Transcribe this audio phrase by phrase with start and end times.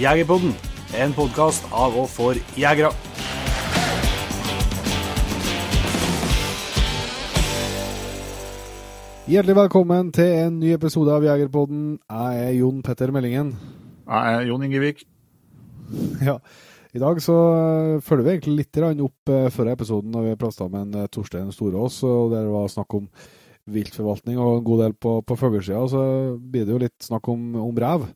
[0.00, 0.54] Jegerpodden,
[0.96, 2.88] en podkast av og for jegere.
[9.28, 11.98] Hjertelig velkommen til en ny episode av Jegerpodden.
[12.00, 13.52] Jeg er Jon Petter Meldingen.
[14.08, 15.04] Jeg er Jon Ingevik.
[16.24, 16.38] Ja,
[16.96, 20.88] I dag så eh, følger vi egentlig litt opp førre episoden når vi prata med
[20.88, 23.06] en uh, Torstein Storås, og der var snakk om
[23.74, 25.82] viltforvaltning og en god del på, på fuglesida.
[25.90, 26.02] Så
[26.40, 28.06] blir det jo litt snakk om, om rev.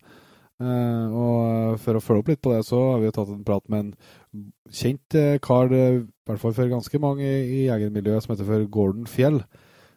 [0.63, 3.47] Uh, og for å følge opp litt på det, så har vi jo tatt en
[3.47, 8.49] prat med en kjent kar, i hvert fall for ganske mange i jegermiljøet, som heter
[8.49, 9.43] for Gordon Fjell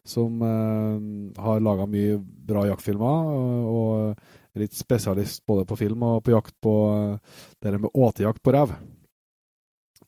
[0.08, 6.23] som uh, har laga mye bra jaktfilmer, og, og litt spesialist både på film og
[6.26, 8.73] på jakt på uh, det med åtejakt på rev.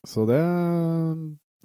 [0.08, 0.40] Så det,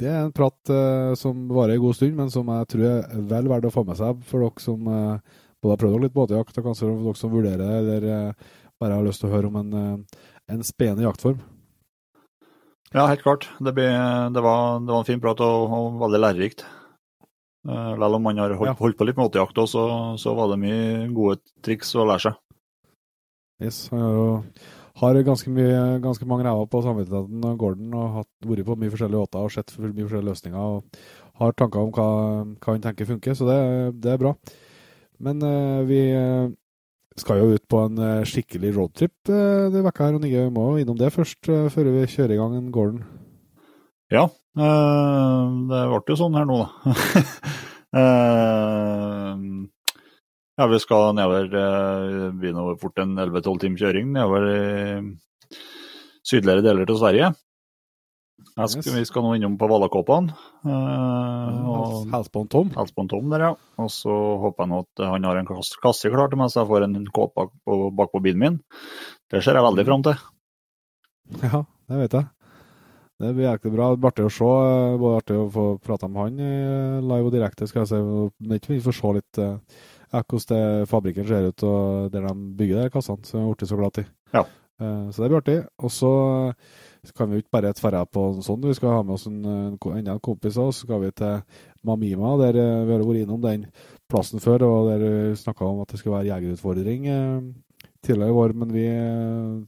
[0.00, 3.24] det, er en prat eh, som varer en god stund, men som jeg tror er
[3.32, 6.68] vel verdt å få med seg for dere som både har prøvd litt båtjakt, og
[6.68, 10.04] kanskje dere som vurderer det, eller bare har lyst til å høre om en,
[10.50, 11.40] en spennende jaktform.
[12.94, 13.48] Ja, helt klart.
[13.58, 13.88] Det, ble,
[14.30, 16.66] det, var, det var en fin prat og, og veldig lærerikt.
[17.64, 19.84] Selv om man har holdt, holdt på litt med åtejakt òg, så,
[20.20, 22.40] så, var det mye gode triks å lære seg.
[23.64, 24.26] Yes, han har jo
[25.00, 28.92] har ganske, mye, ganske mange ræva på samvittigheten og Gordon og har vært på mye
[28.92, 30.84] forskjellige åter og sett mye forskjellige løsninger og
[31.40, 32.06] har tanker om hva,
[32.68, 33.58] han tenker funker, så det,
[34.04, 34.32] det er bra.
[35.24, 36.46] Men uh, vi eh,
[37.18, 40.98] skal jo ut på en skikkelig roadtrip denne vekka her, og Nige, vi må innom
[40.98, 43.02] det først før vi kjører i gang en Gordon.
[44.14, 46.68] Ja, det ble jo sånn her nå, da.
[50.54, 54.60] Ja, vi skal nedover begynner begynne fort en 11-12 timer kjøring nedover i
[56.24, 57.32] sydligere deler til Sverige.
[58.54, 58.84] Skal.
[58.94, 60.28] Vi skal nå innom på Valakåpan.
[60.62, 62.70] Uh, Helsbånd Tom.
[62.76, 63.50] Halsbånd Tom der, ja.
[63.82, 66.70] Og så håper jeg nå at han har en kasse klar til meg, så jeg
[66.70, 68.60] får en kåp bak, bak, på bilen min.
[69.32, 70.22] Det ser jeg veldig fram til.
[71.42, 72.30] Ja, det vet jeg.
[73.24, 73.90] Det blir jæklig bra.
[73.90, 74.52] Det blir artig å se.
[74.68, 77.66] Eh, både artig å få prata med han live og direkte.
[77.70, 78.00] skal jeg si.
[78.44, 79.42] Men ikke minst få se litt
[80.22, 83.24] hvordan fabrikken ser ut, og der de bygger de kassene.
[83.24, 84.04] som jeg har blitt så glad i.
[84.34, 84.44] Ja.
[84.82, 85.58] Uh, så det blir artig.
[85.78, 86.12] Og så
[87.16, 88.62] kan vi jo ikke bare dverre på en sånn.
[88.64, 90.80] Vi skal ha med oss en, enda en kompis av oss.
[90.82, 91.42] Så skal vi til
[91.84, 93.66] Mamima, der vi har vært innom den
[94.08, 97.08] plassen før, og der vi snakka om at det skulle være jegerutfordring
[98.04, 98.84] tidligere i vår, men vi,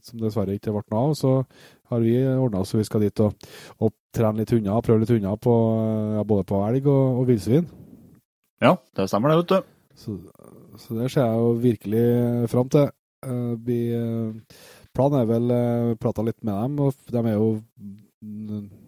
[0.05, 1.31] som dessverre ikke ble noe av, så
[1.91, 3.47] har vi ordna så vi skal dit og,
[3.81, 5.55] og trene litt hunder, prøve litt hunder på,
[6.17, 7.67] ja, både på elg og, og villsvin.
[8.63, 9.76] Ja, det stemmer det, vet du.
[9.97, 10.17] Så,
[10.77, 12.07] så det ser jeg jo virkelig
[12.51, 12.91] fram til.
[13.25, 14.59] Uh, vi, uh,
[14.95, 17.55] planen er vel å prate litt med dem, og de er jo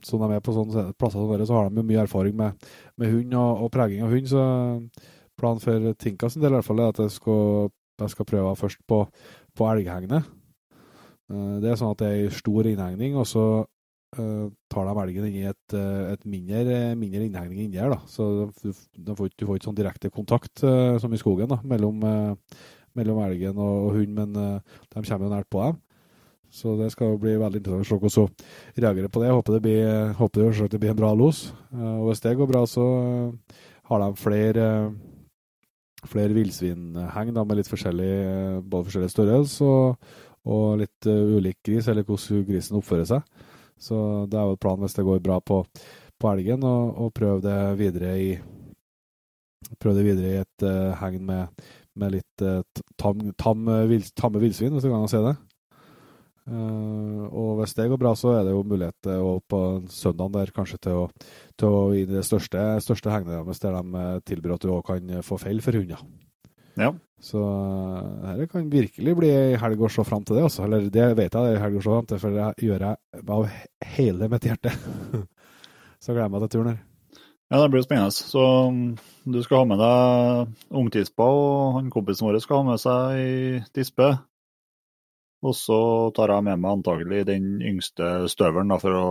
[0.06, 2.70] som de er på sånne plasser som dere, så har de jo mye erfaring med,
[2.98, 4.30] med hund og, og, preging av hund.
[4.30, 4.42] Så
[5.40, 7.70] planen for Tinkas del i hvert fall er at jeg skal,
[8.02, 9.04] jeg skal prøve først på,
[9.56, 10.32] på elghegnet.
[11.30, 13.46] Eh, det er sånn at det er stor innhegning, og så
[14.16, 17.92] tar de elgen i et, eh, et mindre, mindre, innhegning inni her.
[17.94, 18.00] da.
[18.10, 22.02] Så du, du, får, ikke sånn direkte kontakt uh, som i skogen da, mellom,
[22.98, 25.78] mellom elgen og, og hunden, men de kommer jo nært på dem.
[26.50, 29.28] Så det skal bli veldig interessant å se hvordan reagerer på det.
[29.30, 31.44] Jeg håper det blir, håper det, blir en bra los.
[31.78, 32.86] og hvis det går bra, så
[33.92, 34.66] har de flere
[36.08, 40.12] flere villsvinheng med litt forskjellig, både forskjellig størrelse og,
[40.48, 43.49] og litt ulik gris, eller hvordan grisen oppfører seg.
[43.80, 45.62] Så det er jo et plan hvis det går bra på,
[46.20, 48.32] på elgen, å prøve det videre i
[49.80, 51.68] prøve det videre i et uh, hegn med,
[52.00, 52.64] med, litt uh,
[53.00, 55.36] tam, tam, vil, tamme villsvin, hvis du kan si det.
[56.50, 59.60] Uh, og hvis det går bra, så er det jo mulighet uh, på
[59.94, 61.06] søndagen der kanskje til å,
[61.60, 65.14] til å gi det største, største hegnet deres, der de tilbyr at du òg kan
[65.26, 66.02] få fell for hunder.
[66.80, 66.94] Ja.
[67.20, 67.40] Så
[68.24, 70.64] dette kan virkelig bli ei helg å se fram til det, også.
[70.66, 73.24] Eller det vet jeg det er helg å se fram til, for det gjør jeg
[73.36, 73.50] av
[73.98, 74.72] hele mitt hjerte.
[76.04, 76.80] så gleder jeg meg til turen her.
[77.50, 78.14] Ja, det blir spennende.
[78.14, 78.82] Så um,
[79.26, 83.64] du skal ha med deg ungtispa, og han kompisen vår skal ha med seg ei
[83.74, 84.14] tispe.
[85.40, 85.80] Og så
[86.16, 89.10] tar jeg med meg antagelig den yngste støvelen da, for å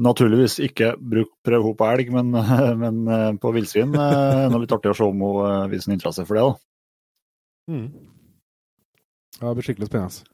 [0.00, 2.30] Naturligvis ikke bruk, prøve henne på elg, men,
[2.82, 5.92] men eh, på villsvin det er det litt artig å se om hun eh, viser
[5.92, 6.44] interesse for det.
[6.46, 6.69] da.
[7.70, 7.86] Mm.
[9.38, 10.26] Ja, det blir skikkelig spennende.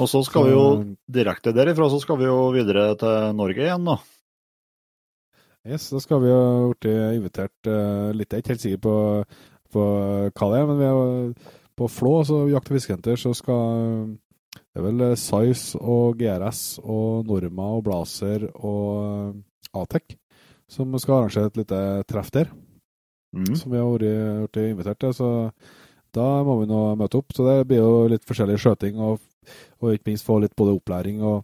[0.00, 0.64] Og så skal vi jo
[1.12, 3.98] direkte derifra så skal vi jo videre til Norge igjen, da.
[5.68, 8.32] Yes, da skal vi jo bli invitert uh, litt.
[8.32, 8.96] Jeg er ikke helt sikker på,
[9.70, 9.84] på
[10.32, 14.16] hva det er, men vi er på Flå, så jakt- og fiskehenter, så skal
[14.52, 19.38] det er vel Size og GRS og Norma og Blazer og
[19.76, 20.16] Atec
[20.72, 22.52] som skal arrangere et lite treff der.
[23.32, 23.54] Mm.
[23.56, 25.14] som vi har vært invitert til.
[25.16, 25.28] Så
[26.16, 27.34] da må vi nå møte opp.
[27.36, 29.20] Så det blir jo litt forskjellig skjøting, og,
[29.80, 31.42] og ikke minst få litt både opplæring og,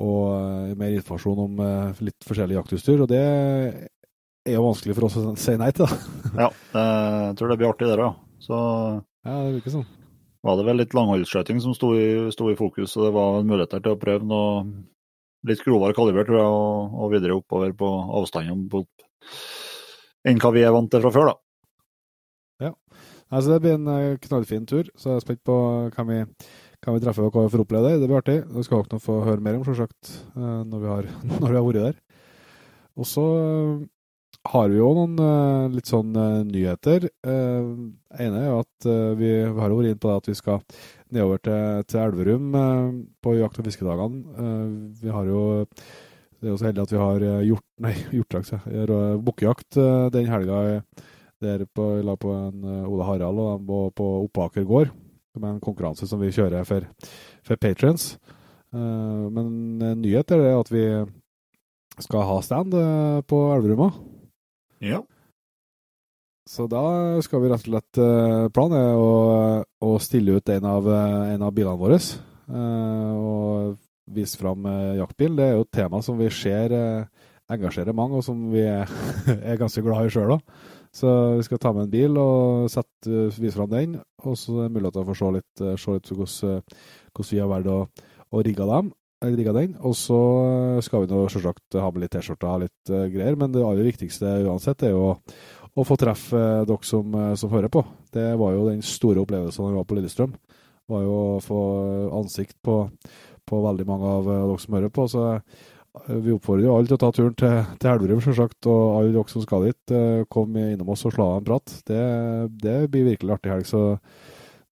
[0.00, 3.04] og eh, mer informasjon om eh, litt forskjellig jaktutstyr.
[3.04, 6.44] Og det er jo vanskelig for oss å si nei til, da.
[6.46, 8.20] Ja, jeg tror det blir artig der òg.
[8.40, 8.56] Så
[9.26, 9.88] Ja, det virker sånn.
[10.46, 13.82] var det vel litt langholdsskøyting som sto i, sto i fokus, og det var muligheter
[13.84, 14.62] til å prøve noe
[15.48, 17.88] litt grovere kaliber, tror jeg, og, og videre oppover på
[18.20, 18.84] avstandene
[20.28, 21.36] enn hva vi er vant til fra før, da.
[23.30, 25.56] Altså, det blir en eh, knallfin tur, så jeg er spent på
[25.94, 26.18] hvem vi,
[26.82, 28.02] hvem vi treffer og hva vi får oppleve der.
[28.02, 28.40] Det blir artig.
[28.50, 31.66] Det skal dere få høre mer om, selvsagt, eh, når vi har, når vi har
[31.68, 31.98] vært der.
[32.98, 33.86] Og så eh,
[34.50, 37.06] har vi jo noen eh, litt sånn eh, nyheter.
[37.06, 40.62] Det ene er jo at eh, vi, har vært inne på det at vi skal
[41.10, 42.86] nedover til, til Elverum eh,
[43.22, 44.44] på jakt- og fiskedagene.
[44.44, 44.70] Eh,
[45.04, 45.44] vi har jo
[46.40, 50.04] det er jo så heldig at vi har eh, hjort, nei, hjortjakt, eh, bukkejakt eh,
[50.14, 51.08] den helga eh,
[51.40, 54.92] der på, la på en eh, Ole Harald og på, på Oppaker gård.
[55.34, 56.86] Som er en konkurranse som vi kjører for,
[57.46, 58.12] for patrons.
[58.74, 60.84] Eh, men en nyhet er det at vi
[62.00, 63.92] skal ha stand eh, på Elverumma.
[64.84, 65.02] Ja.
[66.50, 66.82] Så da
[67.22, 67.98] skal vi rett og slett
[68.56, 69.10] Planen er å,
[69.86, 72.00] å stille ut en av, en av bilene våre.
[72.50, 73.76] og
[74.10, 74.66] vise fram
[74.98, 75.36] jaktbil.
[75.38, 76.74] Det er jo et tema som vi ser
[77.54, 78.90] engasjerer mange, og som vi er,
[79.52, 80.42] er ganske glad i sjøl òg.
[80.94, 83.98] Så vi skal ta med en bil og sette, vise fram den.
[84.26, 86.80] Og så er det mulighet for å se litt, eh, se litt hvordan, eh,
[87.14, 87.78] hvordan vi har valgt å,
[88.32, 88.92] å rigge dem.
[89.20, 89.76] den.
[89.84, 90.20] Og så
[90.82, 93.86] skal vi nå selvsagt ha med litt T-skjorter og litt eh, greier, men det aller
[93.86, 95.14] viktigste uansett er jo
[95.76, 97.84] å, få treffe eh, dere som, eh, som hører på.
[98.12, 100.34] Det var jo den store opplevelsen da vi var på Lillestrøm.
[100.90, 101.60] var jo å få
[102.18, 102.88] ansikt på,
[103.46, 105.06] på veldig mange av eh, dere som hører på.
[105.10, 105.68] Så eh,
[106.06, 108.68] vi oppfordrer jo alle til å ta turen til, til Elverum, selvsagt.
[108.70, 111.74] Og alle dere som skal dit, eh, kom innom oss og slå av en prat.
[111.88, 112.04] Det,
[112.62, 113.66] det blir virkelig artig helg.
[113.66, 113.82] Så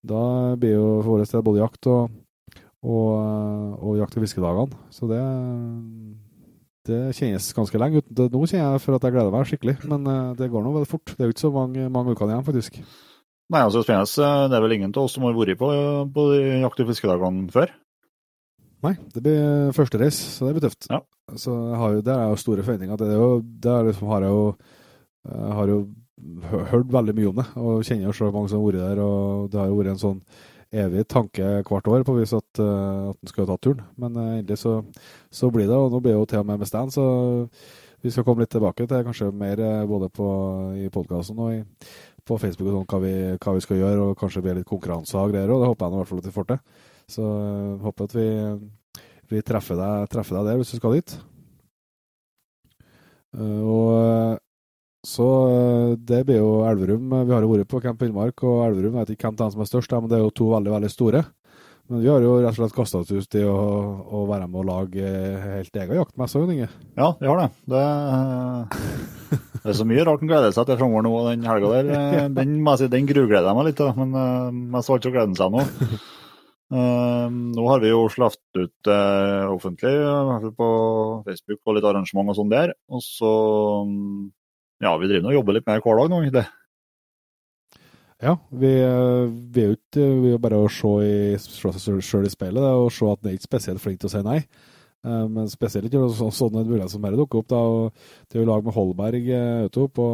[0.06, 0.22] da
[0.60, 2.14] blir jo for vår del både jakt og,
[2.86, 3.10] og,
[3.82, 4.80] og jakt- og fiskedagene.
[4.94, 5.24] Så det,
[6.88, 8.14] det kjennes ganske lenge ut.
[8.14, 10.92] Nå kjenner jeg for at jeg gleder meg skikkelig, men eh, det går nå veldig
[10.94, 11.16] fort.
[11.16, 12.80] Det er jo ikke så mange, mange uker igjen, faktisk.
[13.48, 13.82] Nei, altså.
[13.82, 15.74] Det er vel ingen av oss som har vært på,
[16.14, 17.74] på de jakt- og fiskedagene før?
[18.86, 20.86] Nei, det blir første reis, så det blir tøft.
[20.90, 21.00] Ja.
[21.36, 23.00] Så har jo, det er jo store forventninger.
[23.00, 24.44] Det er jo, det er liksom, har jeg jo,
[25.28, 25.80] jeg har jo
[26.72, 29.50] hørt veldig mye om det, og kjenner jo så mange som har vært der, og
[29.52, 30.22] det har jo vært en sånn
[30.78, 33.84] evig tanke hvert år på vis at, uh, at en skal ta turen.
[34.00, 34.78] Men uh, endelig så,
[35.32, 37.06] så blir det, og nå blir det jo til og med med stand, så
[38.04, 40.26] vi skal komme litt tilbake til kanskje mer eh, både på,
[40.78, 41.64] i podkasten og i,
[42.22, 45.18] på Facebook og sånn, hva vi, hva vi skal gjøre, og kanskje bli litt konkurranser
[45.18, 46.60] og greier, og det håper jeg nå i hvert fall at vi får til.
[47.08, 48.28] Så jeg håper at vi,
[49.32, 51.16] vi treffer, deg, treffer deg der hvis du skal dit.
[53.36, 54.36] Uh, og øh,
[55.08, 55.26] så
[56.08, 57.12] det blir jo Elverum.
[57.28, 59.70] Vi har jo vært på Camp Villmark, og Elverum jeg vet ikke hvem som er
[59.70, 61.22] størst, men det er jo to veldig, veldig store.
[61.88, 63.54] Men vi har jo rett og slett kasta oss ut i å,
[64.12, 66.42] å være med og lage eh, helt egen jaktmesse.
[66.98, 67.46] Ja, vi har det.
[67.72, 67.84] Det,
[69.62, 71.88] det er så mye rart en gleder seg til framover nå den helga der.
[72.18, 72.58] Eh, Den,
[72.92, 74.12] den grugleder jeg meg litt til, men
[74.76, 75.64] jeg så ikke å så gleder seg nå.
[76.68, 79.94] Eh, nå har vi jo sluppet ut eh, offentlig,
[80.58, 80.68] på
[81.24, 82.74] Facebook og litt arrangement og sånn der.
[82.92, 83.32] Og så
[83.88, 84.28] mm,
[84.84, 86.46] ja, vi driver og jobber litt mer hver dag nå, egentlig.
[88.18, 92.00] Ja, vi, øh, vi er jo ikke Vi er bare å se, i, se seg
[92.02, 94.22] sjøl i speilet det, og se at en er ikke spesielt flink til å si
[94.26, 94.40] nei.
[95.06, 97.50] Eh, Men spesielt ikke så, sånne muligheter som dette dukker opp.
[97.52, 100.08] da, og Det er jo lag med Holberg eh, ute på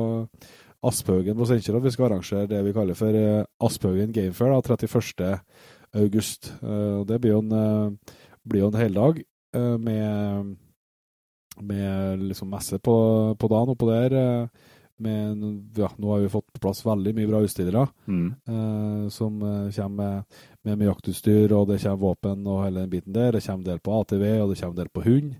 [0.84, 3.16] Asphaugen på Steinkjer vi skal arrangere det vi kaller for
[3.64, 5.40] Aspøgen Gamefair da, 31.
[5.94, 6.52] august.
[6.62, 9.22] Eh, og Det blir jo en, eh, blir jo en heldag
[9.54, 10.56] eh, med,
[11.60, 12.94] med liksom messe på,
[13.38, 14.48] på dagen oppå der.
[14.98, 18.34] men Med, ja, nå har vi fått på plass veldig mye bra utstillere Mm.
[18.48, 20.24] eh, som kommer med,
[20.64, 23.32] med, med jaktutstyr, og det kommer våpen og hele den biten der.
[23.32, 25.34] Det kommer del på ATV, og det kommer del på hund.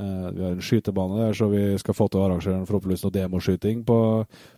[0.00, 3.02] Eh, vi har en skytebane der, så vi skal få til å arrangere en forhåpentligvis
[3.04, 3.96] noe demoskyting på,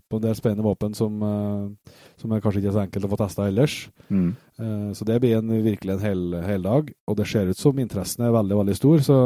[0.07, 3.11] på en del spennende våpen som, eh, som er kanskje ikke er så enkelt å
[3.11, 3.77] få testa ellers.
[4.13, 4.29] Mm.
[4.63, 7.81] Eh, Så det blir en, virkelig en hel, hel dag, og det ser ut som
[7.83, 9.17] interessen er veldig veldig stor, så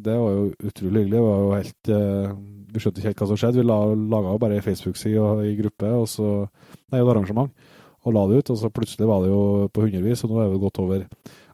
[0.00, 1.20] det var jo utrolig hyggelig.
[1.20, 1.92] Det var jo helt,
[2.72, 3.60] vi skjønte ikke helt hva som skjedde.
[3.60, 3.78] Vi la,
[4.16, 6.32] laga jo bare ei Facebook-side og i gruppe, og så,
[6.90, 7.52] nei, et arrangement,
[8.02, 8.50] og la det ut.
[8.56, 11.06] Og så plutselig var det jo på hundrevis, og nå er det godt over,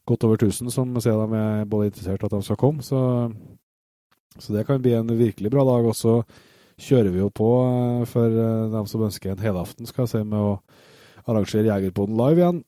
[0.09, 2.81] godt over 1000 som sier de er både interessert at de skal komme.
[2.87, 2.97] Så,
[4.37, 5.89] så det kan bli en virkelig bra dag.
[5.89, 6.21] Og så
[6.79, 10.25] kjører vi jo på eh, for eh, dem som ønsker en helaften, skal jeg si,
[10.25, 10.59] med å
[11.29, 12.61] arrangere Jegerpoden live igjen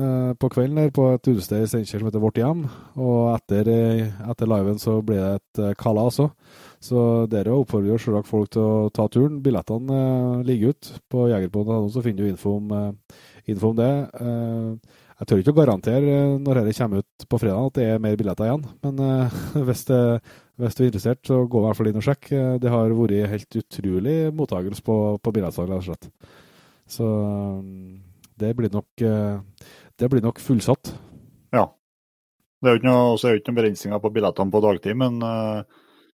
[0.00, 2.64] eh, på kvelden der på et utested i Steinkjer som heter Vårt Hjem.
[2.96, 3.70] Og etter,
[4.24, 6.32] etter liven så blir det et kalas òg.
[6.82, 9.40] Så dere oppfordrer jo selvsagt folk til å ta turen.
[9.42, 12.70] Billettene ligger ute på jegerpoden.no, så finner du info om,
[13.50, 13.92] info om det.
[15.18, 18.14] Jeg tør ikke å garantere når dette kommer ut på fredag at det er mer
[18.20, 19.02] billetter igjen, men
[19.66, 19.98] hvis, det,
[20.58, 22.30] hvis, du er interessert, så gå i hvert fall inn og sjekk.
[22.34, 26.36] Eh, det har vært helt utrolig mottakelse på, på billettsalg, rett og slett.
[26.88, 27.08] Så
[28.38, 30.94] det blir nok, det blir nok fullsatt.
[31.52, 31.66] Ja.
[32.58, 35.60] Det er jo ikke noe, ikke noen begrensninger på billettene på dagtid, men uh,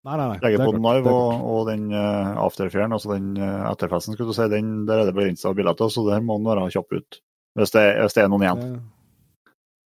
[0.04, 0.40] nei, nei, nei.
[0.42, 4.36] legger på den live og, og, den uh, afterfairen, altså den uh, etterfesten, skulle du
[4.36, 7.20] si, den, der er det begrensa billetter, så der må den være kjapp ut.
[7.56, 8.76] Hvis det, hvis det, er noen igjen.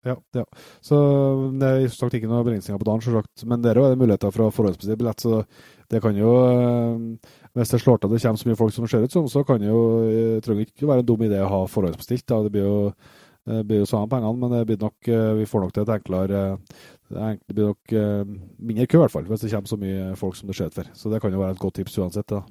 [0.07, 0.47] Ja, ja.
[0.81, 0.97] Så
[1.61, 3.45] det er sagt ikke noen begrensninger på dagen, selvsagt.
[3.49, 5.21] Men der er det muligheter for å forhåndsbestille billett.
[5.21, 5.43] Så
[5.93, 6.31] det kan jo
[7.53, 9.43] Hvis det slår til at det kommer så mye folk som ser ut som, så
[9.45, 12.27] kan det jo trenger ikke være en dum idé å ha forhåndsbestilt.
[12.31, 12.43] Da.
[12.47, 12.79] Det blir jo
[13.51, 16.41] det blir jo samme pengene, men det blir nok, vi får nok til et enklere
[17.09, 17.95] Det blir nok
[18.61, 20.77] mindre kø, i hvert fall, hvis det kommer så mye folk som det ser ut
[20.77, 20.91] for.
[20.95, 22.29] Så det kan jo være et godt tips uansett.
[22.29, 22.45] da.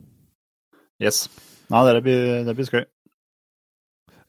[1.00, 1.30] Yes.
[1.70, 2.84] Nei, det blir, det blir skøy.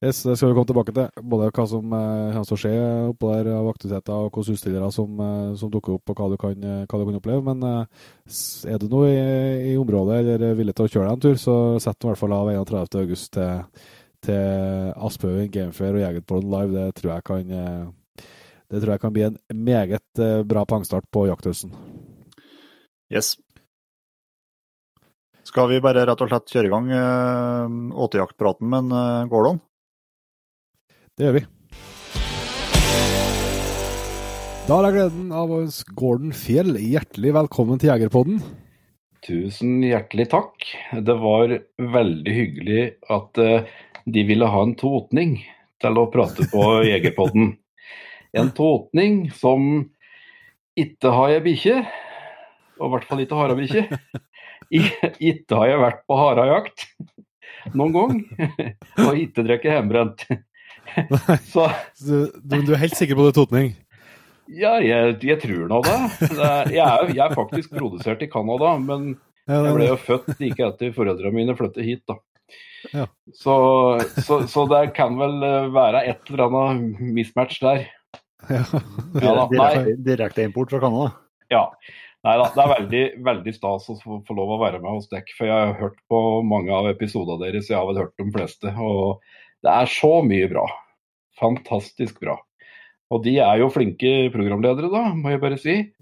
[0.00, 1.24] Yes, det skal vi komme tilbake til.
[1.28, 2.76] Både hva som eh, kommer til å skje
[3.10, 6.36] oppå der av aktiviteter, og hvilke utstillere som, eh, som, dukker opp, og hva du
[6.40, 7.42] kan, eh, hva du kan oppleve.
[7.44, 9.18] Men er du nå i,
[9.74, 12.22] i, området eller er villig til å kjøre deg en tur, så sett i hvert
[12.22, 12.98] fall av 31.
[13.02, 13.84] august til,
[14.24, 16.72] til Aspøyen Gamefair og Jegerpollen live.
[16.80, 17.54] Det tror, jeg kan,
[18.72, 21.76] det tror jeg kan bli en meget bra pangstart på jakthøsten.
[23.12, 23.34] Yes.
[25.44, 29.66] Skal vi bare rett og slett kjøre i gang åtejaktpraten går det Gordon?
[31.20, 31.40] Det gjør vi.
[34.64, 38.38] Da har jeg gleden av å ønske Gordon Fjell hjertelig velkommen til Jegerpodden.
[39.26, 40.64] Tusen hjertelig takk.
[41.04, 43.68] Det var veldig hyggelig at uh,
[44.08, 45.36] de ville ha en totning
[45.84, 47.52] til å prate på Jegerpodden.
[48.32, 49.90] En totning som
[50.80, 51.78] ikke har jeg bikkje,
[52.80, 53.88] og i hvert fall ikke harabikkje.
[54.70, 56.84] Ikke har jeg vært på harejakt
[57.74, 58.20] noen gang,
[59.04, 60.30] og ikke drukket hjemmebrent.
[61.52, 61.68] Så,
[62.02, 63.72] du, du, er helt sikker på det, Totning?
[64.50, 65.98] Ja, jeg, jeg tror nå det.
[66.26, 69.12] jeg, er, jeg, er, faktisk produsert i Canada, men
[69.46, 72.02] jeg ble jo født like etter foreldrene mine flyttet hit.
[72.10, 72.18] da.
[72.96, 73.06] Ja.
[73.34, 73.54] Så,
[74.26, 77.86] så, så, det kan vel eh, være et eller annet mismatch der.
[78.48, 78.62] Ja.
[79.20, 81.10] ja da, direkte, direkte import fra Canada?
[81.52, 81.66] Ja.
[82.20, 85.08] Nei da, det er veldig, veldig stas å få, få lov å være med hos
[85.12, 85.36] dere.
[85.36, 88.72] For jeg har hørt på mange av episodene deres, jeg har vel hørt de fleste.
[88.76, 89.22] Og
[89.64, 90.66] det er så mye bra.
[91.40, 92.36] Fantastisk bra.
[93.10, 95.76] Og de er jo flinke programledere, da, må jeg bare si.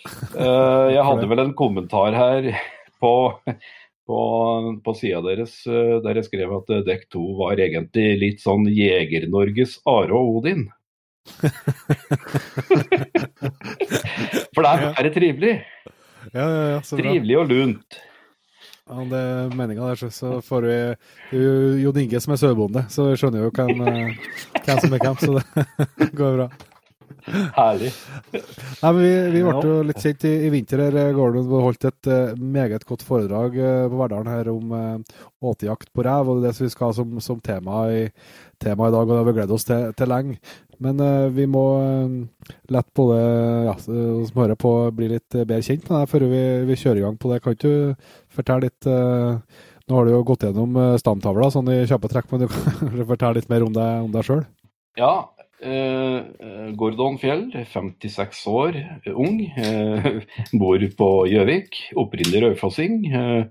[0.00, 2.46] Eh, jeg hadde vel en kommentar her
[3.04, 3.10] på,
[4.08, 4.20] på,
[4.80, 9.76] på sida deres eh, der jeg skrev at dekk to var egentlig litt sånn Jeger-Norges
[9.84, 10.62] Are og Odin.
[14.54, 15.52] For det er bare trivelig.
[16.32, 18.00] Ja, ja, ja, trivelig og lunt.
[18.90, 20.78] Ja, det er meninga der, så får vi
[21.84, 24.16] Jon Inge som er sauebonde, så vi skjønner jo hvem, eh,
[24.64, 26.48] hvem som er hvem, så det går bra.
[27.54, 27.90] Herlig.
[28.32, 30.82] Nei, men Vi, vi ble jo litt kjent i, i vinter.
[30.86, 35.20] her, Gordon holdt et uh, meget godt foredrag uh, på Verdalen her om uh,
[35.52, 36.32] åtejakt på rev.
[36.32, 38.08] og Det er det som vi skal ha som, som tema, i,
[38.58, 40.40] tema, i, dag, og det har vi gledet oss til, til lenge.
[40.80, 41.00] Men
[41.36, 41.64] vi må
[42.72, 43.16] lett både
[43.66, 47.04] ja, som hører på, bli litt bedre kjent med deg før vi, vi, kjører i
[47.04, 47.40] gang på det.
[47.44, 47.72] Kan du
[48.32, 52.48] fortelle litt Nå har du jo gått gjennom stamtavla sånn i kjappe trekk, men du
[52.48, 54.42] kan fortelle litt mer om deg, om deg sjøl?
[54.96, 55.12] Ja,
[55.60, 58.78] Eh, Gordon Fjell, 56 år,
[59.12, 59.42] ung.
[59.44, 60.08] Eh,
[60.60, 61.76] bor på Gjøvik.
[62.00, 63.04] Opprinnelig raufossing.
[63.12, 63.44] Eh,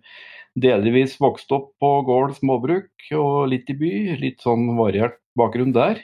[0.59, 3.93] delvis vokst opp på gård småbruk og litt i by.
[4.23, 6.01] Litt sånn variert bakgrunn der.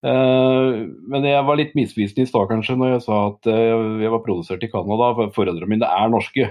[0.00, 4.62] Men jeg var litt misvisende i stad kanskje når jeg sa at jeg var produsert
[4.64, 5.10] i Canada.
[5.36, 6.46] Foreldrene mine er norske,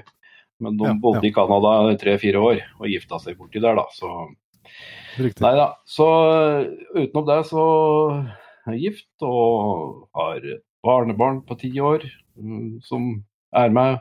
[0.62, 1.32] men de ja, bodde ja.
[1.32, 3.88] i Canada tre-fire år og gifta seg borti der, da.
[3.96, 4.12] Så
[5.20, 5.42] Riktig.
[5.44, 5.72] Nei da.
[5.90, 6.08] Så
[6.96, 7.64] utenom det så
[8.68, 12.06] er jeg gift og har et barnebarn på ti år
[12.40, 13.12] mm, som
[13.56, 14.00] er med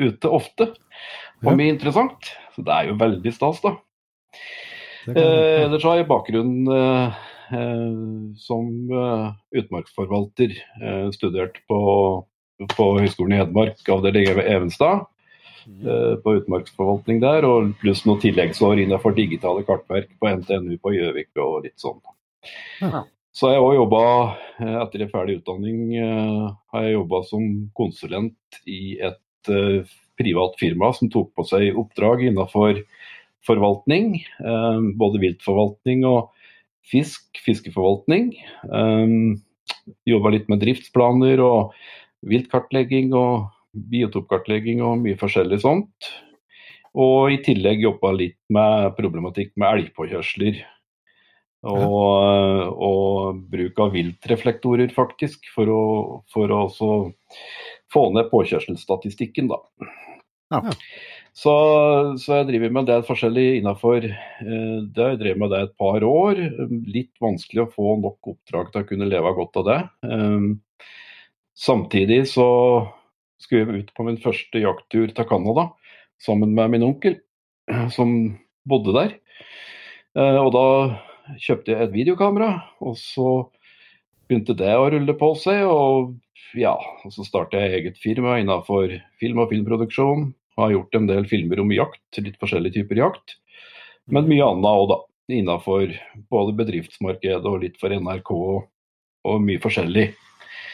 [0.00, 0.70] ute ofte.
[1.44, 2.32] Og mye interessant.
[2.54, 3.74] Så det er jo veldig stas, da.
[5.10, 7.28] Eh, ellers har jeg bakgrunn eh, eh,
[8.40, 9.30] som eh,
[9.60, 10.52] utmarksforvalter.
[10.82, 11.80] Eh, studert på,
[12.76, 15.08] på Høgskolen i Hedmark, avdeling Evenstad.
[15.66, 15.88] Mm.
[15.88, 21.30] Eh, på utmarksforvaltning der, og pluss noen tilleggsår innenfor digitale kartverk på NTNU på Gjøvik
[21.42, 22.00] og litt sånn.
[22.80, 23.04] Ja.
[23.36, 24.02] Så har jeg òg jobba,
[24.58, 29.18] eh, etter en ferdig utdanning, eh, har jeg jobba som konsulent i et
[30.20, 32.82] privat firma som tok på seg oppdrag innenfor
[33.48, 34.20] forvaltning.
[35.00, 36.28] Både viltforvaltning og
[36.90, 38.34] fisk, fiskeforvaltning.
[38.68, 39.38] Um,
[40.08, 41.76] jobba litt med driftsplaner og
[42.26, 43.48] viltkartlegging og
[43.90, 46.10] biotopkartlegging og mye forskjellig sånt.
[46.98, 50.58] Og i tillegg jobba litt med problematikk med elgpåkjørsler.
[51.70, 55.82] Og, og bruk av viltreflektorer, faktisk, for å,
[56.32, 56.90] for å også
[57.92, 59.60] få ned påkjørselsstatistikken, da.
[60.50, 60.62] Ja.
[61.36, 61.52] Så,
[62.18, 66.04] så, jeg driver med det forskjellig innafor eh, har Jeg drev med det et par
[66.04, 66.40] år.
[66.90, 69.78] Litt vanskelig å få nok oppdrag til å kunne leve godt av det.
[70.10, 70.48] Eh,
[71.54, 72.48] samtidig så
[73.40, 75.70] skulle jeg ut på min første jakttur til Canada
[76.20, 77.16] sammen med min onkel,
[77.94, 78.10] som
[78.68, 79.14] bodde der.
[80.18, 80.66] Eh, og da
[81.40, 82.50] kjøpte jeg et videokamera,
[82.82, 83.30] og så
[84.28, 85.62] begynte det å rulle på seg.
[85.70, 86.16] Og
[86.58, 90.30] ja, og så startet jeg eget firma innenfor film og filmproduksjon.
[90.58, 93.36] Har gjort en del filmer om jakt, litt forskjellige typer jakt.
[94.10, 94.98] Men mye annet òg, da.
[95.30, 95.92] Innenfor
[96.32, 98.64] både bedriftsmarkedet og litt for NRK og,
[99.30, 100.08] og mye forskjellig.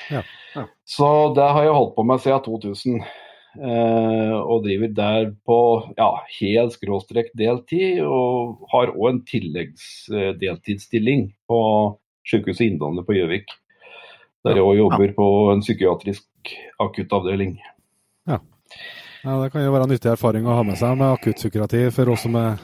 [0.09, 0.23] Ja,
[0.54, 0.64] ja.
[0.88, 3.04] Så det har jeg holdt på med siden 2000.
[3.56, 5.59] Eh, og driver der på
[5.97, 11.61] ja, hel skråstrek deltid, og har òg en tilleggsdeltidsstilling på
[12.28, 13.49] Sykehuset Innlandet på Gjøvik.
[14.45, 16.26] Der jeg òg jobber på en psykiatrisk
[16.83, 17.52] akuttavdeling.
[18.28, 18.38] Ja.
[19.26, 19.38] Ja.
[19.42, 22.25] det kan jo være en nyttig erfaring å ha med seg med akuttpsykiatri for oss
[22.26, 22.61] som er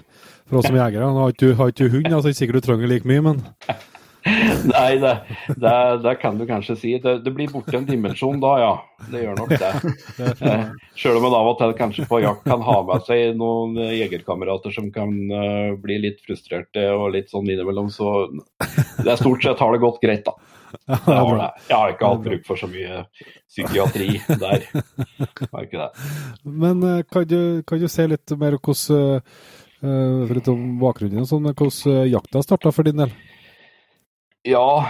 [0.53, 1.09] oss som jegere.
[1.09, 3.43] Nå har ikke du hund, altså ikke sikkert du trenger like mye, men
[4.71, 5.13] Nei, det,
[5.59, 6.93] det, det, kan du kanskje si.
[7.03, 8.73] Det, det, blir borte en dimensjon da, ja.
[9.11, 9.73] Det gjør nok det.
[10.23, 10.63] Eh,
[10.99, 14.75] Sjøl om en av og til kanskje på jakt kan ha med seg noen jegerkamerater
[14.75, 19.63] som kan uh, bli litt frustrerte og litt sånn innimellom, så det er stort sett
[19.63, 20.37] har det gått greit, da.
[20.89, 23.03] Jeg har, jeg har ikke hatt bruk for så mye
[23.51, 24.09] psykiatri
[24.41, 24.69] der.
[26.45, 29.23] Men uh, kan, du, kan du se litt mer hvordan,
[29.85, 33.15] uh, litt om bakgrunnen sånn, hvordan jakta starta for din del?
[34.49, 34.83] Ja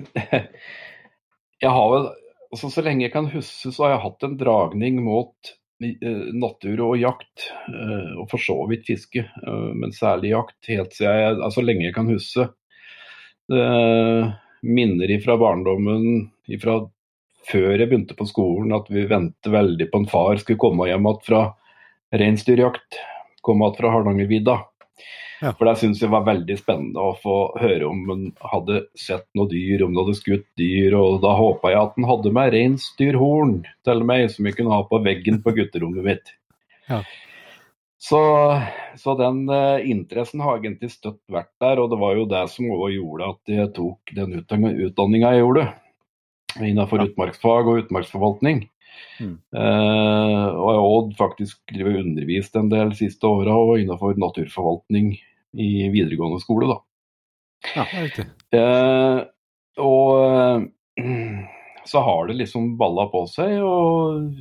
[1.60, 2.06] Jeg har vel
[2.50, 5.52] altså Så lenge jeg kan huske, så har jeg hatt en dragning mot
[5.84, 10.96] eh, natur og jakt, eh, og for så vidt fiske, eh, men særlig jakt, helt
[10.96, 12.48] siden jeg, altså lenge jeg kan huske.
[14.62, 16.30] Minner fra barndommen,
[16.62, 16.80] fra
[17.50, 21.08] før jeg begynte på skolen, at vi ventet veldig på en far skulle komme hjem
[21.08, 21.44] igjen fra
[22.20, 23.00] reinsdyrjakt.
[23.44, 24.58] Komme igjen fra Hardangervidda.
[25.40, 25.54] Ja.
[25.56, 29.48] For det syns jeg var veldig spennende å få høre om han hadde sett noe
[29.48, 30.96] dyr, om han hadde skutt dyr.
[30.98, 33.56] Og da håpa jeg at han hadde med reinsdyrhorn
[33.88, 36.34] til meg, som jeg kunne ha på veggen på gutterommet mitt.
[36.90, 37.00] Ja.
[38.00, 38.20] Så,
[38.96, 42.70] så, den eh, interessen har egentlig støtt vært der, og det var jo det som
[42.72, 45.66] også gjorde at jeg tok den utdanninga jeg gjorde
[46.64, 47.10] innenfor ja.
[47.10, 48.62] utmarksfag og utmarksforvaltning.
[49.20, 49.34] Mm.
[49.36, 55.12] Eh, og jeg har faktisk faktisk undervist en del de siste åra innenfor naturforvaltning
[55.60, 56.80] i videregående skole, da.
[57.76, 58.24] Ja, riktig.
[58.56, 59.20] Eh,
[59.84, 60.64] og
[61.84, 64.32] så har det liksom balla på seg, og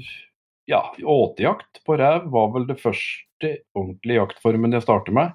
[0.70, 5.34] ja, åtejakt på rev var vel det første ordentlige jaktformen jeg startet med.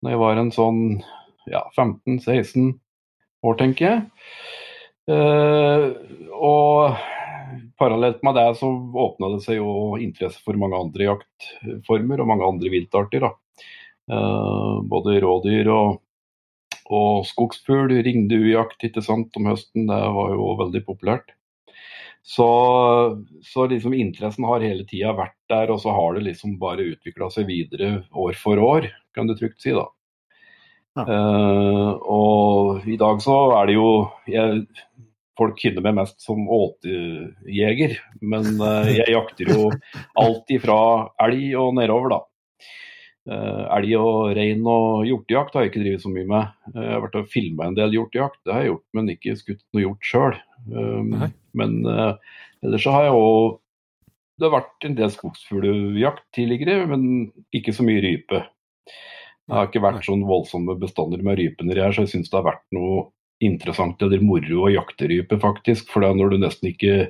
[0.00, 0.80] Når jeg var en sånn
[1.50, 2.72] ja, 15-16
[3.44, 4.00] år, tenker jeg.
[5.12, 5.84] Eh,
[6.32, 6.96] og
[7.80, 8.70] parallelt med det så
[9.04, 13.28] åpna det seg jo interesse for mange andre jaktformer og mange andre viltarter.
[13.28, 15.98] Eh, både rådyr og,
[16.88, 21.36] og skogsfugl, ringduejakt ikke om høsten, det var jo veldig populært.
[22.28, 22.46] Så,
[23.42, 27.30] så liksom interessen har hele tida vært der, og så har det liksom bare utvikla
[27.32, 29.72] seg videre år for år, kan du trygt si.
[29.72, 29.86] da.
[30.98, 31.06] Ja.
[31.08, 33.88] Uh, og i dag så er det jo
[34.26, 34.64] jeg,
[35.38, 37.92] Folk kjenner meg mest som åtejeger,
[38.26, 39.68] men uh, jeg jakter jo
[40.24, 40.78] alt ifra
[41.22, 42.20] elg og nedover, da.
[43.28, 46.52] Uh, elg og rein og hjortejakt har jeg ikke drevet så mye med.
[46.72, 49.34] Uh, jeg har vært og filma en del hjortejakt, det har jeg gjort, men ikke
[49.36, 50.38] skutt noe hjort sjøl.
[50.72, 51.10] Um,
[51.60, 52.14] men uh,
[52.64, 53.58] ellers så har jeg òg
[54.38, 57.04] Det har vært en del skogsfuglejakt tidligere, men
[57.52, 58.44] ikke så mye rype.
[59.48, 62.46] Det har ikke vært sånn voldsomme bestander med rypener her, så jeg syns det har
[62.46, 63.08] vært noe
[63.44, 65.90] interessant eller moro å jakte rype, faktisk.
[65.90, 67.08] For når du nesten ikke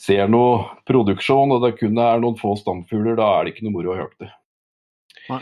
[0.00, 3.76] ser noe produksjon, og det kun er noen få stamfugler, da er det ikke noe
[3.78, 4.30] moro å jakte.
[5.30, 5.40] Nei.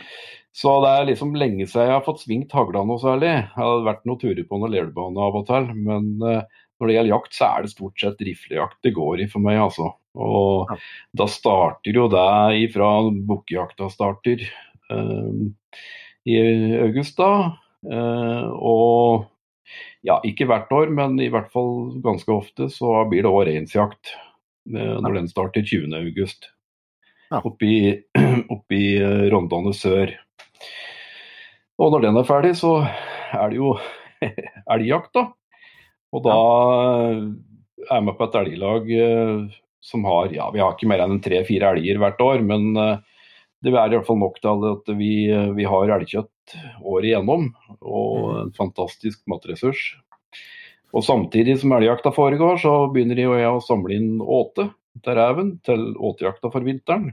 [0.58, 3.30] Så det er liksom lenge siden jeg har fått svingt hagla noe særlig.
[3.30, 5.68] Jeg har vært noen turer på noen leirbane av og til.
[5.76, 6.42] Men uh,
[6.78, 9.60] når det gjelder jakt, så er det stort sett riflejakt det går i for meg,
[9.68, 9.92] altså.
[10.18, 10.78] Og ja.
[11.20, 12.28] da starter jo det
[12.64, 12.90] ifra
[13.30, 14.42] bukkejakta starter
[14.90, 15.46] uh,
[16.26, 16.38] i
[16.88, 17.54] august, da.
[17.86, 19.28] Uh, og
[20.06, 24.16] ja, ikke hvert år, men i hvert fall ganske ofte så blir det òg reinsjakt
[24.68, 26.57] når den starter 20.8
[27.30, 27.74] oppi,
[28.48, 30.12] oppi eh, Rondane sør.
[31.78, 33.74] Og når den er ferdig, så er det jo
[34.74, 35.28] elgjakt, da.
[36.08, 36.38] Og da
[37.84, 41.20] er jeg med på et elglag eh, som har Ja, vi har ikke mer enn
[41.24, 42.96] tre-fire elger hvert år, men eh,
[43.62, 45.12] det er i hvert fall nok til at vi,
[45.58, 46.52] vi har elgkjøtt
[46.86, 47.48] året igjennom.
[47.82, 49.80] Og en fantastisk matressurs.
[50.94, 54.68] Og samtidig som elgjakta foregår, så begynner jeg å samle inn åte
[55.04, 57.12] til reven til åtejakta for vinteren.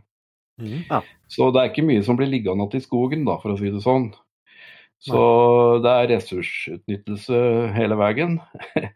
[0.62, 1.02] Mhm.
[1.28, 3.72] Så det er ikke mye som blir liggende igjen i skogen, da, for å si
[3.74, 4.14] det sånn.
[5.06, 5.20] Så
[5.84, 7.40] det er ressursutnyttelse
[7.76, 8.38] hele veien.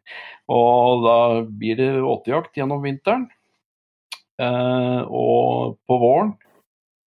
[0.59, 3.27] og da blir det åtejakt gjennom vinteren.
[4.39, 6.31] Eh, og på våren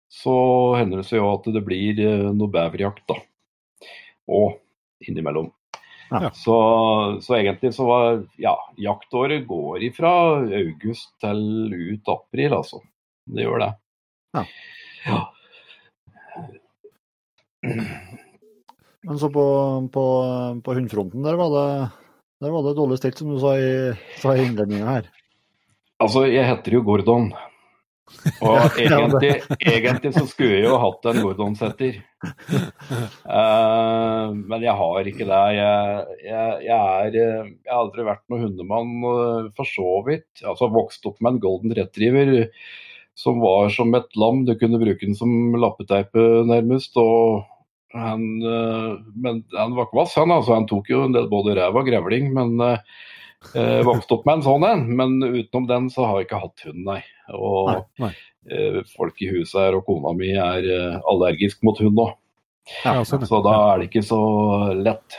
[0.09, 0.35] så
[0.78, 3.18] hender det seg jo at det blir eh, noe beverjakt, da.
[4.33, 4.57] Og
[5.04, 5.52] innimellom.
[6.09, 6.31] Ja.
[6.33, 6.57] Så,
[7.23, 11.42] så egentlig så var ja, jaktåret går ifra august til
[11.75, 12.81] ut april, altså.
[13.29, 13.73] Det gjør det.
[14.37, 14.44] Ja.
[15.05, 15.21] Ja.
[19.09, 19.44] Men så på,
[19.92, 20.05] på,
[20.64, 21.68] på hundfronten, der var, det,
[22.44, 23.71] der var det dårlig stilt, som du sa i,
[24.23, 25.12] sa i innledninga her.
[26.03, 27.33] Altså, jeg heter jo Gordon.
[28.42, 32.01] Og egentlig, egentlig så skulle jeg jo hatt en Gordon-setter.
[32.18, 35.42] Eh, men jeg har ikke det.
[35.55, 38.90] Jeg, jeg, jeg, er, jeg har aldri vært noen hundemann
[39.55, 40.42] for så vidt.
[40.42, 42.49] Altså vokst opp med en golden retriever
[43.18, 44.44] som var som et lam.
[44.47, 46.97] Du kunne bruke den som lappeteipe nærmest.
[46.97, 47.44] og
[47.92, 50.35] han, eh, men han var ikke vass, han.
[50.35, 52.33] altså Han tok jo en del både ræv og grevling.
[52.35, 56.42] men eh, vokste opp med en sånn en, men utenom den så har jeg ikke
[56.42, 57.01] hatt hund, nei.
[57.37, 58.12] Og Nei, nei.
[58.51, 62.14] eh, folk i huset her og kona mi er eh, allergisk mot hund òg,
[62.85, 64.21] Ja, sånn, så da er det ikke så
[64.77, 65.17] lett.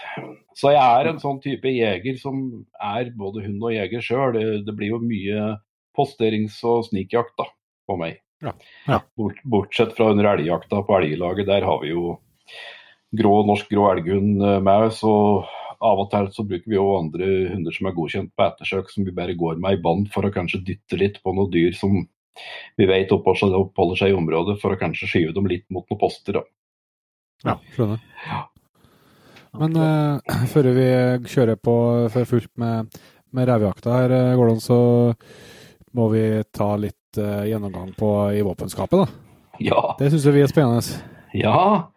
[0.59, 4.33] Så jeg er en sånn type jeger som er både hund og jeger sjøl.
[4.35, 5.55] Det, det blir jo mye
[5.97, 7.47] posterings- og snikjakt da,
[7.89, 8.19] på meg.
[8.43, 8.53] Ja,
[8.87, 8.99] ja.
[9.19, 12.17] Bort, bortsett fra under elgjakta på elglaget, der har vi jo
[13.19, 15.01] grå norsk grå elghund eh, med oss.
[15.03, 18.89] og av og til så bruker vi òg andre hunder som er godkjent på ettersøk,
[18.91, 21.75] som vi bare går med i bånd for å kanskje dytte litt på noen dyr
[21.77, 22.01] som
[22.79, 26.39] vi vet oppholder seg, i området, for å kanskje skyve dem litt mot noen poster.
[26.39, 26.43] Da.
[27.47, 28.03] Ja, skjønner.
[29.59, 30.19] Men uh,
[30.53, 30.89] før vi
[31.31, 31.75] kjører på
[32.13, 32.99] for fullt med,
[33.35, 34.79] med revjakta her, eh, Gordon, så
[35.97, 36.23] må vi
[36.55, 39.55] ta litt uh, gjennomgang på i våpenskapet, da.
[39.59, 41.01] Ja, Det syns vi er spennende.
[41.35, 41.91] ja,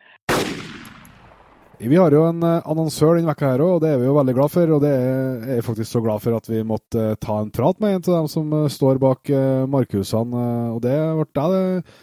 [1.82, 4.14] Vi har jo en eh, annonsør denne vekka her òg, og det er vi jo
[4.14, 4.70] veldig glad for.
[4.76, 7.80] Og det er jeg faktisk så glad for at vi måtte eh, ta en prat
[7.82, 9.32] med en av dem som eh, står bak
[9.72, 10.44] markhusene.
[10.76, 11.96] Og det ble deg, det.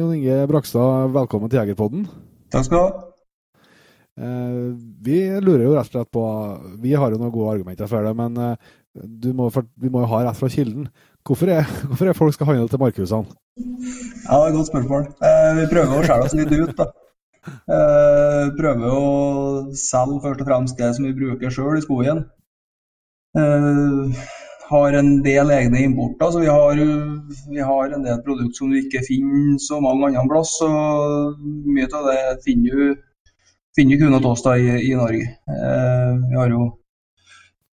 [0.00, 2.08] Jon Inge Brakstad, velkommen til Jegerpodden.
[2.50, 3.06] Takk skal du ha.
[5.06, 6.22] Vi lurer jo rett og slett på
[6.82, 8.34] Vi har jo noen gode argumenter for det, men
[8.92, 9.46] du må,
[9.80, 10.90] vi må jo ha rett fra kilden.
[11.24, 13.38] Hvorfor er, hvorfor er folk skal handle til markhusene?
[14.26, 15.06] Ja, det er et godt spørsmål.
[15.60, 16.90] Vi prøver å skjære oss litt ut, da.
[17.46, 22.24] Eh, prøver å selge først og fremst det som vi bruker sjøl i skogen.
[23.38, 24.24] Eh,
[24.70, 26.82] har en del egne importer, så vi har,
[27.50, 30.58] vi har en del produkter som du ikke finner så mange andre plass.
[30.60, 30.68] Så
[31.40, 33.06] mye av det finner du
[33.78, 35.32] finner du kun hos oss da i, i Norge.
[35.56, 36.68] Eh, vi har jo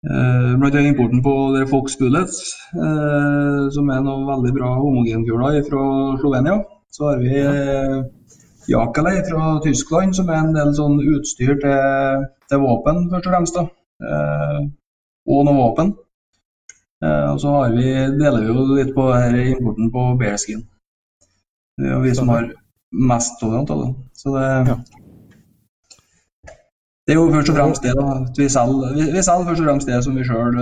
[0.06, 5.86] Eh, annet importen på Fox Bullets, eh, som er noen veldig bra homogenkuler fra
[6.22, 6.60] Slovenia.
[6.94, 8.04] Så har vi eh,
[8.70, 13.60] Jakele fra Tyskland, som er en del sånn utstyr til, til våpen, først og fremst.
[13.60, 13.66] da.
[14.06, 14.60] Eh,
[15.30, 15.94] og noe våpen.
[17.04, 17.88] Eh, og så har vi,
[18.20, 20.66] deler vi jo litt på her importen på bearskin.
[21.78, 22.52] Det er jo vi som har
[22.92, 23.90] mest av det.
[24.16, 24.78] Så det, Ja.
[27.06, 29.62] det er jo først og fremst det da, at vi selger, vi, vi selger først
[29.62, 30.56] og fremst det som vi sjøl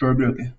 [0.00, 0.52] bruker.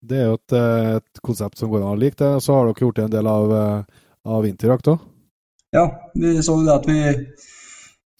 [0.00, 2.42] Det er jo et, eh, et konsept som går an å like det.
[2.42, 3.82] Så har dere gjort det en del av, eh,
[4.26, 5.00] av Interact òg.
[5.72, 6.98] Ja, vi så det at vi,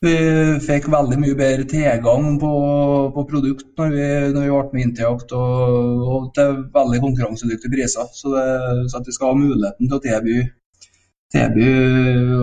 [0.06, 0.14] vi
[0.62, 2.52] fikk veldig mye bedre tilgang på,
[3.16, 8.06] på produkt når vi, når vi ble med Interjakt, og, og til veldig konkurransedyktige priser.
[8.14, 8.46] Så, det,
[8.92, 10.38] så at vi skal ha muligheten til å tilby,
[11.34, 11.68] tilby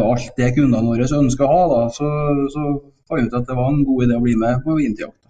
[0.10, 2.12] alt det kundene våre ønsker å ha, da, så,
[2.52, 2.68] så
[3.08, 5.24] fant vi ut at det var en god idé å bli med på vinterjakt.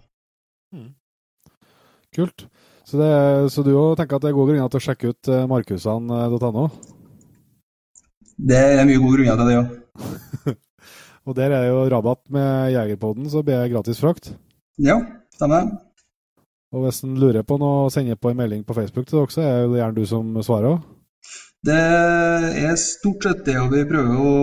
[2.18, 2.48] Kult.
[2.88, 3.12] Så, det,
[3.52, 6.70] så du òg tenker at det er gode grunner til å sjekke ut eh, markhusene.no?
[8.38, 10.54] Det er mye gode grunner til det, ja.
[11.28, 14.30] Og der er jo rabatt med Jegerpodden, så blir det gratis frakt.
[14.78, 15.00] Ja,
[15.34, 15.66] stemmer.
[16.72, 19.42] Og hvis en lurer på noe, sender på en melding på Facebook til dere, så
[19.42, 20.86] er det gjerne du som svarer òg.
[21.66, 21.78] Det
[22.62, 24.34] er stort sett det, og vi prøver å,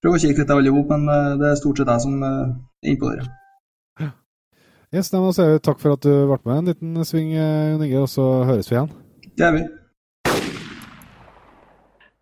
[0.00, 2.56] prøver å kikke litt alle sammen, men eh, det er stort sett jeg som eh,
[2.82, 3.28] er innpå der.
[4.92, 7.70] Yes, da må jeg si takk for at du ble med en liten sving, eh,
[7.74, 8.90] Jon Inge, og så høres vi igjen.
[9.36, 9.62] Det er vi.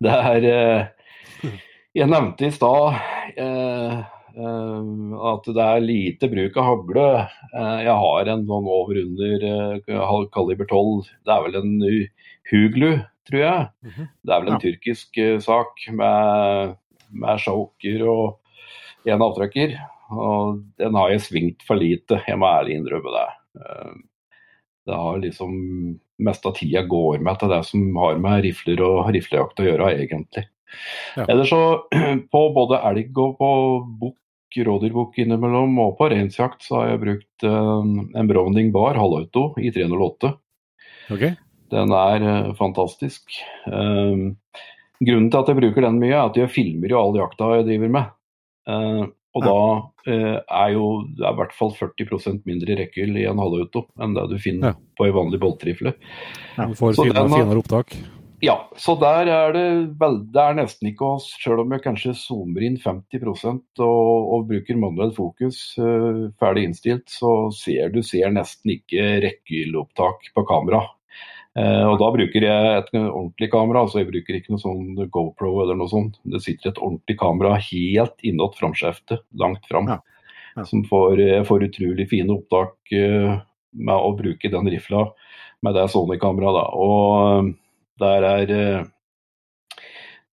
[0.01, 1.51] Det er eh,
[1.93, 2.95] Jeg nevnte i stad
[3.37, 7.07] eh, Eh, at det er lite bruk av hagle.
[7.51, 9.81] Eh, jeg har en sånn over under
[10.31, 11.09] kaliber 12.
[11.25, 11.73] Det er vel en
[12.51, 12.91] Huglu,
[13.27, 13.67] tror jeg.
[13.85, 14.07] -hmm.
[14.23, 14.63] Det er vel en ja.
[14.65, 16.75] tyrkisk sak med,
[17.11, 18.39] med choker og
[19.05, 19.75] en avtrekker.
[20.11, 23.29] Og den har jeg svingt for lite, jeg må ærlig innrømme det.
[24.85, 29.11] Det har liksom Mest av tida går med til det som har med rifler og
[29.15, 30.45] riflejakt å gjøre, egentlig.
[31.17, 31.25] Ja.
[31.27, 31.61] Ellers så,
[32.33, 33.51] på både elg og på
[34.01, 34.17] bukk
[34.67, 39.71] rådyrbukk innimellom, og på reinsjakt så har jeg brukt en, en Browning Bar halvauto i
[39.71, 40.33] 308.
[41.11, 41.37] Okay.
[41.71, 43.37] Den er uh, fantastisk.
[43.65, 44.35] Um,
[44.99, 47.69] grunnen til at jeg bruker den mye, er at jeg filmer jo all jakta jeg
[47.69, 48.11] driver med.
[49.31, 49.57] Og da
[50.01, 50.15] da
[50.65, 54.25] er jo det er i hvert fall 40% mindre rekkehyll i en halvauto enn det
[54.31, 54.79] du finner ja.
[54.97, 55.93] på ei vanlig boltrifle.
[56.57, 57.95] Ja, du får finere opptak?
[58.41, 59.65] Ja, så der er det
[60.01, 64.47] vel, det er nesten ikke oss, selv om jeg kanskje zoomer inn 50 og, og
[64.49, 70.81] bruker manuell fokus eh, ferdig innstilt, så ser du ser nesten ikke rekkehylleopptak på kamera.
[71.51, 75.51] Uh, og da bruker jeg et ordentlig kamera, altså jeg bruker ikke noe sånn GoPro
[75.65, 76.19] eller noe sånt.
[76.23, 79.91] Det sitter et ordentlig kamera helt innåt framskjeftet, langt fram.
[79.91, 79.99] Ja.
[80.55, 80.65] Ja.
[80.67, 83.37] Som får, får, utrolig fine opptak uh,
[83.71, 85.05] med å bruke den rifla
[85.61, 86.73] med det Sony-kameraet.
[86.75, 87.51] Og
[88.01, 88.85] der er, eh,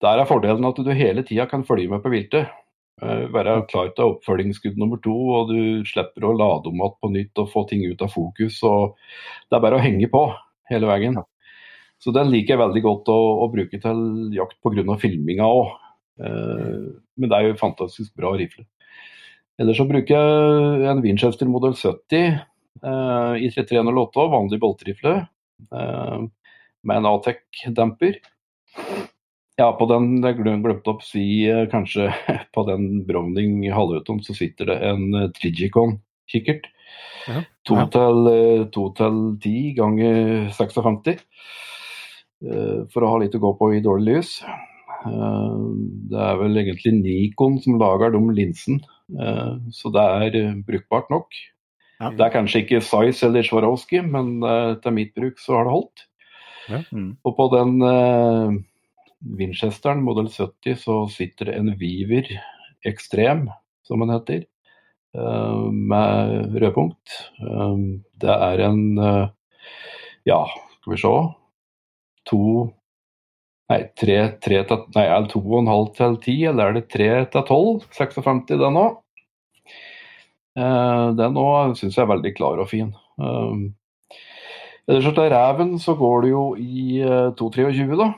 [0.00, 2.48] der er fordelen at du hele tida kan følge med på viltet.
[3.02, 7.12] Eh, være klar til oppfølgingsskudd nummer to, og du slipper å lade om igjen på
[7.14, 8.62] nytt og få ting ut av fokus.
[8.62, 8.96] og
[9.50, 10.24] Det er bare å henge på
[10.70, 11.18] hele veien.
[11.98, 14.02] Så den liker jeg veldig godt å, å bruke til
[14.37, 14.98] jakt pga.
[15.00, 15.72] filminga òg.
[16.22, 16.85] Eh,
[17.18, 18.66] men det er jo fantastisk bra rifle.
[19.59, 22.44] Ellers så bruker jeg en Winchester modell 70
[22.78, 25.14] i 3308, vanlig boltrifle
[26.87, 28.20] med en Atec-demper.
[29.59, 32.12] Ja, på den jeg glemte å si eh, kanskje
[32.54, 36.68] på den Browning halvautom, så sitter det en eh, Trigicon-kikkert.
[37.29, 37.42] Ja.
[37.68, 41.24] To, til, eh, to til ti ganger 56.
[42.94, 44.33] For å ha litt å gå på i dårlig lys.
[45.03, 48.79] Det er vel egentlig Nikon som lager de linsen,
[49.74, 51.35] så det er brukbart nok.
[51.98, 52.12] Ja.
[52.14, 54.38] Det er kanskje ikke size eller Swarovski, men
[54.85, 56.05] til mitt bruk så har det holdt.
[56.70, 56.81] Ja.
[56.94, 57.11] Mm.
[57.27, 57.74] Og på den
[59.38, 62.31] Winchesteren modell 70 så sitter det en Viver
[62.87, 63.51] Extreme
[63.87, 64.44] som den heter,
[65.72, 67.18] med rødpunkt.
[67.42, 69.28] Um, det er en uh,
[70.28, 70.42] ja,
[70.78, 71.14] skal vi se
[72.28, 72.42] to
[73.68, 76.76] Nei, tre, tre til, nei, er det to og en halv til ti, eller er
[76.78, 77.83] det tre til tolv?
[77.92, 78.94] 56 den òg.
[81.18, 82.94] Den òg syns jeg er veldig klar og fin.
[84.88, 88.09] Ellers til reven så går det jo i uh, 223, da.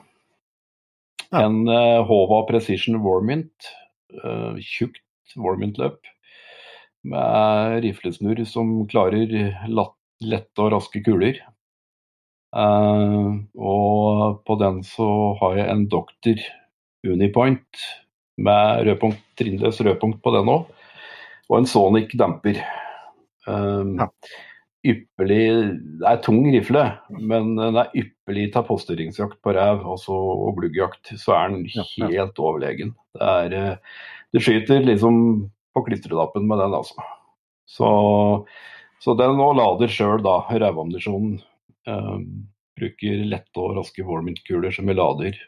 [1.43, 1.59] En
[2.07, 3.73] Hova Precision Warmint.
[4.63, 5.03] Tjukt
[5.35, 5.99] Warmint-løp.
[7.09, 9.31] Med riflesnurr som klarer
[10.21, 11.41] lette og raske kuler.
[12.51, 15.09] Uh, og på den så
[15.41, 16.41] har jeg en doktor
[17.07, 17.85] Unipoint
[18.43, 20.69] med rødpunkt, trinnløs rødpunkt på den òg.
[21.49, 22.61] Og en Sonic demper.
[23.49, 24.11] Uh, ja
[24.87, 25.45] ypperlig
[26.01, 31.13] Det er tung rifle, men den er ypperlig til poststyringsjakt på rev altså, og gluggjakt.
[31.21, 32.29] Så er den helt ja, ja.
[32.39, 32.95] overlegen.
[33.17, 35.17] Det er, eh, du skyter liksom
[35.75, 37.07] på klistrelappen med den, altså.
[37.71, 37.91] Så,
[39.03, 41.39] så den nå lader sjøl, da, rævammunisjonen.
[41.89, 42.17] Eh,
[42.81, 45.41] bruker lette og raske Warmint-kuler som vi lader.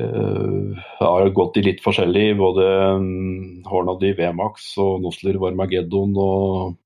[0.00, 2.64] Uh, har gått i litt forskjellig, både
[2.96, 6.78] um, Hornady VMAX og Nosler Varmageddon og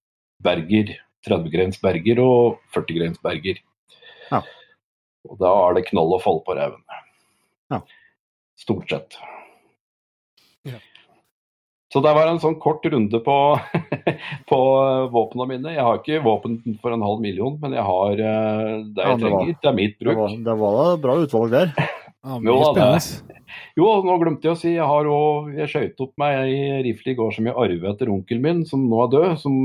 [0.43, 3.61] Berger 30-grens berger og 40-grens berger.
[4.31, 4.43] Ja.
[5.29, 6.83] Og da er det knall og fall på reven.
[7.73, 7.81] Ja.
[8.61, 9.17] Stort sett.
[10.69, 10.81] Ja.
[11.94, 13.35] Så det var en sånn kort runde på,
[14.50, 14.61] på
[15.14, 15.74] våpnene mine.
[15.76, 19.52] Jeg har ikke våpen for en halv million, men jeg har eh, det jeg trenger.
[19.62, 20.11] Det er mitt bruk.
[20.11, 21.70] Det var, det var da bra utvalg der.
[22.24, 22.88] Ja, jo, da,
[23.78, 25.11] jo, nå glemte jeg å si, jeg har
[25.54, 28.88] jeg skjøt opp meg ei rifle i går som jeg arvet etter onkelen min, som
[28.88, 29.28] nå er død.
[29.44, 29.61] som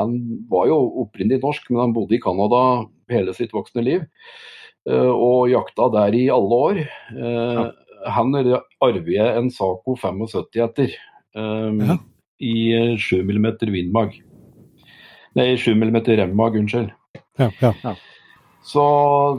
[0.00, 0.16] han
[0.50, 2.62] var jo opprinnelig norsk, men han bodde i Canada
[3.12, 4.08] hele sitt voksne liv.
[4.90, 6.82] Eh, og jakta der i alle år.
[7.12, 7.70] Eh, ja.
[8.16, 10.96] Han arver jeg en Saco 75 etter.
[11.36, 11.98] Um, ja.
[12.42, 12.54] I
[12.98, 14.16] 7 mm vindmag.
[15.38, 16.90] Nei, 7 mm Remmag, unnskyld.
[17.38, 17.94] Ja, ja.
[18.62, 18.82] Så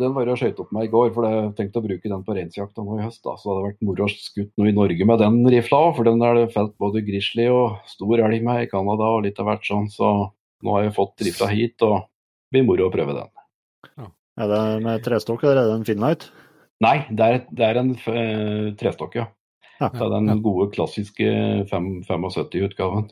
[0.02, 2.36] den var jeg skjøt opp meg i går, for jeg tenkte å bruke den på
[2.36, 3.22] reinsjakta nå i høst.
[3.24, 6.08] da, Så det hadde vært moro å skutt noe i Norge med den rifla for
[6.08, 9.48] den er det felt både grizzly og stor elg med i Canada og litt av
[9.48, 9.88] hvert sånn.
[9.94, 10.10] Så
[10.64, 13.32] nå har jeg fått rifla hit, og det blir moro å prøve den.
[13.96, 14.10] Ja.
[14.44, 16.28] Er det med trestokk, eller er det en Finlight?
[16.84, 19.30] Nei, det er, det er en uh, trestokk, ja.
[19.80, 19.90] Ja.
[19.90, 21.28] Det er den gode, klassiske
[21.70, 23.10] 75-utgaven.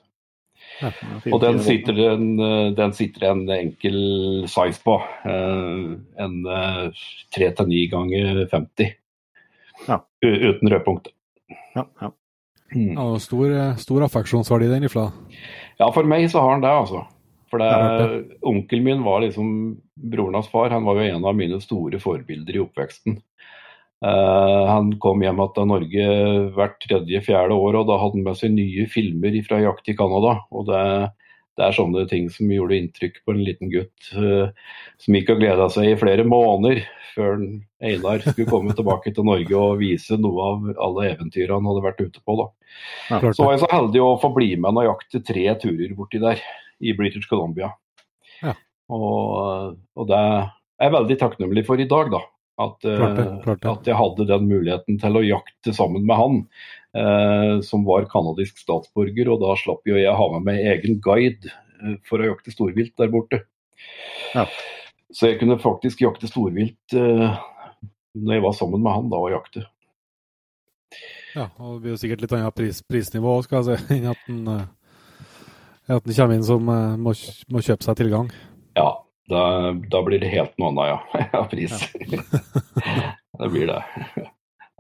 [1.34, 3.97] Og den sitter, en, eh, den sitter en enkel
[4.47, 4.95] size på.
[5.26, 6.91] eh, En eh,
[7.36, 8.93] 3-9 ganger 50.
[9.88, 10.00] Ja.
[10.24, 11.10] Uten rødpunkt.
[11.76, 12.12] Ja, ja.
[12.71, 12.93] Mm.
[12.95, 15.10] Ja, og stor, eh, stor affeksjonsverdi, den rifla.
[15.82, 17.02] Ja, for meg så har han det, altså.
[17.52, 19.50] For det, onkelen min var liksom
[20.00, 20.69] broren hans far.
[20.71, 23.17] Han var jo en av mine store forbilder i oppveksten.
[24.02, 26.06] Eh, han kom hjem til Norge
[26.56, 30.40] hvert tredje-fjerde år, og da hadde han med seg nye filmer fra jakt i Canada.
[30.50, 30.86] Og det,
[31.60, 34.50] det er sånne ting som gjorde inntrykk på en liten gutt eh,
[35.02, 37.38] som gikk og gleda seg i flere måneder før
[37.84, 42.02] Einar skulle komme tilbake til Norge og vise noe av alle eventyrene han hadde vært
[42.02, 42.40] ute på.
[42.40, 42.50] da.
[43.36, 46.42] Så var jeg så heldig å få bli med og jakte tre turer borti der,
[46.82, 47.74] i British Columbia.
[48.92, 50.48] Og, og det er
[50.82, 52.24] jeg veldig takknemlig for i dag, da.
[52.60, 53.70] At, eh, Klart det, klart det.
[53.72, 56.42] at jeg hadde den muligheten til å jakte sammen med han,
[56.98, 59.32] eh, som var canadisk statsborger.
[59.32, 61.50] Og da slapp jo jeg ha med meg egen guide
[61.82, 63.42] eh, for å jakte storvilt der borte.
[64.36, 64.46] Ja.
[65.12, 67.40] Så jeg kunne faktisk jakte storvilt eh,
[68.16, 69.66] når jeg var sammen med han da og jakte.
[71.32, 74.10] Ja, og det blir jo sikkert litt annet pris, prisnivå òg, skal jeg si, enn
[74.12, 77.14] at den, eh, at en kommer inn som må,
[77.52, 78.30] må kjøpe seg tilgang.
[78.78, 78.90] Ja,
[79.32, 79.44] da,
[79.91, 81.28] da blir det helt noe annet, ja.
[81.41, 81.76] Av pris.
[83.39, 83.82] det blir det.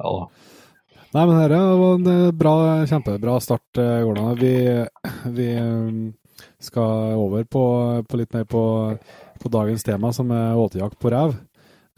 [0.01, 0.25] Ja da.
[1.11, 2.55] Nei, men dette var en eh, bra,
[2.87, 4.31] kjempebra start, eh, Gordon.
[4.39, 4.53] Vi,
[5.35, 7.63] vi eh, skal over på,
[8.07, 8.63] på litt mer på,
[9.41, 11.39] på dagens tema, som er åtejakt på rev.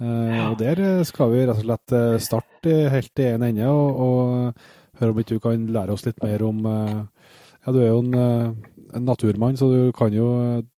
[0.03, 0.49] Ja.
[0.49, 1.93] og der skal vi rett og slett
[2.25, 6.17] starte helt i en ende og, og høre om ikke du kan lære oss litt
[6.25, 8.55] mer om Ja, du er jo en,
[8.95, 10.27] en naturmann, så du kan, jo,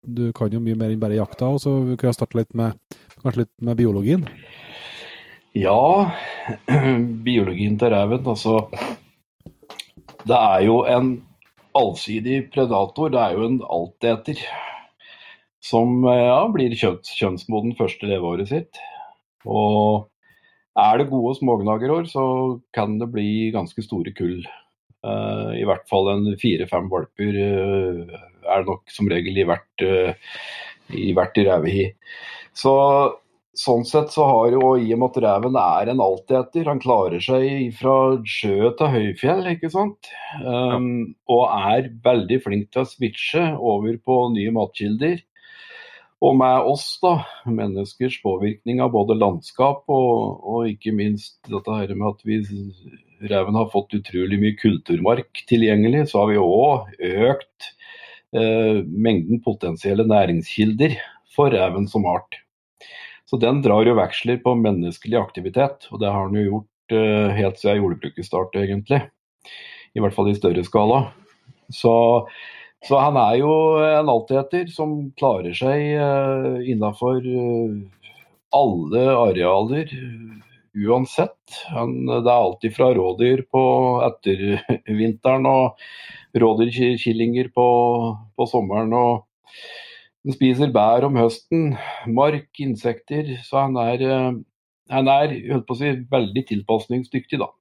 [0.02, 1.50] du kan jo mye mer enn bare jakta.
[1.54, 2.78] Og så kan jeg starte litt med,
[3.22, 4.26] kanskje litt med biologien.
[5.56, 6.12] Ja,
[7.26, 8.66] biologien til reven, altså
[10.26, 11.14] Det er jo en
[11.76, 13.12] allsidig predator.
[13.12, 14.42] Det er jo en alteter
[15.64, 18.82] som ja, blir kjønns, kjønnsmoden første leveåret sitt.
[19.46, 20.06] Og
[20.76, 22.24] er det gode smågnagerår, så
[22.76, 24.42] kan det bli ganske store kull.
[25.06, 28.16] Eh, I hvert fall en fire-fem valper eh,
[28.46, 30.34] er det nok som regel i hvert, eh,
[30.96, 31.86] i hvert revehi.
[32.56, 32.74] Så
[33.56, 37.22] sånn sett så har jo, i og med at reven er en alteter, han klarer
[37.24, 37.94] seg fra
[38.28, 40.10] sjø til høyfjell, ikke sant.
[40.42, 45.22] Um, og er veldig flink til å switche over på nye matkilder.
[46.24, 51.92] Og med oss, da, menneskers påvirkning av både landskap og, og ikke minst dette her
[51.96, 52.40] med at vi
[53.20, 56.90] reven har fått utrolig mye kulturmark tilgjengelig, så har vi òg
[57.30, 57.68] økt
[58.36, 60.96] eh, mengden potensielle næringskilder
[61.36, 62.40] for reven som art.
[63.26, 67.36] Så den drar jo veksler på menneskelig aktivitet, og det har den jo gjort eh,
[67.40, 69.02] helt siden jordbruket startet, egentlig.
[69.96, 71.06] I hvert fall i større skala.
[71.72, 71.92] Så,
[72.86, 73.52] så han er jo
[73.82, 77.24] en altheter som klarer seg eh, innafor
[78.56, 79.90] alle arealer
[80.76, 81.56] uansett.
[81.72, 83.62] Han, det er alltid fra rådyr på
[84.06, 85.80] ettervinteren og
[86.36, 87.66] rådyrkillinger på,
[88.36, 88.92] på sommeren.
[88.92, 89.26] og
[90.26, 91.76] den spiser bær om høsten,
[92.10, 93.36] mark, insekter.
[93.46, 94.02] Så han er,
[94.90, 97.52] han er holdt på å si, veldig tilpasningsdyktig, da.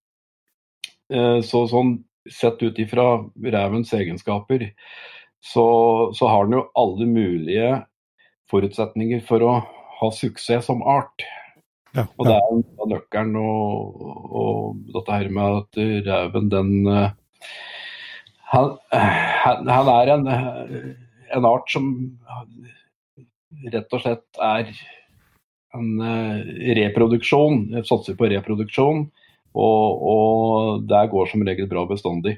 [1.13, 4.71] Eh, Så sånn sett ut ifra revens egenskaper,
[5.45, 5.65] så,
[6.17, 7.67] så har den jo alle mulige
[8.49, 9.51] forutsetninger for å
[9.99, 11.21] ha suksess som art.
[11.95, 14.01] Ja, Og det er jo nøkkelen og,
[14.35, 15.79] og dette her med at
[16.09, 17.13] reven, den eh,
[18.51, 20.27] han, han, han er en,
[21.35, 21.87] en art som
[23.71, 24.69] rett og slett er
[25.75, 27.69] en eh, reproduksjon.
[27.87, 29.05] Satser på reproduksjon.
[29.55, 32.37] Og, og det går som regel bra bestandig.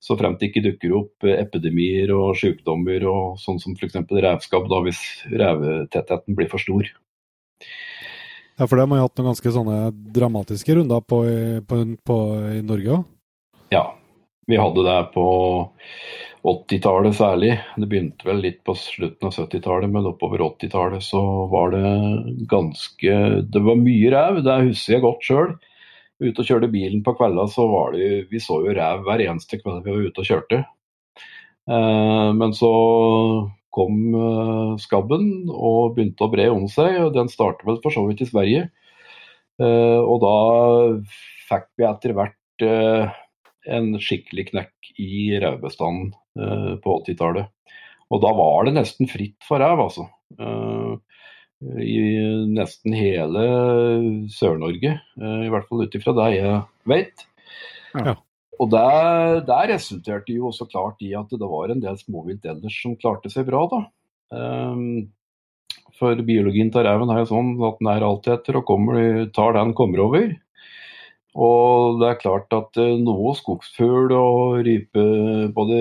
[0.00, 3.98] Så frem til ikke dukker opp epidemier og sykdommer og sånn som f.eks.
[4.08, 6.88] revskabb, da hvis revetettheten blir for stor.
[8.56, 9.78] Ja, for dem har jo hatt noen ganske sånne
[10.16, 11.20] dramatiske runder på,
[11.68, 12.16] på, på,
[12.56, 13.08] i Norge òg.
[13.74, 13.84] Ja,
[14.48, 15.26] vi hadde det på
[16.46, 17.56] 80-tallet særlig.
[17.76, 21.90] Det begynte vel litt på slutten av 70-tallet, men oppover 80-tallet så var det
[22.50, 23.16] ganske
[23.50, 25.56] Det var mye rev, det husker jeg godt sjøl.
[26.22, 29.60] Ute og kjørte bilen på kvelda, så var det Vi så jo rev hver eneste
[29.60, 30.62] kveld vi var ute og kjørte.
[31.66, 32.72] Eh, men så
[33.76, 38.06] kom eh, skabben og begynte å bre om seg, og den startet vel for så
[38.08, 38.66] vidt i Sverige.
[39.60, 40.36] Eh, og da
[41.48, 43.18] fikk vi etter hvert eh,
[43.76, 47.48] en skikkelig knekk i revbestanden på 80-tallet.
[48.12, 50.04] Og da var det nesten fritt for rev, altså.
[51.80, 51.96] I
[52.52, 53.46] nesten hele
[54.30, 56.60] Sør-Norge, i hvert fall ut ifra det jeg
[56.92, 57.24] vet.
[57.96, 58.14] Ja.
[58.62, 58.86] Og det,
[59.48, 63.30] det, resulterte jo også klart i at det var en del småvilt ellers som klarte
[63.32, 63.82] seg bra, da.
[64.32, 65.12] Um,
[65.96, 68.98] for biologien til reven er jo sånn at den er alltid etter og kommer,
[69.36, 70.34] tar den kommer over.
[71.36, 75.06] Og det er klart at uh, noe skogsfugl og rype,
[75.56, 75.80] både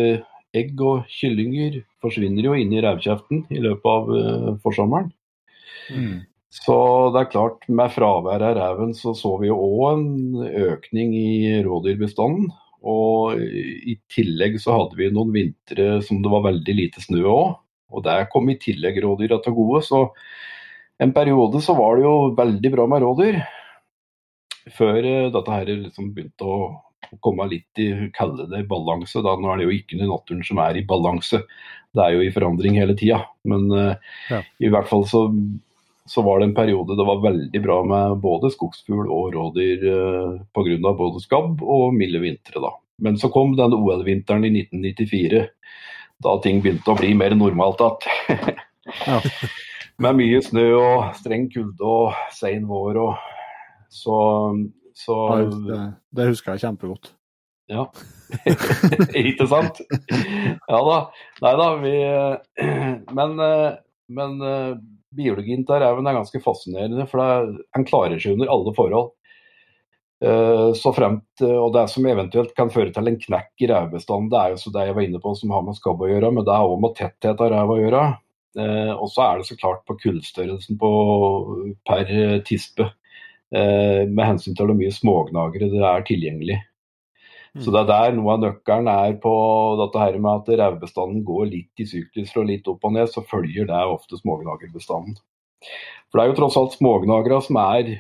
[0.56, 5.12] egg og kyllinger, forsvinner jo inn i revkjeften i løpet av uh, forsommeren.
[5.92, 6.24] Mm.
[6.56, 6.76] Så
[7.12, 11.58] det er klart, med fraværet av reven så så vi jo òg en økning i
[11.66, 12.48] rådyrbestanden.
[12.86, 17.56] Og i tillegg så hadde vi noen vintre som det var veldig lite snø òg.
[17.96, 19.82] Og der kom i tillegg rådyra til gode.
[19.86, 20.02] Så
[21.02, 23.40] en periode så var det jo veldig bra med rådyr.
[24.76, 26.60] Før eh, dette her liksom begynte å
[27.24, 29.22] komme litt i kalle det balanse.
[29.26, 29.36] Da.
[29.38, 31.42] Nå er det jo ikke noe naturen som er i balanse,
[31.96, 33.22] det er jo i forandring hele tida.
[33.48, 34.42] Men uh, ja.
[34.60, 35.28] i hvert fall så,
[36.10, 40.34] så, var det en periode det var veldig bra med både skogsfugl og rådyr eh,
[40.54, 40.94] pga.
[40.94, 42.62] både skabb og milde vintre.
[42.62, 42.74] da.
[43.02, 45.46] Men så kom den OL-vinteren i 1994
[46.24, 48.56] da ting begynte å bli mer normalt igjen.
[49.10, 49.20] ja.
[50.04, 53.28] Med mye snø og streng kulde og sein vår og
[53.92, 54.18] så,
[54.96, 55.78] så det,
[56.12, 57.14] det, husker jeg kjempegodt.
[57.72, 57.88] Ja,
[59.26, 59.80] ikke sant?
[60.70, 60.98] Ja da.
[61.42, 61.94] Nei da, vi
[63.16, 63.40] Men,
[64.20, 64.36] men
[65.16, 67.22] biologien til reven er ganske fascinerende, for
[67.56, 69.14] den klarer seg under alle forhold.
[70.24, 74.30] Eh, så fremt, eh, og Det som eventuelt kan føre til en knekk i revbestanden,
[74.32, 76.32] det er jo så det jeg var inne på som har med skabb å gjøre,
[76.32, 78.04] men det har òg med tetthet av rev å gjøre.
[78.56, 80.80] Eh, og så er det så klart på kullstørrelsen
[81.86, 82.06] per
[82.48, 82.92] tispe,
[83.56, 86.58] med hensyn til hvor mye smågnagere det er tilgjengelig.
[87.64, 89.36] Så det er der noe av nøkkelen er på
[89.80, 93.24] dette her med at revbestanden går litt i sykluser og litt opp og ned, så
[93.24, 95.16] følger det ofte smågnagerbestanden.
[96.10, 97.94] For det er jo tross alt smågnagere som er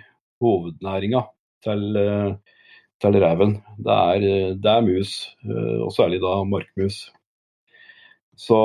[0.43, 1.23] hovednæringa
[1.63, 2.59] til, eh,
[3.01, 3.55] til reven.
[3.79, 4.27] Det er,
[4.59, 5.15] det er mus,
[5.47, 7.05] eh, og særlig da markmus.
[8.35, 8.59] Så,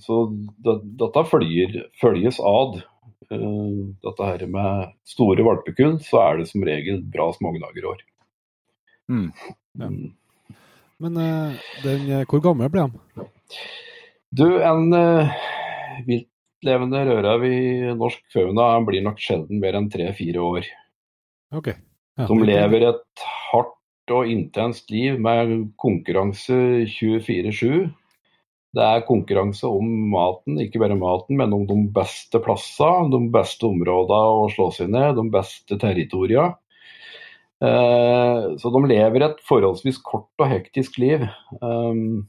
[0.00, 0.18] så
[0.64, 2.80] det, dette følger, følges ad.
[3.28, 8.00] Eh, dette her med store valpekull, så er det som regel bra smågnagerår.
[9.12, 9.30] Mm.
[9.76, 9.90] Ja.
[9.90, 10.12] Mm.
[11.04, 11.18] Men
[11.84, 13.26] den, hvor gammel ble han?
[14.32, 15.34] Du, en uh,
[16.08, 17.58] viltlevende rødrev i
[17.96, 20.70] norsk fauna blir nok sjelden mer enn tre-fire år.
[21.54, 21.76] Okay.
[22.16, 26.56] Ja, de lever et hardt og intenst liv med konkurranse
[26.88, 27.86] 24-7.
[28.76, 33.68] Det er konkurranse om maten, ikke bare maten, men om de beste plassene, de beste
[33.68, 36.54] områdene å slå seg ned, de beste territoriene.
[37.64, 41.24] Eh, så de lever et forholdsvis kort og hektisk liv.
[41.62, 42.26] Um,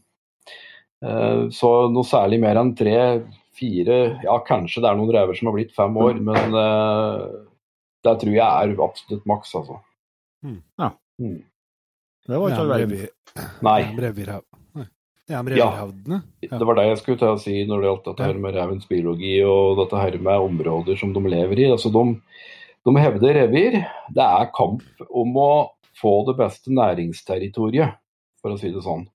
[1.04, 2.98] eh, så noe særlig mer enn tre,
[3.58, 7.24] fire, ja kanskje det er noen rever som har blitt fem år, men eh,
[8.06, 9.80] det tror jeg er absolutt maks, altså.
[10.46, 10.62] Mm.
[10.80, 10.92] Ja.
[11.20, 11.40] Mm.
[12.28, 13.10] Det var ikke all verden.
[13.66, 13.82] Nei.
[13.98, 14.44] Revirhav.
[15.28, 15.42] Ja.
[16.40, 16.56] Ja.
[16.56, 18.88] Det var det jeg skulle til å si når det gjaldt dette her med revens
[18.88, 21.68] biologi og dette her med områder som de lever i.
[21.74, 22.04] Altså, de,
[22.88, 23.82] de hevder revir.
[24.16, 25.52] Det er kamp om å
[25.98, 27.98] få det beste næringsterritoriet,
[28.42, 29.08] for å si det sånn.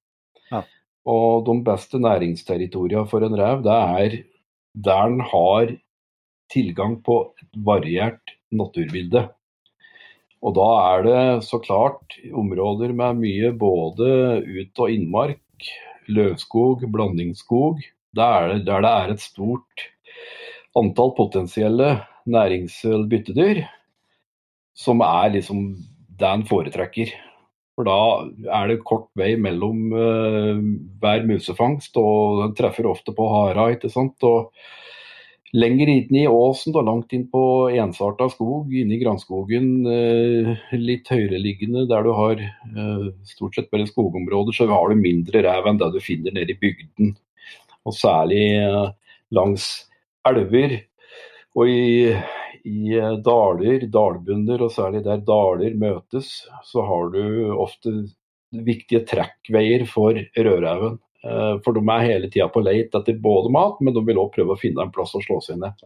[0.51, 0.65] Ja.
[1.09, 4.21] Og de beste næringsterritoriene for en rev, det er der
[4.73, 5.73] den har
[6.53, 9.27] tilgang på et variert naturbilde.
[10.43, 15.69] Og da er det så klart områder med mye både ut- og innmark,
[16.11, 17.85] løvskog, blandingsskog,
[18.17, 19.87] der, der det er et stort
[20.77, 21.95] antall potensielle
[22.31, 23.65] næringsbyttedyr,
[24.75, 25.67] som er liksom
[26.19, 27.13] det en foretrekker.
[27.73, 27.99] For da
[28.61, 30.61] er det kort vei mellom uh,
[31.01, 33.71] hver musefangst, og den treffer ofte på hara.
[33.73, 34.21] ikke sant?
[34.29, 34.53] Og
[35.57, 37.43] lenger inn i åsen, da, langt inn på
[37.73, 43.89] ensarta skog, inne i granskogen, uh, litt høyereliggende, der du har uh, stort sett bare
[43.89, 47.17] skogområder, så har du mindre rev enn det du finner nede i bygden.
[47.89, 48.45] Og særlig
[49.35, 49.65] langs
[50.29, 50.77] elver
[51.53, 52.13] og i,
[52.65, 56.35] i daler, dalbunner, og særlig der daler møtes,
[56.69, 57.23] så har du
[57.61, 57.93] ofte
[58.53, 60.99] viktige trekkveier for rødreven.
[61.23, 64.33] Eh, for de er hele tida på leit etter både mat, men de vil òg
[64.35, 65.85] prøve å finne en plass å slå seg ned.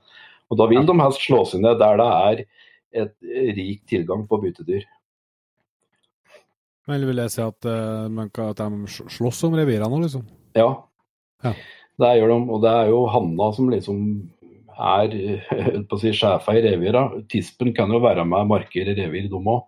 [0.51, 2.45] Og Da vil de helst slå seg ned der det er
[3.03, 3.17] et
[3.57, 4.87] rik tilgang på byttedyr.
[6.87, 10.23] Eller vil jeg si at, uh, at de slåss om revirene nå, liksom?
[10.55, 10.69] Ja.
[11.43, 11.53] ja.
[11.99, 12.37] det gjør de.
[12.55, 13.99] Og det er jo hanna som liksom
[14.77, 15.15] er
[15.89, 17.09] på å si, sjefa i revira.
[17.33, 19.65] Tispen kan jo være med markere revir, de òg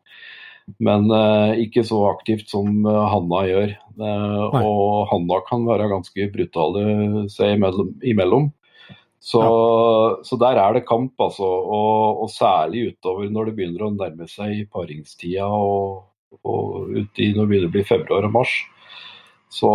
[0.85, 3.71] men eh, ikke så aktivt som uh, Hanna gjør.
[3.73, 6.83] Eh, og Hanna kan være ganske brutale
[7.33, 7.95] seg imellom.
[8.05, 8.51] imellom.
[9.19, 10.19] Så, ja.
[10.29, 11.49] så, der er det kamp, altså.
[11.49, 16.05] Og, og, særlig utover når det begynner å nærme seg paringstida og
[16.45, 18.53] og uti når det begynner å bli februar og mars,
[19.49, 19.71] så,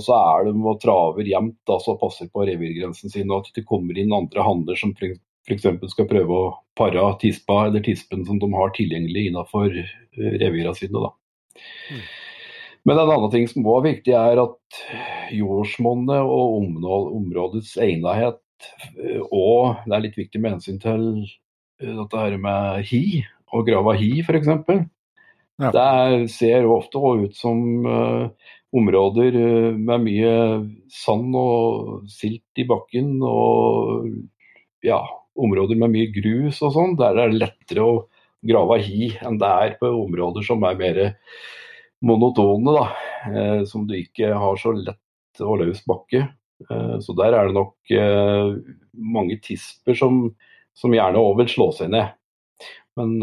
[0.00, 3.98] så er de og traver jevnt altså passer på revirgrensen sin, og at det kommer
[3.98, 5.66] inn andre hanner som f.eks.
[5.92, 9.68] skal prøve å pare tispa eller tispen som de har tilgjengelig innenfor
[10.16, 11.04] revirene sine.
[11.04, 11.12] Da.
[11.92, 12.04] Mm.
[12.88, 14.80] Men en annen ting som også er viktig, er at
[15.36, 16.62] jordsmonnet og
[17.18, 18.40] områdets egnethet,
[19.28, 21.04] og det er litt viktig med hensyn til
[21.80, 23.20] dette her med hi,
[23.52, 24.48] og grava hi f.eks.
[25.60, 25.70] Ja.
[25.76, 27.60] Det ser ofte ut som
[28.76, 30.34] områder uh, med mye
[30.92, 34.08] sand og silt i bakken, og
[34.86, 35.00] ja,
[35.40, 36.96] områder med mye grus og sånn.
[37.00, 37.94] Der er det lettere å
[38.46, 41.00] grave hi enn det er på områder som er mer
[42.04, 42.86] monotone, da.
[43.30, 46.26] Uh, som du ikke har så lett og løs bakke.
[47.00, 47.92] så der er det nok
[48.92, 50.18] mange tisper som,
[50.76, 52.10] som gjerne òg vil slå seg ned.
[52.98, 53.14] Men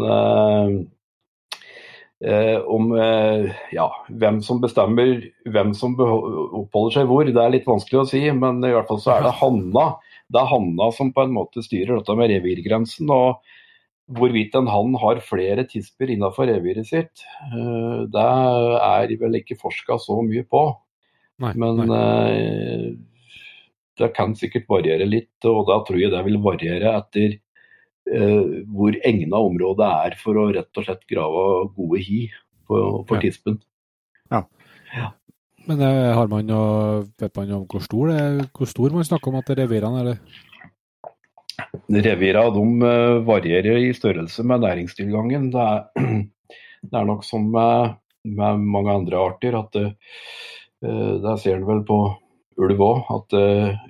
[2.18, 7.68] Eh, om eh, ja, hvem som bestemmer hvem som oppholder seg hvor, det er litt
[7.68, 8.24] vanskelig å si.
[8.34, 9.86] Men i hvert fall så er det Hanna.
[10.28, 13.10] Det er Hanna som på en måte styrer dette med revirgrensen.
[13.14, 13.44] og
[14.18, 20.00] Hvorvidt en hann har flere tisper innenfor reviret sitt, eh, det er vel ikke forska
[20.02, 20.64] så mye på.
[21.38, 22.96] Nei, Men nei.
[24.00, 27.47] det kan sikkert variere litt, og da tror jeg det vil variere etter Eh,
[28.08, 31.42] hvor egna området er for å rett og slett grave
[31.76, 32.20] gode hi
[32.68, 33.58] på, på tispen.
[34.32, 34.44] Ja.
[34.94, 35.10] ja.
[35.68, 39.32] Men eh, har man noe, vet man om hvor stor, det, hvor stor man snakker
[39.32, 39.90] om at det er Det?
[40.00, 40.18] eller?
[42.08, 45.50] Revirene de eh, varierer i størrelse med næringstilgangen.
[45.52, 45.82] Det er,
[46.88, 49.90] det er nok som med, med, mange andre arter at det,
[50.80, 51.98] der ser en vel på
[52.58, 53.34] ulv òg, at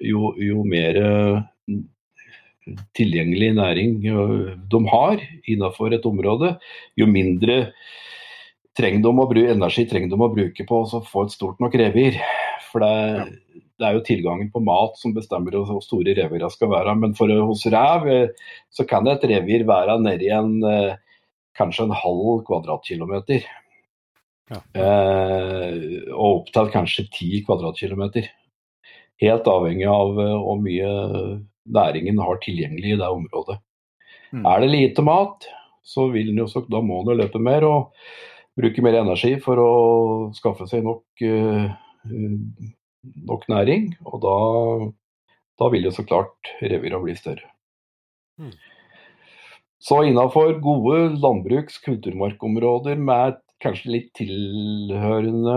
[0.05, 0.97] jo, jo mer
[2.97, 6.55] tilgjengelig næring de har innenfor et område,
[6.99, 7.65] jo mindre
[8.79, 11.75] trenger de å bruke, energi trenger de å bruke på å få et stort nok
[11.81, 12.19] revir.
[12.69, 13.39] For det,
[13.79, 16.95] det, er jo tilgangen på mat som bestemmer hvor store revirene skal være.
[17.01, 20.99] Men for, hos rev eh, så kan et revir være nedi en eh,
[21.59, 23.47] kanskje en halv kvadratkilometer.
[24.49, 24.63] Ja.
[24.81, 25.73] Eh,
[26.15, 28.29] og opptatt kanskje ti kvadratkilometer.
[29.19, 30.91] Helt avhengig av hvor mye
[31.75, 33.59] næringen har tilgjengelig i det området.
[34.33, 34.45] Mm.
[34.47, 35.49] Er det lite mat,
[35.85, 37.95] så vil den jo, så, da må den løpe mer og
[38.59, 39.73] bruke mer energi for å
[40.37, 41.69] skaffe seg nok, uh,
[43.31, 43.93] nok næring.
[44.05, 44.39] Og da,
[45.63, 47.49] da, vil jo så klart revira bli større.
[48.39, 48.53] Mm.
[49.79, 55.55] Så innenfor gode landbruks- kulturmarkområder med kanskje litt tilhørende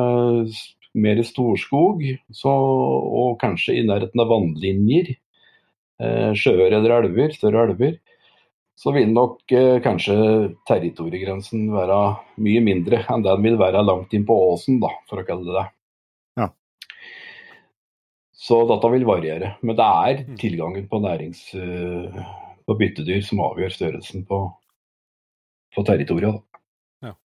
[1.01, 2.03] mer storskog,
[2.35, 5.20] så, og kanskje i nærheten av vannlinjer, Eh,
[6.37, 7.99] sjøer eller elver, større elver,
[8.81, 10.15] så vil nok eh, kanskje
[10.69, 11.99] territoriegrensen være
[12.41, 15.57] mye mindre enn den vil være langt inn på åsen, da, for å kalle det
[15.59, 15.65] det.
[16.41, 16.47] Ja.
[18.41, 19.55] Så dette vil variere.
[19.61, 20.37] Men det er mm.
[20.41, 21.49] tilgangen på nærings...
[21.53, 24.37] Uh, på byttedyr som avgjør størrelsen på,
[25.75, 26.37] på territoriet.
[27.01, 27.15] Ja.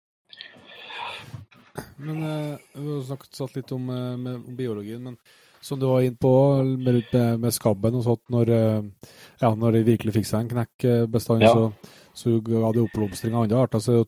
[2.01, 5.05] Men uh, Vi har snakket litt om, uh, biologien.
[5.05, 5.19] men
[5.67, 9.13] som du var inne på med, med, skabben og sånt, når, eh,
[9.43, 11.53] ja, når de virkelig fikk seg en knekkbestand, ja.
[11.53, 13.83] så, så ga det oppblomstring av andre arter.
[13.83, 14.05] Så,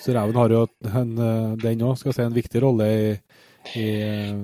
[0.00, 3.10] så reven har jo en, eh, den òg skal jeg si, en viktig rolle i,
[3.78, 4.38] i eh,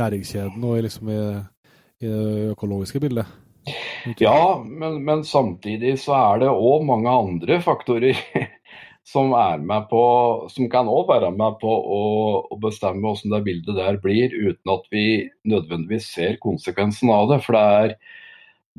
[0.00, 1.18] næringskjeden og i, liksom i,
[2.00, 3.42] i det økologiske bildet.
[4.22, 8.14] Ja, men, men, samtidig så er det òg mange andre faktorer
[9.06, 10.02] som er med på,
[10.50, 12.02] som kan òg være med på å,
[12.50, 15.06] å bestemme hvordan det bildet der blir, uten at vi
[15.46, 17.38] nødvendigvis ser konsekvensen av det.
[17.44, 17.94] For det er,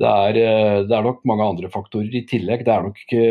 [0.03, 2.65] det er, eh, det er nok mange andre faktorer i tillegg.
[2.67, 3.23] Det er nok ikke,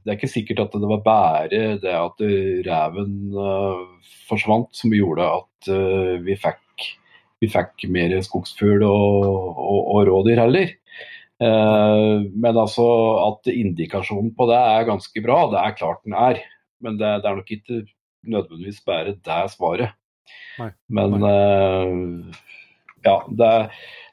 [0.00, 2.24] det er ikke sikkert at det var bare det at
[2.70, 3.84] reven uh,
[4.30, 6.88] forsvant som gjorde at uh, vi, fikk,
[7.44, 9.28] vi fikk mer skogsfugl og,
[9.60, 10.72] og, og rådyr heller.
[11.44, 12.86] Eh, men altså
[13.26, 16.40] at indikasjonen på det er ganske bra, det er klart den er.
[16.84, 17.82] Men det, det er nok ikke
[18.24, 19.96] nødvendigvis bare det svaret.
[20.60, 20.70] Nei.
[20.96, 21.32] Men Nei.
[21.34, 22.44] Uh,
[23.04, 23.50] ja, det,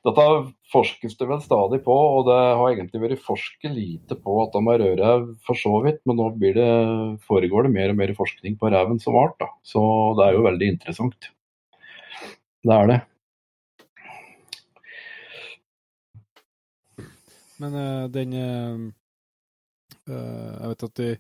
[0.04, 0.26] dette
[0.74, 4.62] forskes det vel stadig på, og det har egentlig vært forsket lite på at de
[4.74, 6.68] er rødrev for så vidt, men nå det,
[7.28, 9.38] foregår det mer og mer forskning på reven som art.
[9.40, 9.52] Da.
[9.64, 9.84] Så
[10.20, 11.32] det er jo veldig interessant.
[12.62, 13.00] Det er det.
[17.62, 18.90] Men uh, den uh,
[20.08, 21.12] Jeg vet at i,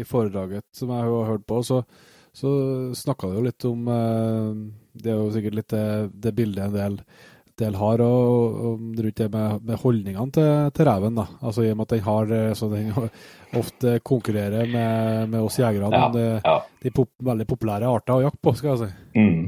[0.00, 1.82] i, foredraget som jeg har hørt på, så,
[2.34, 2.50] så
[2.96, 4.50] snakka du jo litt om uh,
[4.92, 5.86] Det er jo sikkert litt det,
[6.26, 7.00] det bildet en del
[7.54, 11.14] del har og, og rundt det med, med holdningene til, til reven.
[11.14, 11.28] da.
[11.38, 12.88] Altså I og med at den har så den
[13.60, 15.86] ofte konkurrerer med, med oss jegere.
[15.86, 16.56] Ja, om det, ja.
[16.82, 19.20] de pop, veldig populære arter å jakte på, skal jeg si.
[19.20, 19.44] Mm.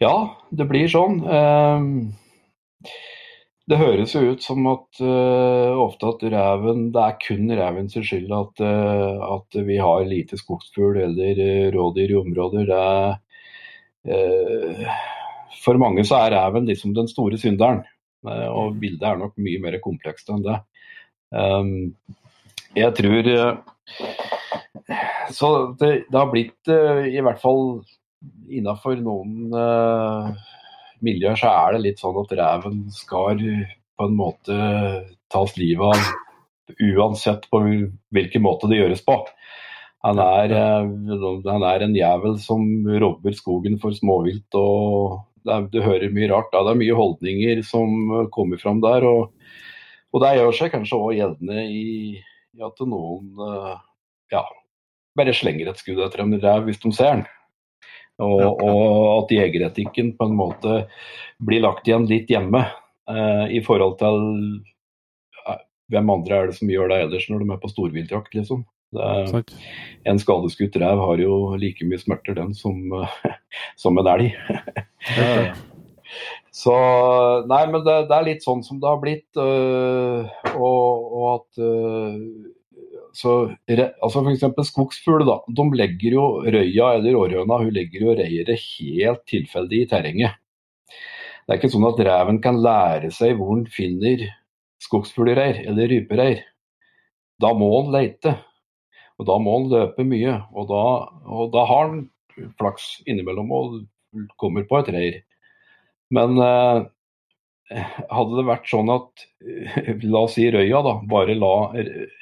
[0.00, 0.14] Ja,
[0.56, 1.18] det blir sånn.
[1.28, 1.94] Ehm,
[3.70, 8.32] det høres jo ut som at uh, ofte at reven, det er kun revens skyld
[8.34, 12.74] at, uh, at vi har lite skogsfugl eller uh, rådyr i områder.
[12.74, 13.18] Er,
[15.60, 17.82] for mange så er reven liksom den store synderen.
[18.24, 20.56] Og bildet er nok mye mer komplekst enn det.
[21.32, 21.92] Um,
[22.76, 23.28] jeg tror
[25.36, 25.50] Så
[25.80, 27.82] det, det har blitt, i hvert fall
[28.50, 30.30] innafor noen eh,
[31.04, 34.56] miljøer, så er det litt sånn at reven skal på en måte
[35.30, 37.60] tas livet av uansett på
[38.14, 39.16] hvilken måte det gjøres på.
[40.06, 42.62] Han er, eh, han er en jævel som
[43.02, 44.48] robber skogen for småvilt.
[44.54, 46.48] og det, er, Du hører mye rart.
[46.52, 46.64] Da.
[46.64, 49.04] Det er mye holdninger som kommer fram der.
[49.04, 49.32] Og,
[50.12, 52.16] og det gjør seg kanskje òg gjeldende i,
[52.56, 53.76] i at noen eh,
[54.32, 54.44] ja,
[55.16, 57.26] bare slenger et skudd etter en rev hvis de ser den.
[58.20, 60.82] Og, og at jegeretikken på en måte
[61.40, 62.64] blir lagt igjen litt hjemme
[63.10, 64.20] eh, i forhold til
[65.46, 65.62] eh,
[65.94, 68.66] hvem andre er det som gjør det ellers når de er på storviltjakt, liksom.
[68.90, 69.42] Det er,
[70.10, 72.74] en skadeskutt rev har jo like mye smerter, den, som,
[73.82, 74.32] som en elg.
[76.50, 76.74] Så
[77.46, 79.28] Nei, men det, det, er litt sånn som det har blitt.
[79.38, 82.16] øh, og, og, at øh,
[83.16, 83.32] så,
[83.68, 84.44] altså F.eks.
[84.70, 85.24] skogsfugl.
[85.28, 90.38] da, De legger jo røya eller århøna hun legger jo reiret helt tilfeldig i terrenget.
[91.46, 94.22] Det er ikke sånn at reven kan lære seg hvor den finner
[94.84, 96.44] skogsfuglreir eller rypereir.
[97.40, 98.36] Da må han leite.
[99.20, 100.36] Og da må han løpe mye.
[100.54, 100.84] Og da,
[101.28, 102.04] og da har han
[102.60, 103.80] flaks innimellom og
[104.40, 105.18] kommer på et reir.
[106.14, 106.86] Men eh,
[107.70, 109.26] hadde det vært sånn at
[110.02, 111.54] la oss si røya da, bare la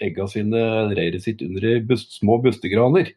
[0.05, 0.61] egga sine,
[0.93, 3.15] reiret sitt under bust, små bustegraner,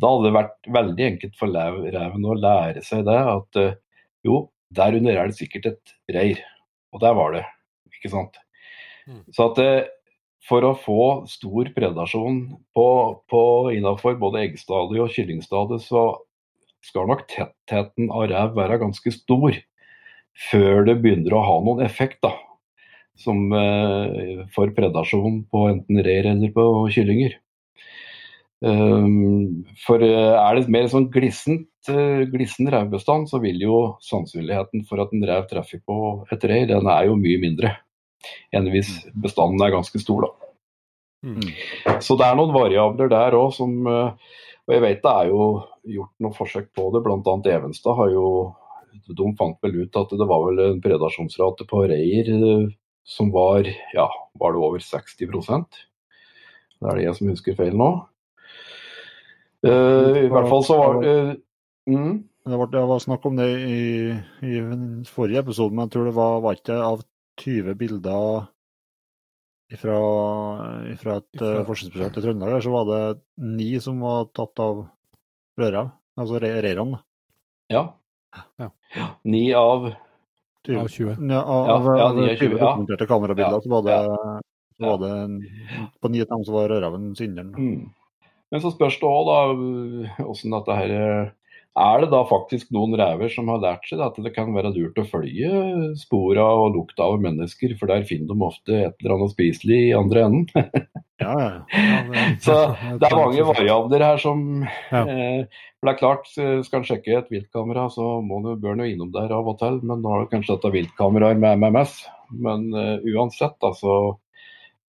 [0.00, 3.76] da hadde det vært veldig enkelt for reven å lære seg det at eh,
[4.26, 6.40] jo, der under er det sikkert et reir.
[6.94, 7.44] Og der var det,
[7.94, 8.38] ikke sant.
[9.06, 9.22] Mm.
[9.34, 9.86] Så at eh,
[10.44, 12.40] for å få stor predasjon
[12.76, 12.88] på,
[13.30, 13.42] på
[13.76, 16.08] innafor både eggstadiet og kyllingstadiet, så
[16.84, 19.56] skal nok tettheten av rev være ganske stor
[20.50, 22.20] før det begynner å ha noen effekt.
[22.24, 22.34] da,
[23.18, 27.38] som eh, For predasjon på enten reir eller på kyllinger.
[28.64, 34.86] Um, for eh, er det mer sånn glissent, uh, glissen revbestand, så vil jo sannsynligheten
[34.88, 35.96] for at en rev treffer på
[36.32, 37.74] et reir, den er jo mye mindre
[38.56, 38.88] enn hvis
[39.20, 40.24] bestanden er ganske stor.
[40.24, 40.48] da.
[41.28, 41.50] Mm.
[42.00, 44.16] Så det er noen variabler der òg som uh,
[44.64, 45.44] Og jeg vet det er jo
[45.92, 47.34] gjort noen forsøk på det, bl.a.
[47.52, 48.26] Evenstad har jo
[48.94, 52.68] de fant vel ut at det var vel en predasjonsrate på reir eh,
[53.04, 54.08] som var ja,
[54.40, 55.80] var det over 60%
[56.80, 57.90] Det er det jeg som husker feil nå.
[59.64, 61.34] Uh, I hvert fall så var det uh,
[61.88, 62.16] mm.
[62.44, 63.84] Det var, det var snakk om det i,
[64.44, 64.58] i
[65.08, 67.04] forrige episode, men jeg tror det var, var ikke av
[67.40, 68.42] 20 bilder
[69.80, 70.00] fra,
[71.00, 73.00] fra et uh, forskningsprosjekt i Trøndelag, så var det
[73.48, 74.82] ni som var tatt av
[75.56, 75.88] rødrev,
[76.20, 77.00] altså reirene.
[77.72, 77.86] Ja.
[78.56, 78.70] Ja.
[79.22, 79.90] Ni av
[80.78, 81.16] Av 20.
[81.28, 83.98] Ja, av, Ja, av, ja, av ni av 20 20, dokumenterte kamerabilder, så var det,
[84.78, 85.34] så var det en,
[86.00, 87.54] på ni av dem så var rødreven synderen.
[87.54, 87.90] mm.
[88.50, 91.30] Men så spørs det òg, da, åssen dette her eh,
[91.74, 94.98] Er det da faktisk noen rever som har lært seg at det kan være lurt
[95.00, 95.48] å følge
[95.98, 99.96] spora og lukta av mennesker, for der finner de ofte et eller annet spiselig i
[99.98, 100.46] andre enden?
[101.22, 101.50] Ja, ja.
[101.70, 102.54] Ja, det, Så
[102.98, 107.14] det er mange variabler her som eh, For det er klart, eh, skal en sjekke
[107.20, 109.78] et viltkamera, så må du, bør en jo innom der av og til.
[109.86, 111.94] Men nå har du kanskje dette viltkameraet med MMS.
[112.34, 113.94] Men eh, uansett, altså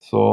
[0.05, 0.24] så,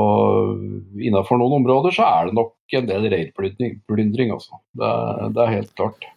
[0.95, 4.64] innenfor noen områder så er det nok en del reirplyndring, altså.
[4.72, 4.95] Det,
[5.36, 6.08] det er helt klart.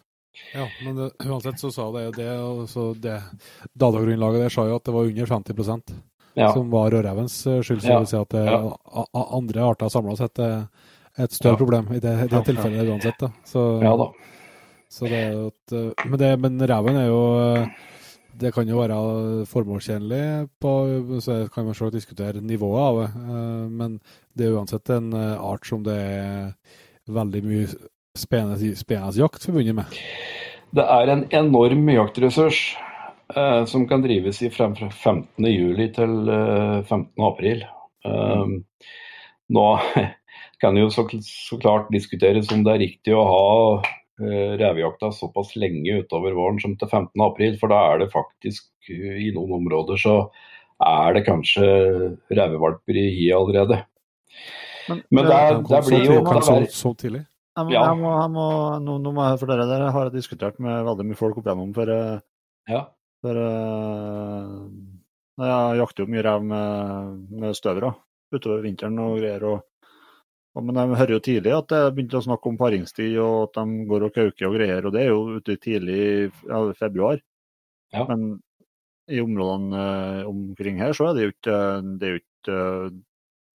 [0.53, 3.21] Ja, men det, uansett så sa det det, og så det
[3.77, 5.93] Datagrunnlaget der sa jo at det var under 50
[6.35, 6.51] Ja.
[6.53, 7.81] som var rødrevens eh, skyld.
[7.81, 7.93] Så Ja.
[7.93, 8.75] det vil si at det, Ja.
[8.85, 10.67] a, a, andre arter samla sett er
[11.17, 11.57] et større Ja.
[11.57, 12.41] problem i det, det Ja.
[12.41, 13.17] tilfellet uansett.
[13.19, 13.31] Da.
[13.45, 14.11] Så, ja da.
[15.07, 17.21] det jo eh, men, det, men reven er jo
[17.55, 17.67] eh,
[18.37, 23.09] Det kan jo være formålstjenlig, på, så kan man selv diskutere nivået av det.
[23.15, 24.01] eh, Men
[24.35, 26.53] det er uansett en eh, art som det er
[27.07, 27.67] veldig mye
[28.15, 29.99] spennende, spennende jakt forbundet med.
[30.75, 32.59] Det er en enorm jaktressurs
[33.35, 35.45] eh, som kan drives i frem fra 15.
[35.51, 37.09] juli til eh, 15.
[37.27, 37.65] april.
[38.05, 38.59] Um,
[39.55, 39.67] nå
[40.61, 43.45] kan jo så, så klart diskuteres om det er riktig å ha
[43.79, 47.13] eh, revejakta såpass lenge utover våren som til 15.
[47.25, 50.17] april, for da er det faktisk eh, i noen områder så
[50.85, 51.65] er det kanskje
[52.35, 53.77] revevalper i hi allerede.
[54.89, 57.23] Men det, eh, er- det blir jo så, kan det være, så tidlig.
[57.55, 57.83] Jeg må, Ja.
[57.87, 58.45] jeg må, jeg må,
[58.83, 61.45] nå, nå må jeg, for dere dere har jeg diskutert med veldig mye folk opp
[61.47, 61.71] igjennom.
[61.77, 62.17] For, eh,
[62.67, 62.81] ja,
[63.23, 64.65] for uh,
[65.39, 67.93] jeg jakter jo mye rev med, med støvere
[68.35, 69.45] utover vinteren og greier.
[69.47, 69.63] Og,
[70.55, 73.61] og, men jeg hører jo tidlig at det begynte å snakke om paringstid og at
[73.61, 74.87] de går og kauker og greier.
[74.87, 77.23] Og det er jo ute tidlig i ja, februar.
[77.95, 78.03] Ja.
[78.11, 78.39] Men
[79.11, 79.81] i områdene
[80.21, 81.59] eh, omkring her så er det jo ikke,
[82.01, 82.59] det er jo ikke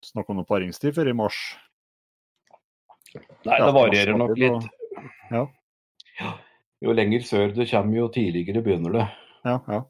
[0.06, 1.40] snakk om noe paringstid før i mars.
[3.18, 4.68] Nei, det varierer nok litt.
[5.30, 5.46] Ja.
[6.80, 9.06] Jo lenger sør du kommer, jo tidligere begynner det.
[9.44, 9.80] Ja, ja.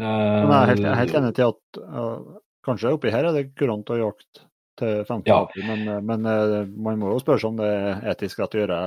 [0.00, 3.28] Eh, Men jeg er helt, jeg er helt enig til at uh, kanskje oppi her
[3.28, 4.46] er det kurant å jakte
[4.80, 5.24] til 15.
[5.28, 5.40] Ja.
[5.68, 8.62] men, uh, men uh, man må jo spørre seg om det er etisk rett å
[8.62, 8.80] gjøre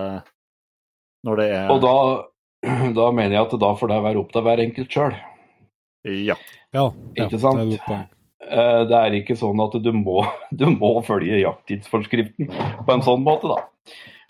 [1.26, 1.96] når det er Og da,
[3.00, 5.18] da mener jeg at da får det være opp til hver enkelt sjøl.
[6.06, 6.38] Ja.
[6.76, 8.12] Ja, Ikke ja, sant?
[8.46, 8.82] Det er.
[8.82, 10.22] Eh, Det er ikke sånn at du må,
[10.64, 12.52] du må følge jakttidsforskriften
[12.86, 13.64] på en sånn måte, da.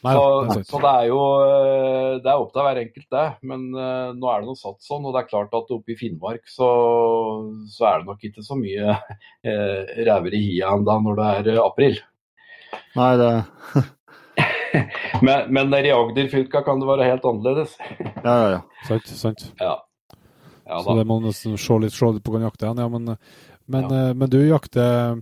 [0.05, 3.07] Nei, Så, det er så det er jo eh, det er opp til hver enkelt,
[3.15, 3.25] det.
[3.49, 5.07] Men eh, nå er det noe satt sånn.
[5.07, 6.67] Og det er klart at oppe i Finnmark så,
[7.73, 8.99] så er det nok ikke så mye
[9.49, 11.97] uh, rever i hia ennå når det er eh, april.
[12.99, 13.31] Nei, det
[15.25, 17.77] Men, men i Agder-fylka kan det være helt annerledes.
[17.79, 18.61] Ja, ja, ja.
[18.85, 19.45] Sant, sant.
[19.61, 19.77] Ja.
[20.65, 22.81] Ja Så det må nesten se litt, se litt på hvordan jakter igjen.
[22.83, 23.15] Ja, men,
[23.67, 24.09] men, Ja.
[24.09, 25.21] eh, men du jakter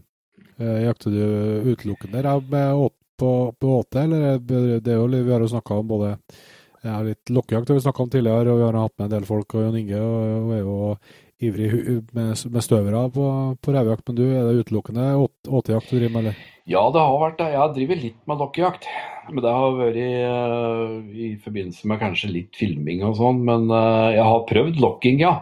[0.59, 3.29] eh, Jakter du utelukkende å- på,
[3.61, 6.17] på åte, eller er det er jo, vi har jo snakka om både
[6.83, 9.25] ja, litt lokkejakt har vi snakka om tidligere, og vi har hatt med en del
[9.27, 10.97] folk, og Jon Inge og, og er jo
[11.43, 11.69] ivrig
[12.13, 13.27] med, med støvere på,
[13.61, 14.03] på revejakt.
[14.09, 16.35] Men du, er det utelukkende åt- åtejakt du driver med, eller?
[16.67, 17.47] Ja, det har vært det.
[17.53, 18.85] Jeg driver litt med lokkejakt.
[19.29, 20.11] Men det har vært i,
[21.27, 23.41] i forbindelse med kanskje litt filming og sånn.
[23.47, 25.33] Men eh, jeg har prøvd lokking, ja.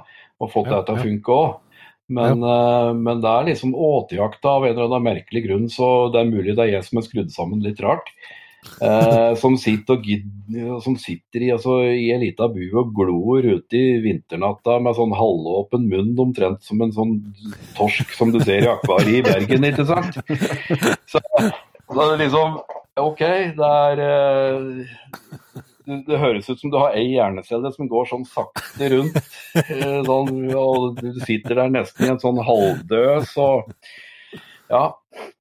[0.41, 1.51] Og fått Ja, det til å funke òg.
[2.11, 6.21] Men, eh, men det er liksom åtejakta av en eller annen merkelig grunn, så det
[6.21, 8.11] er mulig det er jeg som er skrudd sammen litt rart.
[8.83, 13.79] Eh, som, sitter og som sitter i, altså, i en lita bu og glor ute
[13.79, 17.15] i vinternatta med sånn halvåpen munn, omtrent som en sånn
[17.79, 20.19] torsk som du ser i akvariet i Bergen, ikke sant?
[21.11, 21.19] Så,
[21.91, 22.53] så det er liksom
[23.01, 23.21] OK,
[23.57, 28.25] det er eh, det, det høres ut som du har ei hjernecelle som går sånn
[28.29, 29.17] sakte rundt.
[29.65, 33.49] eh, Sånn, og du sitter der nesten i en sånn halvdød, så
[34.71, 34.85] Ja.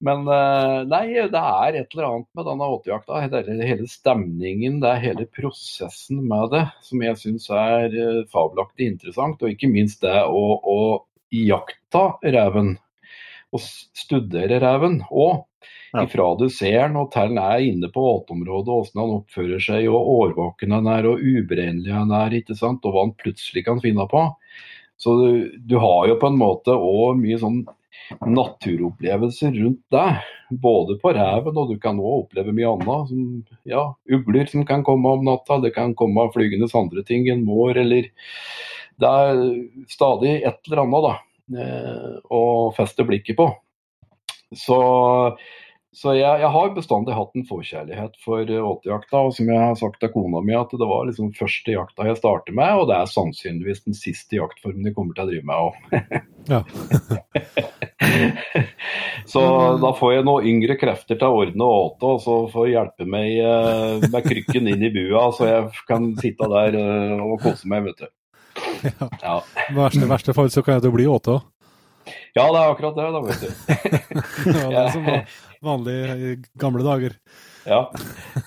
[0.03, 3.21] Men eh, nei, det er et eller annet med denne åtejakta.
[3.23, 8.89] Hele, hele stemningen, det er hele prosessen med det som jeg syns er eh, fabelaktig
[8.91, 9.39] interessant.
[9.47, 10.79] Og ikke minst det å, å
[11.31, 12.75] jakta reven.
[13.55, 15.45] Og studere reven òg.
[15.93, 16.05] Ja.
[16.05, 19.89] Ifra du ser han og til han er inne på åteområdet, åssen han oppfører seg,
[19.91, 23.83] og årvåken han er, og uberegnelig han er, ikke sant, og hva han plutselig kan
[23.83, 24.23] finne på.
[25.01, 25.29] Så du,
[25.59, 27.63] du har jo på en måte òg mye sånn
[28.27, 30.21] naturopplevelser rundt deg.
[30.51, 33.11] Både på reven, og du kan òg oppleve mye annet.
[33.11, 37.47] Som ja, ugler som kan komme om natta, det kan komme flygende andre ting, en
[37.47, 38.11] mår eller
[39.01, 39.39] Det er
[39.89, 41.13] stadig et eller annet da,
[41.57, 42.43] eh, å
[42.77, 43.47] feste blikket på.
[44.53, 44.77] Så,
[45.91, 49.25] så jeg, jeg har bestandig hatt en forkjærlighet for eh, åtejakta.
[49.27, 52.21] Og som jeg har sagt til kona mi, at det var liksom første jakta jeg
[52.21, 55.57] starter med, og det er sannsynligvis den siste jaktformen jeg kommer til å drive med
[55.67, 55.75] òg.
[56.51, 56.63] Ja.
[59.33, 59.43] så
[59.83, 62.77] da får jeg noen yngre krefter til å ordne og åte, og så får jeg
[62.79, 67.43] hjelpe meg eh, med krykken inn i bua, så jeg kan sitte der eh, og
[67.43, 68.11] kose meg, vet du.
[69.21, 69.41] Ja.
[69.67, 71.49] I verste, verste fall så kan det bli åte òg.
[72.37, 73.51] Ja, det er akkurat det, da, vet du.
[74.51, 75.23] Ja, det er som vanlige
[75.67, 75.97] vanlig
[76.31, 77.17] i gamle dager.
[77.69, 77.81] Ja.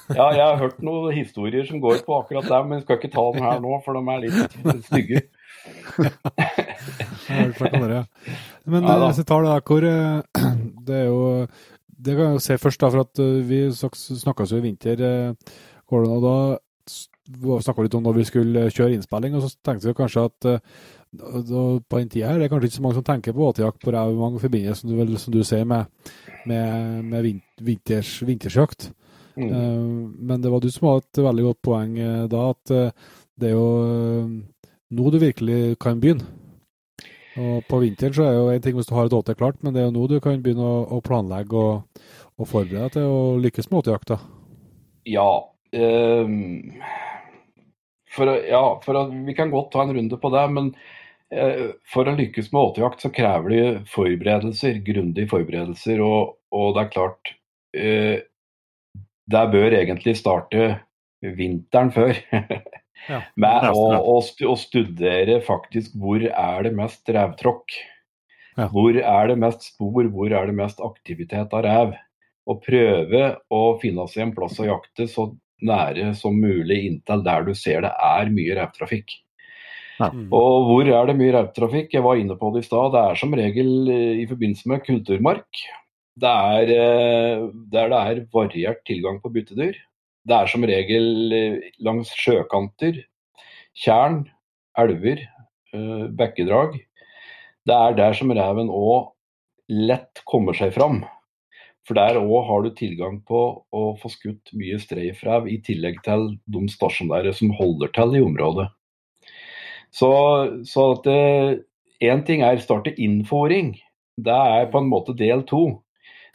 [0.09, 3.25] ja, jeg har hørt noen historier som går på akkurat det, men skal ikke ta
[3.35, 5.23] dem her nå, for de er litt stygge.
[7.29, 8.01] Ja.
[8.65, 10.49] Men Ja, hvis jeg tar det der hvor eh,
[10.87, 11.47] Det er jo
[11.87, 14.99] Det kan jeg jo se først, da, for at eh, vi snakka jo i vinter,
[14.99, 15.53] eh,
[15.93, 16.35] og da
[17.63, 20.49] snakka litt om når vi skulle kjøre innspilling, og så tenkte vi kanskje at
[21.19, 23.93] på den tida her det er kanskje ikke så mange som tenker på åtejakt på
[23.93, 25.89] rev, mange forbinder, som du, vel, som du sier, med,
[26.49, 27.27] med, med
[27.61, 28.89] vinters, vintersjakt.
[29.37, 29.49] Mm.
[29.49, 33.11] Uh, Men det var du som hadde et veldig godt poeng uh, da, at uh,
[33.41, 33.67] det er jo
[34.93, 36.25] nå du virkelig kan begynne.
[37.41, 39.73] Og på vinteren så er jo en ting hvis du har et åte klart, men
[39.73, 42.03] det er jo nå du kan begynne å, å planlegge og,
[42.37, 44.19] og forberede deg til å lykkes med åtejakta.
[45.09, 45.29] Ja.
[45.73, 46.77] um,
[48.13, 50.69] for, ja, for vi kan godt ta en runde på det, men
[51.89, 56.01] for å lykkes med åtejakt så krever det forberedelser, grundige forberedelser.
[56.03, 57.33] Og, og det er klart
[57.77, 58.23] eh,
[59.33, 60.69] Det bør egentlig starte
[61.23, 62.17] vinteren før.
[63.03, 63.17] Ja.
[63.35, 67.73] Med å, å, å studere faktisk hvor er det mest revtråkk.
[68.55, 68.69] Ja.
[68.71, 71.97] Hvor er det mest spor, hvor er det mest aktivitet av rev.
[72.47, 75.31] Og prøve å finne seg en plass å jakte så
[75.63, 79.15] nære som mulig inntil der du ser det er mye revtrafikk.
[80.01, 80.27] Mm.
[80.33, 81.93] Og hvor er det mye rautrafikk?
[81.93, 82.93] Jeg var inne på det i stad.
[82.95, 85.63] Det er som regel eh, i forbindelse med kulturmark.
[86.19, 89.77] Det er eh, der det er variert tilgang på byttedyr.
[90.23, 93.01] Det er som regel eh, langs sjøkanter,
[93.75, 94.23] tjern,
[94.79, 95.25] elver,
[95.73, 96.77] eh, bekkedrag.
[97.65, 99.11] Det er der som reven òg
[99.69, 101.01] lett kommer seg fram.
[101.87, 103.41] For der òg har du tilgang på
[103.73, 108.69] å få skutt mye streifrev, i tillegg til de stasjonære som holder til i området.
[109.93, 110.09] Så,
[110.65, 111.07] så at
[112.01, 113.75] én ting er starte innfòring.
[114.17, 115.67] Det er på en måte del to.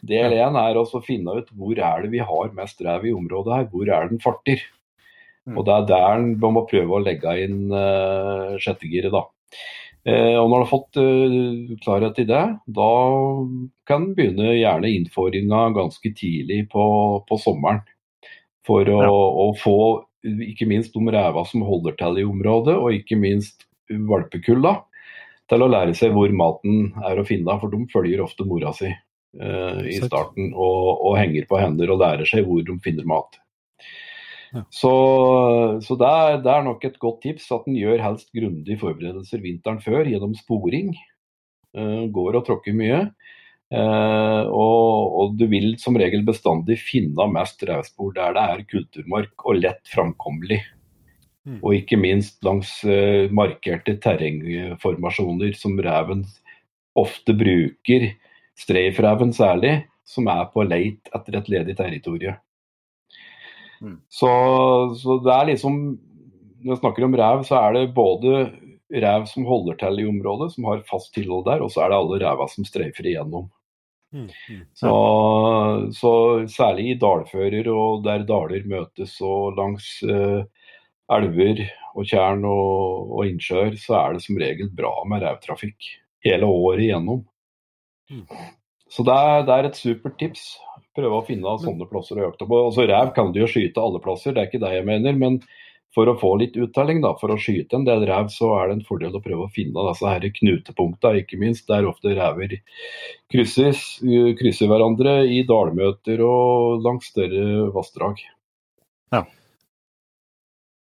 [0.06, 3.56] Del én er å finne ut hvor er det vi har mest rev i området
[3.56, 3.66] her.
[3.72, 4.62] Hvor er den farter?
[5.56, 9.24] Og det er der man må prøve å legge inn uh, sjettegiret, da.
[10.08, 12.42] Uh, og når du har fått uh, klarhet i det,
[12.78, 12.90] da
[13.88, 16.84] kan du begynne gjerne innføringa ganske tidlig på,
[17.28, 17.80] på sommeren.
[18.68, 19.08] For å, Ja.
[19.08, 19.78] å få
[20.24, 24.78] ikke minst de ræva som holder til i området, og ikke minst valpekulla,
[25.48, 27.58] til å lære seg hvor maten er å finne.
[27.60, 32.02] For de følger ofte mora si eh, i starten og, og henger på hender og
[32.02, 33.38] lærer seg hvor de finner mat.
[34.52, 34.64] Ja.
[34.72, 34.92] Så,
[35.84, 39.42] så det, er, det er nok et godt tips at en gjør helst grundige forberedelser
[39.44, 40.94] vinteren før gjennom sporing.
[41.76, 43.06] Eh, går og tråkker mye.
[43.68, 49.44] Eh, og, og du vil som regel bestandig finne mest revspor der det er kulturmark
[49.44, 50.62] og lett framkommelig.
[51.48, 51.60] Mm.
[51.60, 56.24] Og ikke minst langs eh, markerte terrengformasjoner som reven
[56.98, 58.10] ofte bruker,
[58.58, 62.40] streifreven særlig, som er på leit etter et ledig territorium.
[63.84, 64.00] Mm.
[64.10, 64.30] Så,
[64.98, 65.74] så det er liksom
[66.58, 68.48] Når jeg snakker om rev, så er det både
[68.90, 71.98] rev som holder til i området, som har fast tilhold der, og så er det
[72.00, 73.46] alle reva som streifer igjennom.
[74.14, 74.28] Mm.
[74.48, 74.60] Mm.
[74.72, 74.92] Så,
[75.92, 76.12] så
[76.48, 80.46] særlig i dalfører og der daler møtes og langs eh,
[81.12, 85.90] elver og tjern og, og innsjøer, så er det som regel bra med revtrafikk
[86.24, 87.22] hele året igjennom.
[88.08, 88.24] Mm.
[88.88, 90.44] Så det er, det er et supert tips.
[90.96, 92.60] Prøve å finne sånne plasser å jakte på.
[92.70, 95.18] Altså Rev kan du jo skyte alle plasser, det er ikke det jeg mener.
[95.20, 95.40] Men
[95.96, 98.78] for å få litt uttelling, da, for å skyte en del rev, så er det
[98.78, 101.66] en fordel å prøve å finne disse her knutepunktene, ikke minst.
[101.70, 102.58] Der ofte rever
[103.32, 103.84] krysses,
[104.38, 108.20] krysser hverandre i dalmøter og langs større vassdrag.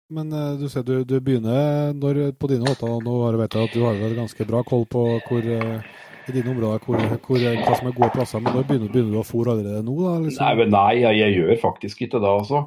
[0.09, 3.41] Men eh, du ser du, du begynner når, på dine åtter, og nå har du
[3.41, 5.95] vet jeg at du har vel ganske bra koll på hvor eh,
[6.29, 9.21] i dine områder hvor, hvor, hva som er gode plasser, men når begynner, begynner du
[9.21, 9.95] å fôre allerede nå?
[10.03, 10.13] da?
[10.21, 10.45] Liksom?
[10.45, 12.61] Nei, nei jeg, jeg gjør faktisk ikke det, altså.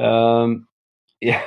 [0.00, 0.56] Ehm,
[1.20, 1.40] jeg,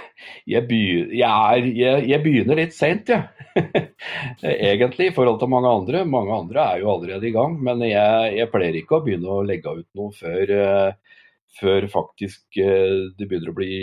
[0.46, 3.26] jeg, begy- jeg, er, jeg, begynner litt seint, jeg.
[4.44, 6.04] Egentlig, i forhold til mange andre.
[6.10, 7.56] Mange andre er jo allerede i gang.
[7.66, 11.16] Men jeg, pleier ikke å begynne å legge ut noe før, eh,
[11.60, 13.74] før faktisk eh, det begynner å bli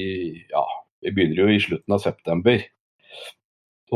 [0.53, 0.63] Ja,
[1.03, 2.63] vi begynner jo i slutten av september.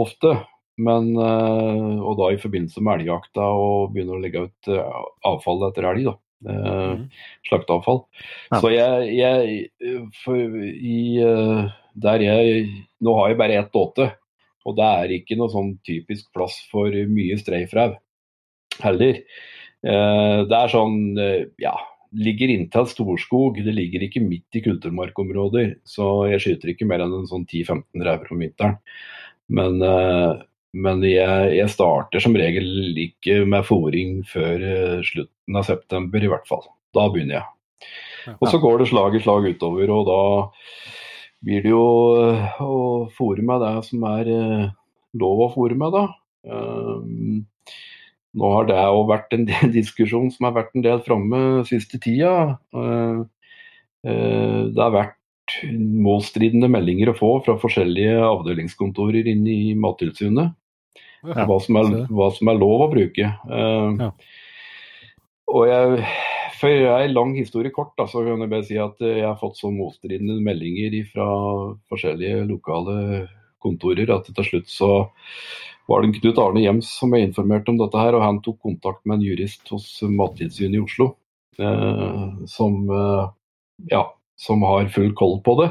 [0.02, 0.34] Ofte.
[0.82, 4.72] Men, eh, og da i forbindelse med elgjakta og begynner å legge ut
[5.30, 6.10] avfall etter elg.
[6.10, 6.18] da.
[6.44, 7.06] Mhm.
[7.48, 8.02] Slakteavfall.
[8.50, 8.58] Ja.
[8.60, 10.98] Så jeg, jeg for i,
[11.94, 12.68] der jeg
[13.04, 14.06] Nå har jeg bare ett åte,
[14.64, 17.98] og det er ikke noe sånn typisk plass for mye streifrev
[18.82, 19.18] heller.
[19.84, 21.74] Eh, det er sånn, eh, ja
[22.14, 25.80] Ligger inntil Storskog, det ligger ikke midt i kulturmarkområder.
[25.82, 28.76] Så jeg skyter ikke mer enn en sånn 10-15 rever om vinteren.
[29.50, 30.44] Men, eh,
[30.78, 34.62] men jeg, jeg starter som regel ikke med fòring før
[35.02, 36.62] slutten av september, i hvert fall.
[36.94, 37.90] Da begynner jeg.
[38.38, 40.22] Og så går det slag i slag utover, og da
[41.44, 41.84] blir det jo
[42.20, 42.76] eh, å
[43.16, 44.68] fòre med det som er eh,
[45.20, 46.04] lov å fòre med, da.
[46.44, 47.44] Um,
[48.34, 52.00] nå har det òg vært en del diskusjon som har vært en del framme siste
[52.02, 52.58] tida.
[52.74, 53.20] Eh,
[54.08, 55.20] eh, Det har vært
[55.76, 60.54] motstridende meldinger å få fra forskjellige avdelingskontorer inne i Mattilsynet.
[61.24, 61.44] Ja.
[61.48, 63.28] Hva som, er, hva som er lov å bruke.
[63.28, 64.10] Eh, Ja.
[65.54, 66.04] Og jeg,
[66.60, 69.40] for en lang historie kort, da, så kan jeg bare si at eh, jeg har
[69.40, 71.28] fått så motstridende meldinger fra
[71.92, 72.96] forskjellige lokale
[73.64, 74.90] kontorer at til slutt så
[75.88, 79.02] var det Knut Arne Gjems som jeg informerte om dette her, og han tok kontakt
[79.04, 81.10] med en jurist hos Mattilsynet i Oslo.
[81.58, 83.28] Eh, som, eh,
[83.90, 84.04] ja,
[84.36, 85.70] som har full koll på det.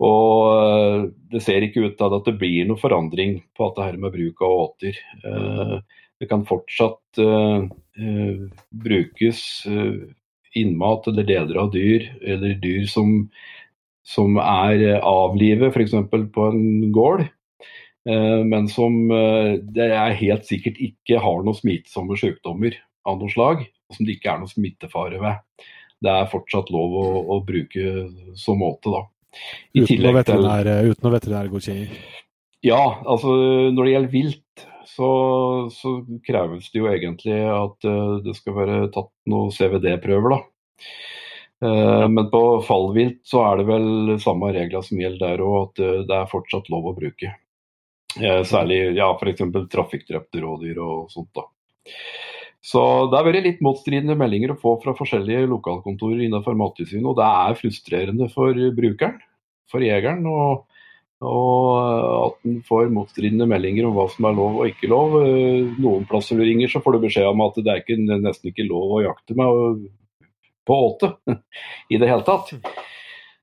[0.00, 3.98] Og eh, det ser ikke ut til at det blir noe forandring på dette her
[4.00, 5.00] med bruk av åter.
[5.24, 5.74] Eh,
[6.20, 7.64] det kan fortsatt eh,
[8.04, 8.40] eh,
[8.70, 9.94] brukes eh,
[10.60, 13.30] innmat eller deler av dyr, eller dyr som
[14.10, 15.92] som er avlivet f.eks.
[16.10, 17.20] på en gård,
[18.02, 18.96] men som
[19.76, 22.74] det er helt sikkert ikke har noen smittsomme sykdommer
[23.06, 25.68] av noe slag, og som det ikke er noen smittefare ved.
[26.02, 27.04] Det er fortsatt lov å,
[27.36, 28.08] å bruke
[28.40, 29.04] som måte, da.
[29.76, 31.94] I Uten tillegg til veterinær, uten noe veterinærgodkjenning.
[32.66, 33.36] Ja, altså
[33.76, 34.66] når det gjelder vilt,
[34.96, 35.10] så,
[35.72, 35.94] så
[36.26, 40.40] kreves det jo egentlig at eh, det skal være tatt noen CVD-prøver, da.
[41.66, 45.84] Eh, Men på fallvilt så er det vel samme regler som gjelder der òg, at
[45.84, 47.34] eh, det er fortsatt lov å bruke.
[48.10, 49.44] Særlig ja, f.eks.
[49.70, 51.30] trafikkdrepte rådyr og sånt.
[51.38, 51.44] da.
[52.60, 57.20] Så det har vært litt motstridende meldinger å få fra forskjellige lokalkontorer innenfor Mattilsynet, og
[57.20, 59.20] det er frustrerende for brukeren,
[59.70, 60.26] for jegeren.
[60.26, 60.66] og
[61.20, 65.18] og at en får motstridende meldinger om hva som er lov og ikke lov.
[65.20, 68.52] Eh, Noen plasser du ringer, så får du beskjed om at det er ikke, nesten
[68.52, 69.84] ikke lov å jakte med
[70.68, 71.12] på åte
[71.92, 72.54] i det hele tatt.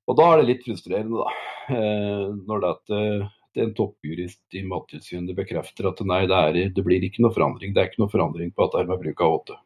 [0.08, 1.48] Og da er det litt frustrerende, da.
[1.76, 7.02] eh, Når det er en toppjurist i Mattilsynet bekrefter at nei, det, er, det blir
[7.06, 7.72] ikke noe forandring.
[7.74, 9.58] Det er ikke noe forandring på at det er med bruk av åte.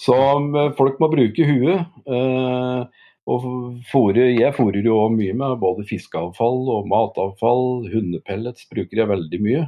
[0.00, 2.02] Så eh, folk må bruke huet.
[2.08, 3.44] eh, og
[3.90, 7.86] fôrer, jeg fôrer jo også mye med både fiskeavfall og matavfall.
[7.92, 9.66] Hundepellets bruker jeg veldig mye.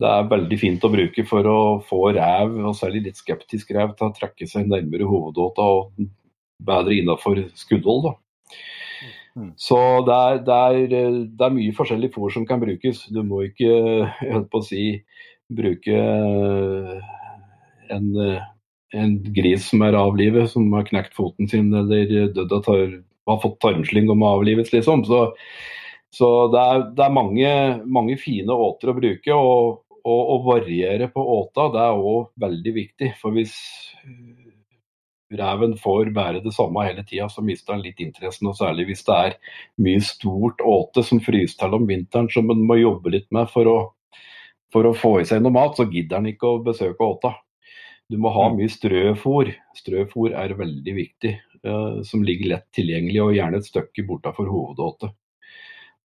[0.00, 3.92] Det er veldig fint å bruke for å få rev, og særlig litt skeptisk rev,
[3.96, 6.06] til å trekke seg nærmere hovedåta og
[6.64, 8.14] bedre innafor skuddhold.
[9.36, 9.50] Mm.
[9.60, 10.60] Så det er, det,
[10.94, 13.04] er, det er mye forskjellig fôr som kan brukes.
[13.12, 14.86] Du må ikke, jeg holdt på å si,
[15.50, 16.00] bruke
[17.90, 18.08] en,
[18.96, 22.96] en gris som er avlivet, som har knekt foten sin eller dødd av tar,
[23.30, 25.04] har fått tarmslyng og må avlives, liksom.
[25.06, 25.20] Så,
[26.14, 27.52] så det er, det er mange,
[27.86, 29.36] mange fine åter å bruke.
[29.36, 33.10] og å variere på åta det er òg veldig viktig.
[33.20, 33.52] For hvis
[35.30, 38.48] reven får bære det samme hele tida, så mister han litt interessen.
[38.50, 39.36] Og særlig hvis det er
[39.84, 43.70] mye stort åte som fryser til om vinteren som en må jobbe litt med for
[43.70, 43.78] å,
[44.72, 47.34] for å få i seg noe mat, så gidder han ikke å besøke åta.
[48.10, 49.52] Du må ha mye strøfôr.
[49.78, 51.32] Strøfôr er veldig viktig,
[51.62, 55.14] eh, som ligger lett tilgjengelig og gjerne et stykke bortafor hovedåtet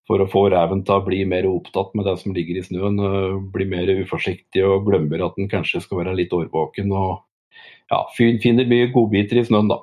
[0.05, 2.99] for å få reven til å bli mer opptatt med det som ligger i snøen.
[3.01, 6.91] øh, Bli mer uforsiktig og glemmer at den kanskje skal være litt årvåken.
[6.93, 7.23] og
[7.91, 9.81] ja, Finner mye godbiter i snøen, da.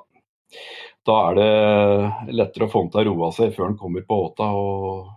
[1.03, 4.21] Da er det lettere å få den til å roe seg før den kommer på
[4.29, 4.47] åta.
[4.55, 5.09] Og,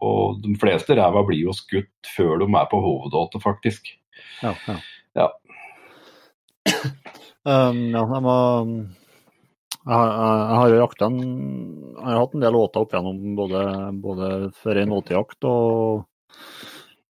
[0.00, 3.92] og de fleste rever blir jo skutt før de er på hovedåtet, faktisk.
[4.40, 4.78] Ja, ja.
[5.18, 5.28] Ja.
[7.48, 8.36] Um, ja, jeg må
[9.88, 13.36] jeg har, jeg har jo jakta en Jeg har hatt en del åter opp gjennom
[13.38, 13.60] både,
[14.02, 16.02] både for en åtejakt og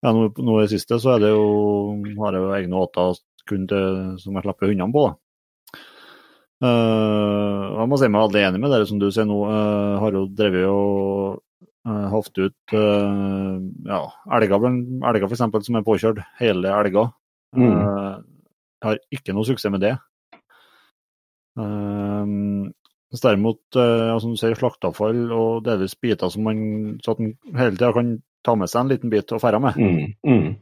[0.04, 1.48] ja, nå, nå i det siste så er det jo,
[2.20, 5.09] har jeg jo egne åter kun til, som jeg slipper hundene på.
[5.09, 5.16] da.
[6.59, 9.40] Uh, jeg må si meg veldig enig med dere som du sier nå.
[9.46, 11.40] Uh, har jo drevet og
[11.88, 13.59] uh, hatt ut uh,
[13.90, 14.00] ja,
[14.38, 14.68] elger,
[15.11, 15.44] elger f.eks.
[15.66, 16.22] som er påkjørt.
[16.38, 17.11] Hele elger.
[17.59, 17.74] Mm.
[17.74, 18.38] Jeg
[18.85, 19.95] har ikke noe suksess med det.
[21.59, 22.68] Um,
[23.09, 26.61] mens derimot, uh, altså, du ser slakteavfall og delvis biter som man
[27.03, 29.79] så at man hele tida kan ta med seg en liten bit og ferde med,
[29.79, 30.53] Mm, mm.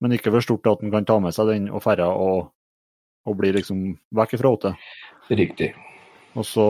[0.00, 2.48] men ikke for stort at man kan ta med seg den og ferde og,
[3.26, 3.82] og bli liksom
[4.16, 4.88] vekk ifra åtet.
[5.28, 5.74] Riktig.
[6.36, 6.68] Og så,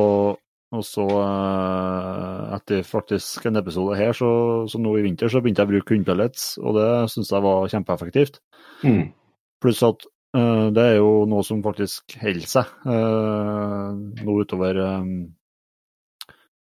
[0.73, 4.31] og så uh, etter faktisk en episode her, så,
[4.71, 7.71] så, nå i vinter, så begynte jeg å bruke hundepellets, og det syns jeg var
[7.71, 8.41] kjempeeffektivt.
[8.83, 9.13] Mm.
[9.63, 10.07] Pluss at
[10.75, 13.91] det er jo noe som faktisk holder seg eh,
[14.27, 15.09] nå utover eh,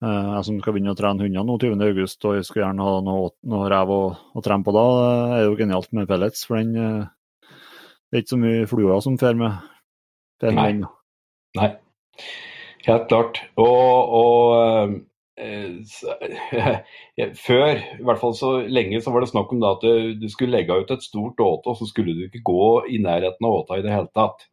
[0.03, 3.01] eh, Jeg som skal begynne å trene hundene nå 20.8, og jeg skulle gjerne ha
[3.07, 4.03] noe, noe rev å,
[4.35, 6.47] å trene på da, det er jo genialt med pellets.
[6.49, 7.09] For den eh,
[8.11, 9.69] det er ikke så mye fluer som fer med,
[10.43, 10.71] fer Nei.
[11.55, 11.69] Nei,
[12.89, 13.39] helt klart.
[13.55, 14.97] Og, og eh,
[17.47, 20.77] før, i hvert fall så lenge, så var det snakk om at du, skulle legge
[20.83, 23.85] ut et stort åte, og så skulle du ikke gå i nærheten av åta i
[23.85, 24.47] det hele tatt.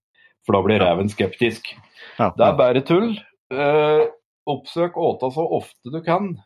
[0.47, 1.73] For da blir reven skeptisk.
[2.15, 3.17] Ja, Det er bare tull.
[3.51, 4.03] Eh,
[4.47, 6.37] oppsøk åta så ofte du kan,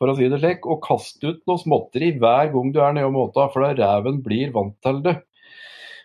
[0.00, 3.10] for å si det slik, og kast ut noe småtteri hver gang du er nede
[3.10, 5.20] om åta, for da reven blir vant til det.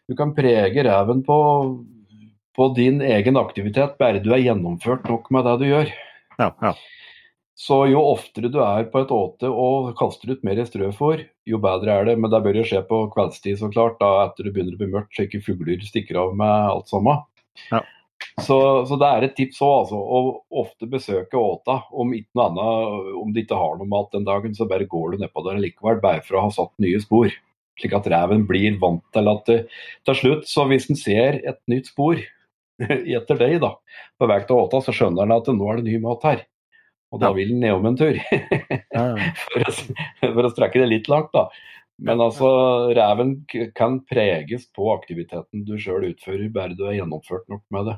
[0.05, 1.37] Du kan prege reven på,
[2.53, 5.95] på din egen aktivitet, bare du er gjennomført nok med det du gjør.
[6.37, 6.75] ja, ja.
[7.55, 11.93] Så jo oftere du er på et åte og kaster ut mer strøfôr, jo bedre
[11.93, 12.17] er det.
[12.19, 14.89] Men det bør jo skje på kveldstid, så klart, da etter det begynner å bli
[14.91, 17.23] mørkt, så ikke fugler stikker av med alt sammen.
[17.71, 17.79] Ja.
[18.43, 18.57] Så,
[18.89, 19.99] så det er et tips òg, altså.
[19.99, 21.79] Å ofte besøke åta.
[21.95, 25.15] Om ikke noe annet, om de ikke har noe mat den dagen, så bare går
[25.15, 27.31] du nedpå der likevel, bare for å ha satt nye spor.
[27.79, 29.57] Slik at reven blir vant til at det,
[30.07, 32.19] til slutt, så hvis den ser et nytt spor
[33.19, 33.75] etter deg da,
[34.19, 36.43] på vei til åta, så skjønner den at nå er det ny mat her.
[37.13, 38.17] Og da vil den nedom en tur.
[38.95, 39.71] For, å,
[40.23, 41.49] for å strekke det litt langt, da.
[42.01, 42.47] Men altså,
[42.95, 43.37] reven
[43.75, 47.95] kan preges på aktiviteten du sjøl utfører, bare du har gjennomført nok med det.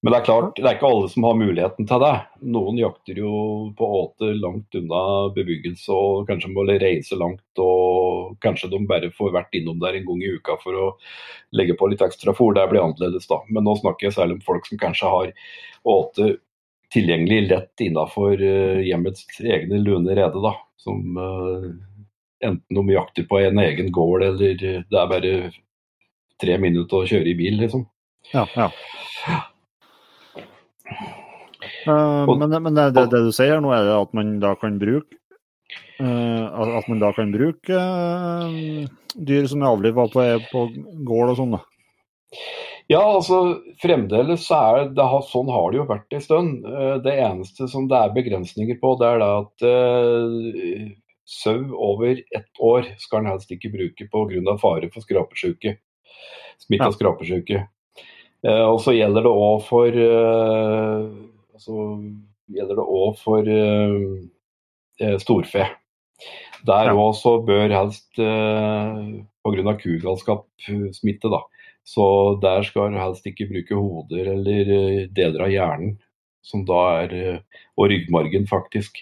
[0.00, 2.12] Men det er klart, det er ikke alle som har muligheten til det.
[2.54, 3.30] Noen jakter jo
[3.78, 5.00] på åte langt unna
[5.34, 7.42] bebyggelse og kanskje må reise langt.
[7.58, 10.86] Og kanskje de bare får vært innom der en gang i uka for å
[11.58, 12.54] legge på litt ekstra fôr.
[12.54, 13.40] Det blir annerledes da.
[13.50, 15.34] Men nå snakker jeg særlig om folk som kanskje har
[15.88, 16.30] åte
[16.94, 18.40] tilgjengelig lett innafor
[18.84, 20.40] hjemmets egne lune rede.
[20.42, 20.54] da.
[20.78, 21.68] Som eh,
[22.48, 25.32] enten de jakter på en egen gård eller eh, det er bare
[26.38, 27.88] tre minutter å kjøre i bil, liksom.
[28.32, 28.70] Ja, ja.
[31.88, 35.18] Uh, men men det, det, det du sier nå, er at man da kan bruke
[36.00, 38.86] uh, at at man da kan bruke uh,
[39.16, 40.64] dyr som er avliva på, på
[41.08, 41.62] gård og sånn, da.
[42.88, 43.38] Ja, altså
[43.82, 46.64] fremdeles så er det, sånn har det jo vært en stund.
[46.64, 50.86] Eh, Det eneste som det er begrensninger på, det er da at uh,
[51.28, 54.56] sau over ett år skal en helst ikke bruke pga.
[54.56, 55.76] fare for skrapesjuke.
[56.58, 56.96] Smitte av Ja.
[56.96, 57.66] skrapesjuke.
[58.46, 61.12] Uh, og så gjelder det òg for uh,
[61.58, 61.76] altså,
[62.54, 63.98] gjelder det også for eh,
[65.02, 65.66] eh, storfe.
[66.66, 69.02] Der òg så bør helst eh,
[69.46, 69.74] pga.
[69.82, 71.42] kugalskapssmitte, da.
[71.88, 72.04] Så
[72.42, 75.94] der skal en helst ikke bruke hoder eller eh, deler av hjernen,
[76.44, 78.98] som da er eh, Og ryggmargen, faktisk.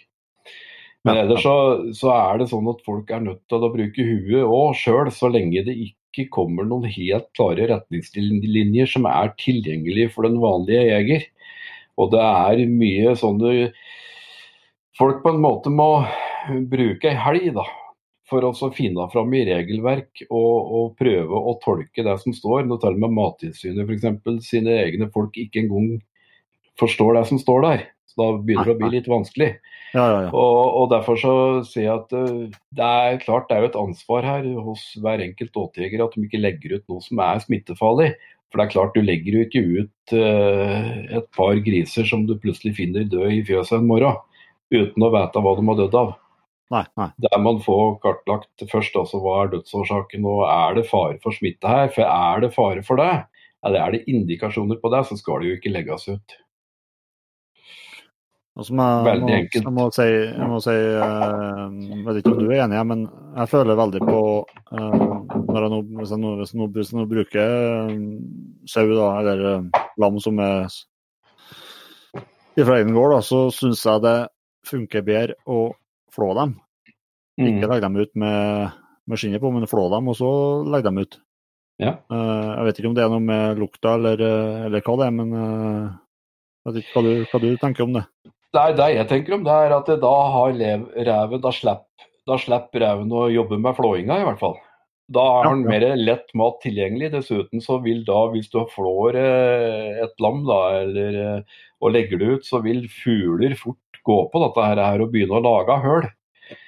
[1.07, 1.57] Men ellers så,
[1.95, 5.31] så er det sånn at folk er nødt til å bruke huet òg sjøl, så
[5.31, 11.29] lenge det ikke kommer noen helt klare retningslinjer som er tilgjengelige for den vanlige jeger.
[11.97, 13.71] Og det er mye sånne
[14.97, 16.07] Folk på en måte må
[16.73, 17.67] bruke ei helg, da.
[18.27, 22.65] For å finne fram i regelverk og, og prøve å tolke det som står.
[22.67, 24.49] Når til og med Mattilsynet f.eks.
[24.49, 26.01] sine egne folk ikke engang
[26.81, 27.85] forstår det som står der.
[28.11, 29.53] Så da begynner det å bli litt vanskelig.
[29.95, 30.31] Ja, ja, ja.
[30.35, 31.35] Og, og Derfor så
[31.69, 35.23] sier jeg at eh, det er klart det er jo et ansvar her hos hver
[35.25, 38.11] enkelt åtejeger at de ikke legger ut noe som er smittefarlig.
[38.51, 42.37] For det er klart du legger jo ikke ut uh, et par griser som du
[42.39, 44.21] plutselig finner død i fjøset en morgen,
[44.71, 46.13] uten å vite hva de har dødd av.
[46.75, 47.11] Nei, nei.
[47.23, 51.71] Der man får kartlagt først altså hva er dødsårsaken og er det fare for smitte
[51.71, 51.93] her.
[51.95, 53.13] For er det fare for det,
[53.67, 56.37] eller er det indikasjoner på det, så skal det jo ikke legges ut.
[58.57, 59.65] Altså, jeg, Veldig må, enkelt.
[59.67, 63.03] jeg må si, jeg må si eh, Jeg vet ikke om du er enig, men
[63.37, 64.21] jeg føler veldig på
[64.73, 64.95] eh,
[65.37, 67.99] når jeg nå, Hvis jeg nå, hvis jeg nå, hvis jeg nå bruker eh,
[68.73, 69.45] sau eller
[70.01, 70.73] lam som er
[72.57, 74.17] fra egen gård, da, så syns jeg det
[74.65, 75.69] funker bedre å
[76.15, 76.57] flå dem.
[77.41, 77.49] Mm.
[77.51, 78.77] Ikke legge dem ut med,
[79.07, 80.31] med skinnet på, men flå dem, og så
[80.67, 81.19] legge dem ut.
[81.83, 81.99] Ja.
[82.09, 85.09] Uh, jeg vet ikke om det er noe med lukta eller, eh, eller hva det
[85.11, 85.91] er, men uh,
[86.65, 88.07] jeg vet ikke hva du, hva du tenker om det.
[88.57, 91.85] Nei, det jeg tenker om det er at det da har lev, reven, da slipper
[92.27, 94.57] da slipper reven å jobbe med flåinga, i hvert fall.
[95.15, 97.13] Da har han Ja, mer lett mat tilgjengelig.
[97.13, 101.45] Dessuten så vil da, hvis du flår et lam da, eller,
[101.79, 105.39] og legger det ut, så vil fugler fort gå på dette her, her og begynne
[105.39, 106.07] å lage hull.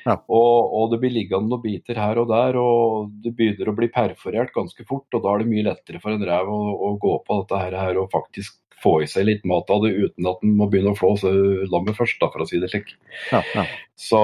[0.04, 0.16] Ja.
[0.26, 3.90] Og, og det blir liggende noen biter her og der, og det begynner å bli
[3.94, 5.06] perforert ganske fort.
[5.14, 6.58] Og da er det mye lettere for en rev å,
[6.88, 10.26] å gå på dette her, og faktisk få i seg litt mat av det uten
[10.30, 11.32] at den må begynne å flå så-
[11.70, 12.92] lammet først, da, for å si det slik.
[13.32, 13.64] Ja, ja.
[13.98, 14.20] Så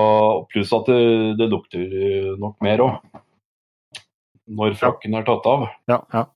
[0.52, 1.00] Pluss at det,
[1.40, 3.22] det lukter nok mer òg.
[4.54, 5.68] Når frakken er tatt av.
[5.90, 6.26] ja, ja.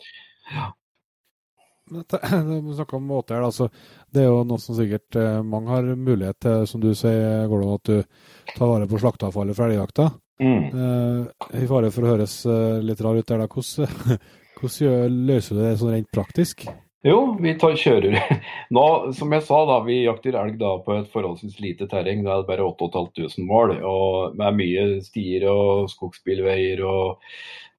[1.88, 3.68] Vi snakka om åter, da, så
[4.14, 7.76] det er jo noe som sikkert eh, mange har mulighet til, som du sier, Gordon,
[7.76, 10.10] at du tar vare på slakteavfallet fra elgjakta.
[10.40, 10.64] Mm.
[10.64, 13.48] Eh, I fare for å høres eh, litt rar ut der, da.
[13.52, 14.20] Hvordan,
[14.60, 16.68] hvordan løser du det sånn rent praktisk?
[17.06, 18.16] Jo, vi tar kjører.
[18.74, 22.24] Nå, som jeg sa, da, vi jakter elg da på et forholdsvis lite terreng.
[22.24, 23.76] Det er bare 8500 mål.
[23.86, 27.20] og Med mye stier og skogsbilveier og,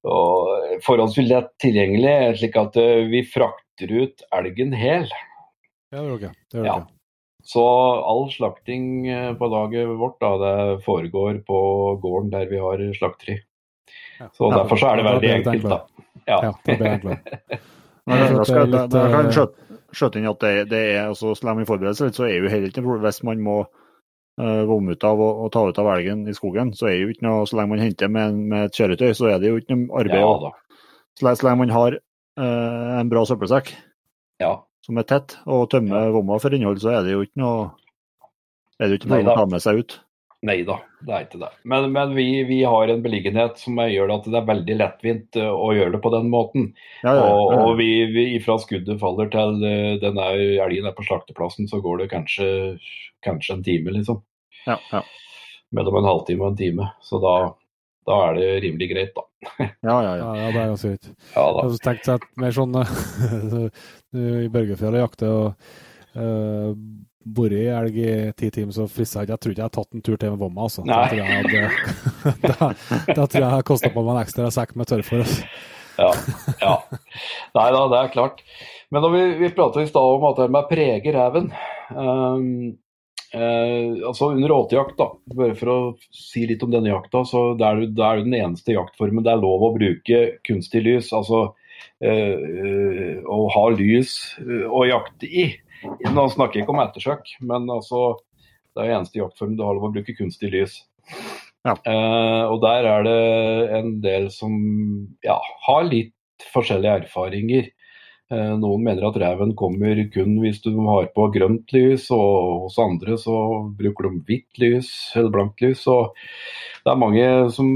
[0.08, 2.38] og forholdsvis lett tilgjengelig.
[2.40, 2.80] slik at
[3.12, 5.12] vi frakter ut elgen hel.
[5.91, 6.34] Ja, det gjør.
[6.52, 6.78] Det gjør Ja.
[6.80, 6.88] dere.
[7.49, 7.64] Så
[8.03, 11.60] all slakting eh, på laget vårt da, det foregår på
[12.03, 13.40] gården der vi har slakteri.
[14.20, 14.28] Ja.
[14.34, 15.80] Så derfor så er det veldig enkelt, da.
[16.28, 16.40] Ja.
[16.44, 17.20] Ja, det blir enklere.
[18.06, 20.44] Men Jeg da skal, er da, litt, da kan eh, jeg skjøte, skjøte inn at
[20.44, 23.44] det, det er altså, Så i litt, så er jo heller ikke noe hvis man
[23.45, 26.74] må uh, vomme ut av og, og ta ut av elgen i skogen.
[26.76, 29.40] Så er jo ikke noe, så lenge man henter med, med et kjøretøy, så er
[29.40, 30.20] det jo ikke noe arbeid.
[30.20, 30.53] Ja da.
[31.18, 33.74] så, lenge, så lenge man har uh, en bra søppelsekk
[34.44, 34.57] Ja.
[34.90, 37.68] Som er tett, og tømmer vomma for innhold, så er det jo ikke noe
[38.80, 39.99] er det ikke noe å ta med seg ut.
[40.48, 41.49] Nei da, det er ikke det.
[41.68, 45.49] Men, men vi, vi, har en beliggenhet som gjør at det er veldig lettvint eh,
[45.52, 46.70] å gjøre det på den måten.
[47.03, 47.34] Ja, ja, ja.
[47.36, 51.82] Og, og vi, vi, fra skuddet faller til eh, den elgen er på slakteplassen, så
[51.84, 52.48] går det kanskje,
[53.28, 54.24] kanskje en time, liksom.
[54.64, 55.03] Ja, ja.
[55.76, 56.88] Mellom en halvtime og en time.
[57.03, 57.36] Så da,
[58.10, 59.26] da er det rimelig greit, da.
[59.90, 60.30] Ja, ja, ja.
[60.36, 61.11] ja det er ganske greit.
[61.36, 61.61] Ja, da.
[61.61, 62.80] Jeg har tenkt at mer sånn
[64.45, 65.69] i Børgefjell og jakter og
[66.18, 66.73] uh,
[67.38, 69.95] vært i elg i ti timer, så frista jeg Jeg tror ikke jeg har tatt
[69.98, 70.68] en tur til med Vomma.
[70.68, 70.86] Altså.
[70.88, 71.61] Da tror jeg, hadde,
[72.48, 72.72] da,
[73.14, 75.23] da tror jeg kosta på meg en ekstra sekk med tørrfôr.
[75.26, 75.48] Altså.
[75.99, 76.11] Ja,
[76.64, 76.76] ja.
[77.57, 78.44] Nei da, det er klart.
[78.90, 81.49] Men da vi, vi pratet i stad om at det med preger reven
[81.94, 82.45] um,
[83.34, 85.80] eh, altså Under åtejakt, da, bare for å
[86.15, 89.41] si litt om denne jakta, så det er det er den eneste jaktformen det er
[89.41, 91.14] lov å bruke kunstig lys.
[91.14, 91.49] altså
[92.03, 95.49] eh, å ha lys eh, å jakte i.
[96.11, 98.19] Nå snakker jeg ikke om ettersøk, men altså,
[98.73, 100.80] det er den eneste jaktformen du har lov å bruke kunstig lys.
[101.68, 101.76] Ja.
[101.76, 103.19] Eh, og der er det
[103.80, 104.56] en del som
[105.26, 106.15] ja, har litt
[106.53, 107.69] forskjellige erfaringer.
[108.30, 112.77] Eh, noen mener at reven kommer kun hvis du har på grønt lys, og hos
[112.81, 113.38] andre så
[113.80, 115.81] bruker de hvitt lys eller blankt lys.
[115.89, 116.14] Og
[116.85, 117.26] det er mange
[117.56, 117.73] som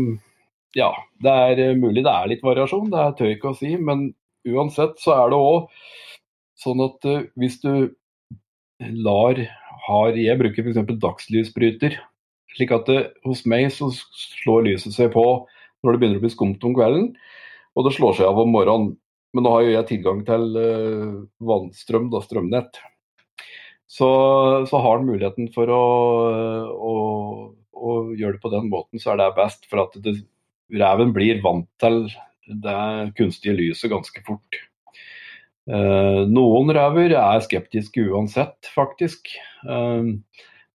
[0.74, 3.74] Ja, det er mulig det er litt variasjon, det tør jeg ikke å si.
[3.78, 4.08] Men
[4.46, 5.68] uansett så er det òg
[6.64, 7.92] Sånn at uh, hvis du
[8.80, 9.40] lar
[9.88, 10.80] har Jeg bruker f.eks.
[11.02, 11.98] dagslysbryter.
[12.54, 15.24] Slik at det, hos meg så slår lyset seg på
[15.84, 17.10] når det begynner å bli skumt om kvelden,
[17.76, 18.94] og det slår seg av om morgenen.
[19.34, 22.82] Men nå har jo jeg tilgang til uh, vannstrøm, da, strømnett.
[23.90, 24.10] Så,
[24.70, 25.84] så har han muligheten for å,
[26.74, 26.94] å,
[27.74, 29.68] å, gjøre det på den måten, så er det best.
[29.70, 30.16] For at det,
[30.74, 32.08] reven blir vant til
[32.48, 34.62] det kunstige lyset ganske fort.
[35.64, 39.30] Eh, noen rever er skeptiske uansett, faktisk.
[39.64, 40.20] Uh,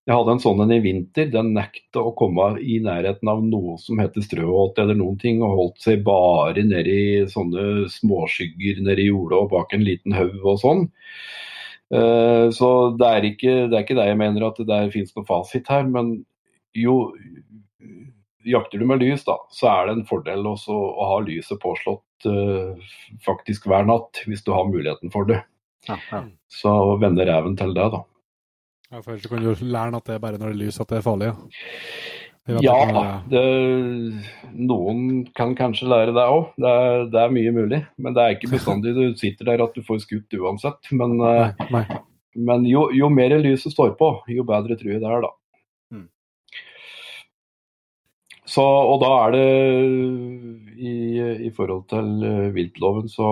[0.09, 1.27] jeg hadde en sånn en i vinter.
[1.29, 5.59] Den nekta å komme i nærheten av noe som heter strøåt eller noen ting, og
[5.59, 10.87] holdt seg bare nedi sånne småskygger nedi jorda og bak en liten haug og sånn.
[11.93, 15.29] Uh, så det er, ikke, det er ikke det jeg mener at det finnes noe
[15.29, 16.17] fasit her, men
[16.77, 16.97] jo
[18.49, 22.29] jakter du med lys, da, så er det en fordel også å ha lyset påslått
[22.33, 22.93] uh,
[23.29, 25.43] faktisk hver natt, hvis du har muligheten for det.
[25.89, 26.25] Ja, ja.
[26.49, 28.07] Så vende reven til det, da.
[28.89, 30.89] Ja, for ellers kan du lære at det er bare når det er lys at
[30.89, 31.33] det er farlig?
[32.49, 33.43] Ja, ja det,
[34.57, 36.55] noen kan kanskje lære det òg.
[36.57, 36.77] Det,
[37.13, 37.83] det, er mye mulig.
[38.01, 40.89] Men det er ikke bestandig du sitter der at du får skutt uansett.
[40.97, 41.85] Men, nei, nei.
[42.49, 45.35] men jo, jo, mer lyset står på, jo bedre tror jeg det er, da.
[48.49, 49.49] Så, og da er det
[50.81, 50.93] i,
[51.49, 53.27] i forhold til eh, viltloven, så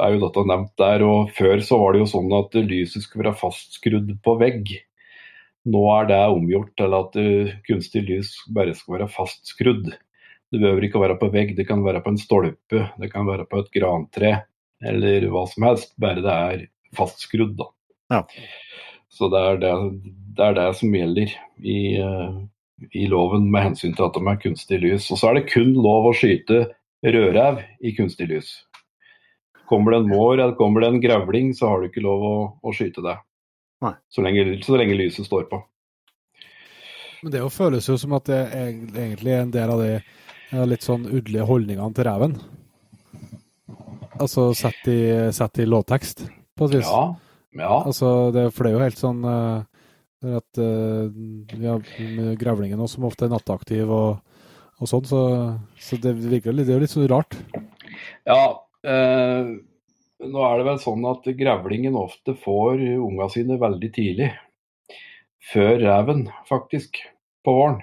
[0.00, 1.04] er jo dette nevnt der.
[1.06, 4.72] Og før så var det jo sånn at lyset skulle være fastskrudd på vegg.
[5.72, 9.92] Nå er det omgjort til at uh, kunstig lys bare skal være fastskrudd.
[10.52, 13.46] Det behøver ikke være på vegg, det kan være på en stolpe, det kan være
[13.48, 14.32] på et grantre
[14.82, 16.64] eller hva som helst, bare det er
[16.98, 17.54] fastskrudd.
[17.60, 17.68] da.
[18.12, 18.24] Ja.
[19.12, 19.72] Så det er det,
[20.36, 21.32] det er det, som gjelder
[21.62, 22.42] i, uh,
[22.90, 25.08] i loven med hensyn til at de er kunstig lys.
[25.14, 26.64] Og så er det kun lov å skyte
[27.06, 28.52] rødrev i kunstig lys.
[29.72, 32.34] Kommer det en mår eller kommer det en grevling, så har du ikke lov å,
[32.60, 33.16] å skyte det.
[34.12, 35.62] Så lenge, så lenge, lyset står på.
[37.22, 40.84] Men det jo føles jo som at det er egentlig en del av de litt
[40.84, 42.36] sånn udlige holdningene til reven.
[44.20, 45.00] Altså sett i,
[45.34, 46.26] sett i lovtekst,
[46.58, 46.88] på et vis.
[46.90, 47.04] Ja,
[47.58, 47.76] ja.
[47.80, 49.62] Altså, det, for det er jo helt sånn uh,
[50.36, 51.82] at uh, vi har
[52.38, 54.20] grevlingen også, som ofte er nattaktiv og,
[54.78, 55.22] og sånn, så,
[55.80, 57.38] så, det virker det er jo litt sånn rart.
[58.28, 58.42] Ja,
[58.86, 59.52] eh,
[60.22, 64.32] nå er det vel sånn at grevlingen ofte får unga sine veldig tidlig.
[65.52, 67.02] Før reven, faktisk,
[67.42, 67.80] på våren.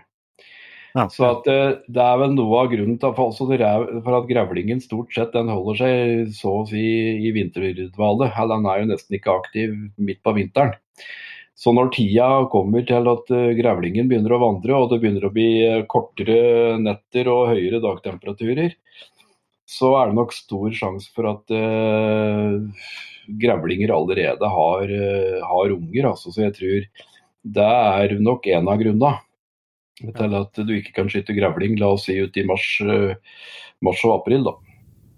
[0.98, 1.06] Ja.
[1.14, 5.14] Så at det, eh, det, er vel noe av grunnen til for at grevlingen stort
[5.14, 6.84] sett den holder seg så å si
[7.28, 8.32] i vinterdvale.
[8.54, 10.78] Den er jo nesten ikke aktiv midt på vinteren.
[11.60, 15.34] Så når tida kommer til at uh, grevlingen begynner å vandre, og det begynner å
[15.36, 18.78] bli uh, kortere netter og høyere dagtemperaturer,
[19.70, 22.58] så er det nok stor sjanse for at uh,
[23.40, 24.94] grevlinger allerede har,
[25.46, 26.08] har unger.
[26.10, 26.34] Altså.
[26.34, 26.88] Så jeg tror
[27.60, 29.12] det er nok en av grunnene
[30.00, 32.66] til at du ikke kan skyte grevling, la oss si ut i mars,
[33.86, 34.48] mars og april.
[34.48, 34.56] da.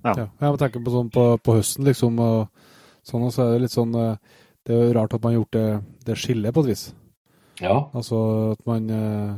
[0.10, 0.14] Ja.
[0.26, 2.20] ja jeg tenker på, sånn på, på høsten, liksom.
[2.20, 3.96] og sånn, og så er det litt sånn
[4.68, 5.70] det er jo rart at man har gjort det,
[6.06, 6.84] det skillet på et vis.
[7.62, 7.78] Ja.
[7.98, 8.18] Altså
[8.54, 9.32] at man eh,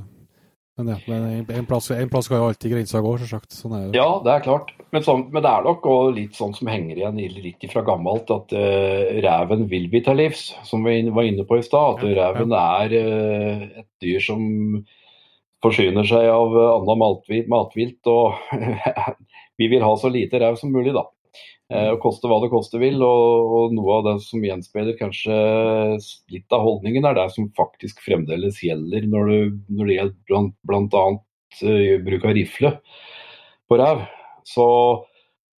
[0.77, 3.53] Men ja, men en, plass, en plass skal jo alltid grensa gå, selvsagt.
[3.53, 3.99] Sånn er det.
[3.99, 4.71] Ja, det er klart.
[4.89, 5.85] Men, sånn, men det er nok
[6.15, 10.47] litt sånn som henger igjen litt fra gammelt, at uh, reven vil vi ta livs,
[10.65, 11.99] som vi var inne på i stad.
[11.99, 12.63] At ja, reven ja.
[12.81, 14.41] er uh, et dyr som
[15.63, 18.33] forsyner seg av annet matvilt, matvilt og
[19.61, 21.05] vi vil ha så lite rev som mulig, da.
[21.71, 22.99] Eh, og koste hva det koste vil.
[23.01, 25.37] Og, og, noe av det som gjenspeiler kanskje
[26.33, 31.05] litt av holdningen, er det som faktisk fremdeles gjelder når det, når det gjelder bl.a.
[31.53, 32.69] Uh, bruk av rifle
[33.69, 33.99] på rev.
[34.49, 34.65] Så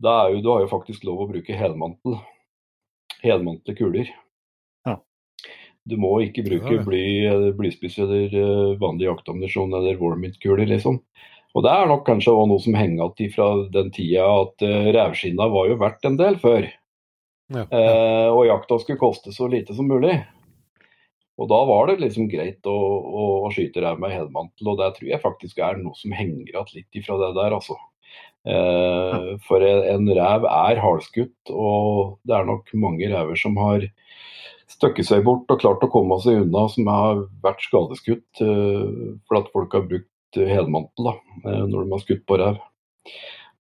[0.04, 2.18] jo, du har jo faktisk lov å bruke helmantel.
[3.24, 4.10] Helmantle kuler.
[4.86, 4.98] Ja.
[5.88, 7.06] Du må ikke bruke bly,
[7.56, 11.00] blyspiss eller uh, vanlig jaktammunisjon eller warmint-kuler, liksom.
[11.56, 14.90] Og det er nok kanskje òg noe som henger igjen fra den tida at uh,
[14.92, 16.68] revskinna var jo verdt en del før.
[17.54, 17.66] Ja, ja.
[17.72, 20.18] Uh, og jakta skulle koste så lite som mulig.
[21.40, 24.94] Og da var det liksom greit å, å, å skyte rev med helmantel, og det
[24.96, 27.76] tror jeg faktisk er noe som henger igjen litt ifra det der, altså.
[28.46, 33.88] Uh, for en rev er hardskutt, og det er nok mange rever som har
[34.72, 39.42] støkket seg bort og klart å komme seg unna, som har vært skadeskutt uh, for
[39.42, 40.12] at folk har brukt
[40.44, 42.60] helmantel da, eh, når de har skutt på rev.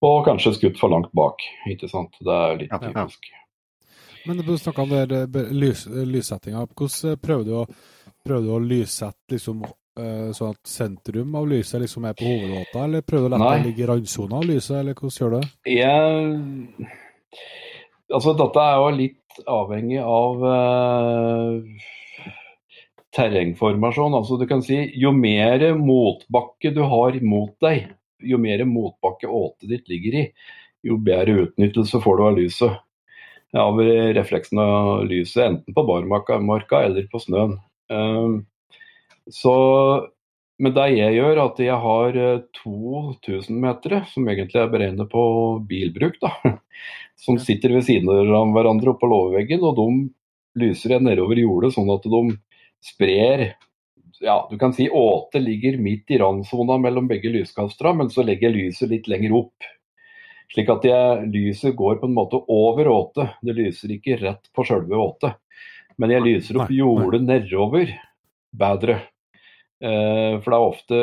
[0.05, 1.41] Og kanskje skutt for langt bak,
[1.71, 2.17] ikke sant.
[2.19, 3.31] Det er litt typisk.
[3.31, 3.41] Ja.
[4.25, 6.65] Men du snakka om der, lys, lyssettinga.
[6.73, 7.65] Hvordan eh, prøver du å,
[8.25, 9.63] prøver du å lyssette liksom,
[9.99, 13.51] eh, sånn at sentrum av lyset liksom er på hovedåta, eller prøver du å la
[13.55, 15.49] det ligge i randsona av lyset, eller hvordan gjør du det?
[15.75, 16.89] Jeg,
[18.11, 19.21] altså, dette er jo litt
[19.51, 21.93] avhengig av uh,
[23.15, 24.15] terrengformasjon.
[24.17, 27.89] Altså du kan si jo mer motbakke du har mot deg,
[28.23, 30.25] jo mer motbakke åtet ditt ligger i,
[30.85, 32.81] jo bedre utnyttelse får du av lyset.
[33.55, 37.53] Av refleksen av lyset, enten på barmarka eller på snøen.
[37.93, 38.41] Ehm,
[39.31, 39.53] så,
[40.59, 42.19] men det jeg gjør, at jeg har
[42.59, 45.23] 2000 meter, som egentlig er beregnet på
[45.69, 46.33] bilbruk, da,
[47.23, 51.93] som sitter ved siden av hverandre oppå låveveggen, og de lyser jeg nedover jordet, sånn
[51.95, 52.25] at de
[52.85, 53.49] sprer
[54.19, 58.49] ja, du kan si åte ligger midt i randsona mellom begge lyskastere, men så legger
[58.49, 59.67] jeg lyset litt lenger opp.
[60.53, 63.27] Slik at jeg, lyset går på en måte over åte.
[63.43, 65.33] Det lyser ikke rett på sjølve åte.
[65.99, 67.91] Men jeg lyser opp jordet nedover
[68.55, 68.99] bedre.
[69.83, 70.99] Eh, for det er ofte,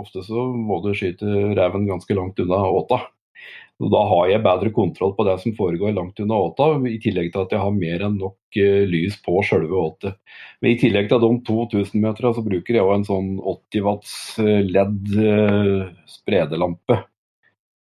[0.00, 3.02] ofte så må du skyte reven ganske langt unna åta.
[3.82, 7.32] Og Da har jeg bedre kontroll på det som foregår langt unna åta, i tillegg
[7.34, 10.14] til at jeg har mer enn nok uh, lys på selve åtet.
[10.62, 14.60] Men I tillegg til de 2000 meterne så bruker jeg en sånn 80 watts uh,
[14.62, 17.00] LED uh, spredelampe,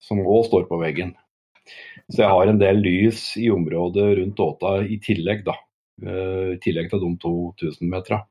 [0.00, 1.12] som òg står på veggen.
[2.08, 5.54] Så jeg har en del lys i området rundt åta i tillegg, da.
[6.02, 8.24] I tillegg til de 2000 meterne.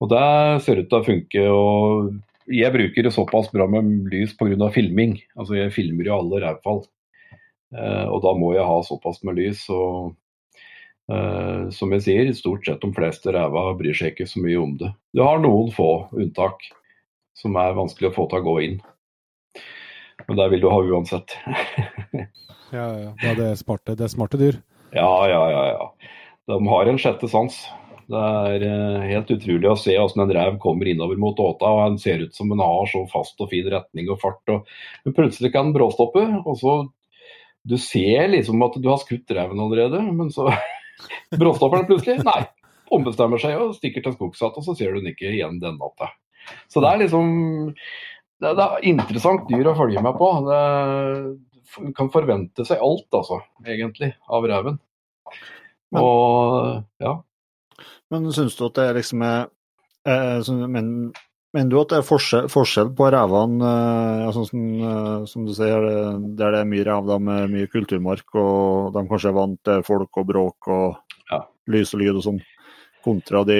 [0.00, 0.22] Og det
[0.64, 1.42] ser ut til å funke.
[1.52, 2.14] og
[2.50, 4.70] jeg bruker det såpass bra med lys pga.
[4.74, 5.18] filming.
[5.36, 6.82] Altså jeg filmer jo alle rævfall.
[7.76, 9.62] Eh, og da må jeg ha såpass med lys.
[9.70, 10.14] Og
[11.12, 14.76] eh, som jeg sier, stort sett de fleste ræva bryr seg ikke så mye om
[14.80, 14.92] det.
[15.14, 16.66] Du har noen få unntak
[17.38, 18.80] som er vanskelig å få til å gå inn.
[20.28, 21.36] Men det vil du ha uansett.
[22.76, 23.34] ja, ja, ja.
[23.38, 24.60] Det er smarte, det er smarte dyr.
[24.92, 25.62] Ja, ja, ja.
[25.70, 26.16] ja.
[26.50, 27.56] De har en sjette sans.
[28.10, 31.68] Det er eh, helt utrolig å se hvordan en rev kommer innover mot åta.
[31.70, 34.42] og Den ser ut som en har så fast og fin retning og fart.
[34.50, 36.24] og Plutselig kan den bråstoppe.
[36.42, 36.80] og så
[37.62, 40.48] Du ser liksom at du har skutt reven allerede, men så
[41.42, 42.24] bråstopper den plutselig.
[42.26, 42.42] Nei,
[42.90, 46.10] ombestemmer seg og stikker til skogs og så ser du den ikke igjen den natta.
[46.72, 47.28] Så det er liksom
[48.40, 50.28] det, det er interessant dyr å følge med på.
[50.48, 54.80] Det kan forvente seg alt, altså, egentlig, av reven.
[56.00, 57.18] Og ja.
[58.10, 59.50] Men syns du at det liksom er
[60.08, 61.12] eh, men,
[61.50, 63.70] Mener du at det er forskjell, forskjell på revene,
[64.22, 65.86] eh, sånn som, eh, som, du sier,
[66.38, 70.20] der det er mye rev med mye kulturmark, og de kanskje er vant til folk
[70.22, 71.40] og bråk og ja.
[71.74, 72.38] lys og lyd og sånn,
[73.02, 73.58] kontra de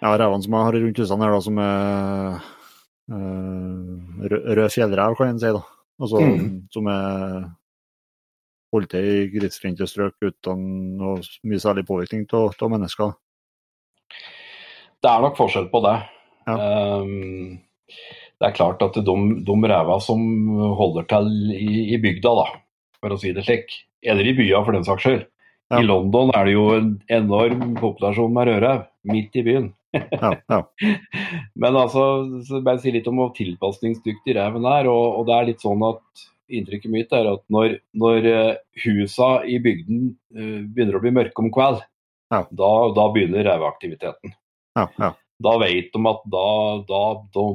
[0.00, 2.42] ja, revene som jeg har rundt husene her, da, som er
[3.14, 4.26] uh,
[4.58, 5.52] rød fjellrev, kan en si.
[5.54, 5.62] da.
[6.02, 6.50] Altså, mm.
[6.74, 7.38] Som er
[8.90, 10.64] til i grisgrendte strøk uten
[11.00, 13.14] noe mye særlig påvirkning av mennesker?
[15.02, 15.96] Det er nok forskjell på det.
[16.46, 16.56] Ja.
[17.02, 17.62] Um,
[18.36, 19.16] det er klart at de,
[19.48, 20.20] de ræva som
[20.76, 22.46] holder til i, i, bygda, da,
[23.00, 23.72] for å si det slik,
[24.04, 25.24] eller i bya for den saks skyld.
[25.72, 25.80] Ja.
[25.80, 29.72] I London er det jo en enorm populasjon med rødrev, midt i byen.
[30.12, 30.60] ja, ja.
[31.58, 32.04] Men altså,
[32.60, 34.90] bare si litt om hvor tilpasningsdyktig reven er.
[34.92, 39.30] Og, og, det er litt sånn at inntrykket mitt er at når, når eh, husa
[39.48, 41.80] i bygden uh, begynner å bli mørke om kveld,
[42.32, 42.42] ja.
[42.50, 44.34] da, da, begynner reveaktiviteten.
[44.78, 45.12] Ja, ja.
[45.42, 46.46] Da vet de at da,
[46.88, 47.00] da,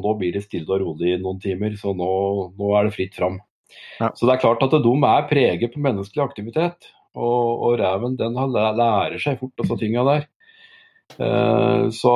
[0.03, 2.11] nå blir det stille og rolig i noen timer, så nå,
[2.57, 3.39] nå er det fritt fram.
[3.97, 6.91] Så det er klart at de er preget på menneskelig aktivitet.
[7.17, 10.27] Og, og reven den lærer seg fort disse tinga der.
[11.17, 12.13] Eh, så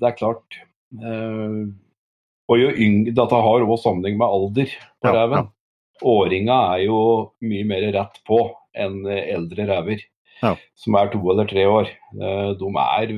[0.00, 0.58] det er klart
[1.00, 1.72] Eh,
[2.50, 5.48] og jo yngre, Dette har også sammenheng med alder på Ja, reven.
[6.02, 6.98] Åringa er jo
[7.42, 8.38] mye mer rett på
[8.74, 10.00] enn eldre rever,
[10.42, 10.56] Ja.
[10.74, 11.88] som er to eller tre år.
[12.18, 13.12] Eh, De er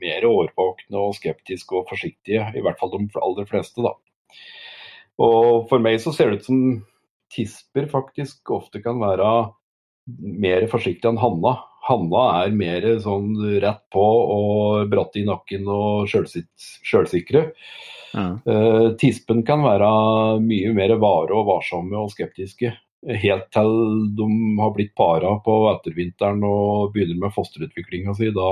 [0.00, 3.82] mer årvåkne og skeptiske og forsiktige, i hvert fall de aller fleste.
[3.82, 3.94] da.
[5.18, 6.86] Og For meg så ser det ut som
[7.34, 9.52] tisper faktisk ofte kan være
[10.08, 11.56] mer forsiktig enn hanna.
[11.88, 17.52] Hanna er mer sånn rett på og bratt i nakken og sjølsikre.
[18.14, 19.88] Eh, tispen kan være
[20.44, 22.72] mye mer vare og varsomme og skeptiske.
[23.22, 23.74] Helt til
[24.18, 24.26] de
[24.58, 28.32] har blitt para på ettervinteren og begynner med fosterutviklinga si.
[28.34, 28.48] Da,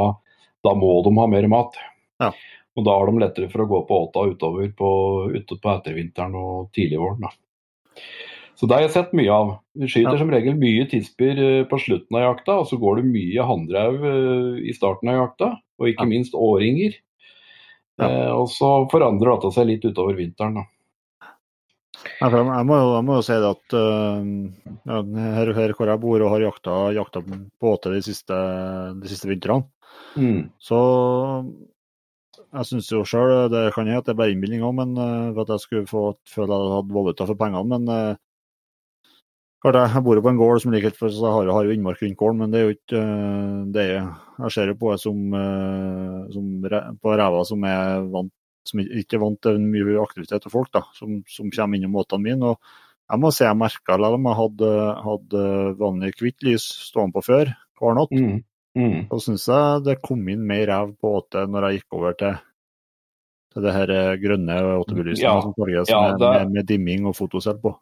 [0.63, 1.79] da må de ha mer mat.
[2.23, 2.31] Ja.
[2.77, 4.91] Og da har de lettere for å gå på åta utover på,
[5.33, 7.25] ute på ettervinteren og tidligvåren.
[7.25, 8.03] Da.
[8.57, 9.51] Så det har jeg sett mye av.
[9.77, 10.21] Vi skyter Ja.
[10.21, 14.05] som regel mye tisper eh, på slutten av jakta, og så går det mye hannrev
[14.05, 15.51] eh, i starten av jakta.
[15.81, 16.95] Og ikke minst åringer.
[17.99, 18.09] Ja.
[18.09, 20.59] Eh, og så forandrer dette seg litt utover vinteren.
[20.61, 20.65] da.
[22.21, 24.27] Jeg, jeg, må, jo- jeg må jo si det at øh,
[24.87, 24.99] ja,
[25.37, 27.23] her, her hvor jeg bor og har jakta, jakta
[27.73, 28.37] åte de siste,
[29.01, 29.67] de siste vintrene,
[30.17, 30.51] Mm.
[30.61, 30.77] så
[32.57, 35.33] jeg syns jo sjøl det kan hende at det er bare innbilning òg, men øh,
[35.35, 37.65] for at jeg skulle få føle at jeg hadde valuta for pengene.
[37.73, 37.89] Men
[39.65, 42.03] klart jeg, bor jo på en gård som ligger for, så har, har jo innmark
[42.03, 44.09] rundt gården, men det er jo ikke øh, det er,
[44.45, 48.33] Jeg ser jo på det som, øh, som på ræva som er vant
[48.67, 52.25] som ikke er vant til mye aktivitet og folk, da, som, som kommer innom båtene
[52.25, 52.49] mine.
[52.51, 52.59] og
[53.13, 54.71] Jeg må si jeg merka det om jeg hadde,
[55.07, 55.43] hadde
[55.79, 58.11] vanlig hvitt lys stående på før hver natt.
[58.11, 58.41] Mm.
[58.77, 58.97] Mm.
[59.13, 62.35] Så syns jeg det kom inn mer rev på åte når jeg gikk over til,
[63.55, 67.07] til det her eh, grønne åtebelysninga Ja, som farges ja, med, det- med, med dimming
[67.07, 67.73] og fotocell på.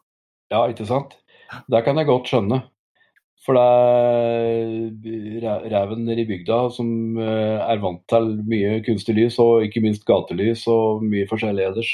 [0.53, 1.17] Ja, ikke sant?
[1.71, 2.61] Det kan jeg godt skjønne.
[3.45, 6.87] For det er re- reven i bygda som
[7.21, 11.91] eh, er vant til mye kunstig lys, og ikke minst gatelys og mye forskjellig ellers,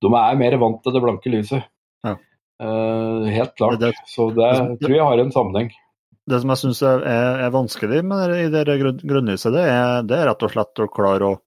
[0.00, 1.66] de er mer vant til det blanke lyset.
[2.06, 2.14] Ja.
[2.62, 3.82] Eh, helt klart.
[4.06, 4.52] Så det
[4.82, 5.72] tror jeg har en sammenheng.
[6.30, 10.18] Det som jeg syns er, er, vanskelig med det, i det grunnlyset, det er, det
[10.18, 11.38] er rett og slett å klare å,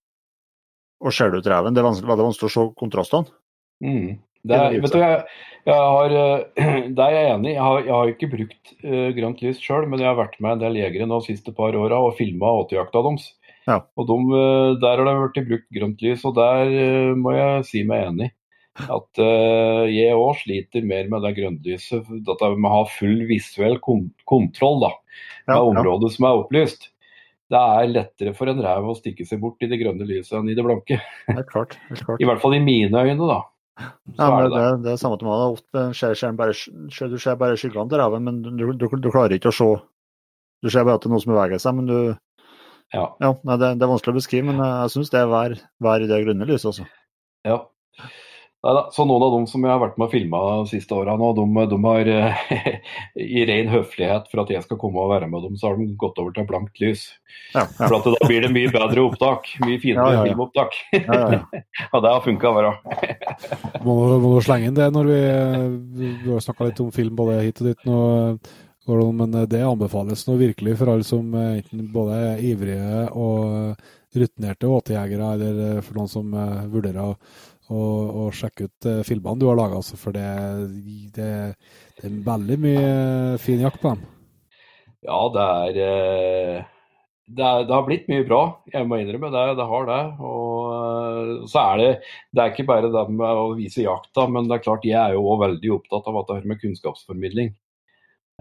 [1.00, 1.76] å skjelle ut reven.
[1.76, 3.32] Det er veldig vanskelig å se kontrastene.
[3.84, 4.18] Mm.
[4.44, 5.20] Det er, vet du, jeg,
[5.70, 7.54] jeg har, eh, det er jeg enig.
[7.54, 10.58] Jeg har, jeg har ikke brukt uh, grønt lys sjøl, men jeg har vært med
[10.58, 13.30] en del jegere nå de siste par åra og filma åtejakta deres.
[13.64, 13.80] Ja.
[13.96, 17.68] Og de, eh, der har det blitt brukt grønt lys, og der uh, må jeg
[17.70, 18.34] si meg enig.
[18.74, 22.10] At uh, jeg òg sliter mer med det grønnlyset.
[22.34, 24.92] At jeg må ha full visuell kont kontroll da,
[25.46, 25.70] med Ja, ja.
[25.70, 26.90] området som er opplyst.
[27.54, 30.50] Det er lettere for en rev å stikke seg bort i det grønne lyset enn
[30.50, 30.98] i det blanke.
[31.30, 31.78] Helt klart.
[31.92, 32.20] Helt klart.
[32.24, 33.44] I hvert fall i mine øyne, da.
[33.80, 35.56] Ja, men det det, er samme til meg.
[35.58, 39.10] Ofte ser, ser bare, ser, du ser bare skyggene til reven, men du, du, du
[39.10, 39.70] klarer ikke å se
[40.64, 41.98] Du ser bare at det er noe som beveger seg, men du
[42.94, 43.08] Ja.
[43.24, 45.58] Ja, det, det er vanskelig å beskrive, men jeg syns det er vær,
[46.06, 46.86] i det grønne lyset, altså.
[47.48, 47.58] Ja.
[48.64, 51.18] Neida, så noen av dem som jeg har vært med og filma de siste åra
[51.20, 52.46] nå, de, de har eh,
[53.40, 55.90] i ren høflighet for at jeg skal komme og være med dem, så har de
[56.00, 57.04] gått over til blankt lys.
[57.52, 57.68] Ja, ja.
[57.82, 59.50] For at da blir det mye bedre opptak.
[59.66, 60.28] Mye finere Ja, ja, ja.
[60.32, 60.80] filmopptak.
[60.96, 61.64] ja, ja, ja.
[61.94, 62.72] Og det har funka bra.
[63.84, 65.22] Må, må du slenge inn det når vi,
[66.24, 67.98] vi har snakka litt om film både hit og dit nå,
[68.88, 73.76] Gordon, men det anbefales nå virkelig for alle som eh, enten både er ivrige og
[74.14, 77.16] rutinerte åtejegere, eller eh, for noen som eh, vurderer
[77.74, 77.86] å,
[78.24, 79.80] å sjekke ut eh, filmene du har laga.
[79.82, 80.28] Altså, for det,
[81.16, 81.32] det,
[81.98, 82.86] det er veldig mye
[83.42, 84.06] fin jakt på dem.
[85.04, 86.62] Ja, det er, eh,
[87.34, 89.48] det er Det har blitt mye bra, jeg må innrømme det.
[89.60, 90.02] Det har det.
[90.24, 91.92] Og eh, så er det
[92.32, 95.18] Det er ikke bare det med å vise jakta, men det er klart jeg er
[95.18, 97.54] jo òg veldig opptatt av at det har med kunnskapsformidling.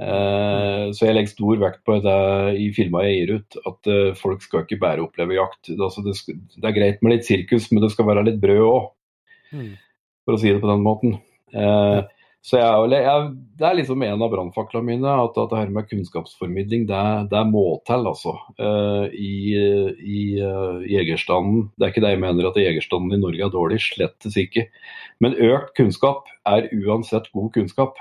[0.02, 2.14] Så jeg legger stor vekt på det
[2.58, 5.68] i filmer jeg gir ut, at folk skal ikke bare oppleve jakt.
[5.76, 6.14] Altså, det,
[6.56, 8.88] det er greit med litt sirkus, men det skal være litt brød òg,
[9.52, 11.16] for å si det på den måten.
[11.52, 12.00] Eh,
[12.42, 13.26] så jeg, jeg,
[13.58, 17.42] Det er liksom en av brannfaklene mine, at, at det her med kunnskapsformidling, det, det
[17.52, 18.34] må til, altså.
[18.58, 19.34] eh, I,
[20.02, 21.68] i uh, jegerstanden.
[21.76, 24.66] Det er ikke det jeg mener at jegerstanden i Norge er dårlig, slettes ikke.
[25.22, 28.00] Men økt kunnskap er uansett god kunnskap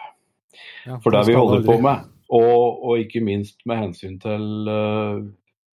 [0.88, 2.10] Ja, for det vi holder på med.
[2.32, 5.18] Og, og ikke minst med hensyn til eh,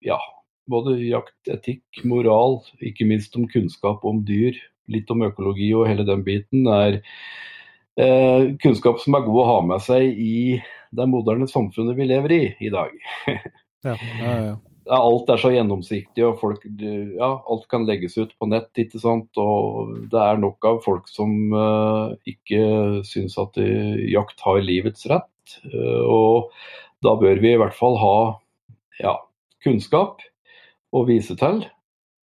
[0.04, 0.18] ja,
[0.68, 4.58] både jaktetikk, moral, ikke minst om kunnskap om dyr,
[4.92, 7.00] litt om økologi og hele den biten, er
[7.98, 10.58] eh, kunnskap som er god å ha med seg i
[10.94, 12.94] det moderne samfunnet vi lever i i dag.
[13.86, 14.54] Ja, ja, ja.
[14.90, 18.72] Alt er så gjennomsiktig, og folk, ja, alt kan legges ut på nett.
[18.74, 19.28] ikke sant?
[19.38, 22.62] Og det er nok av folk som eh, ikke
[23.06, 25.60] syns at eh, jakt har livets rett.
[25.70, 26.50] Og
[27.06, 28.16] da bør vi i hvert fall ha
[28.98, 29.14] ja,
[29.62, 30.24] kunnskap
[30.90, 31.62] å vise til.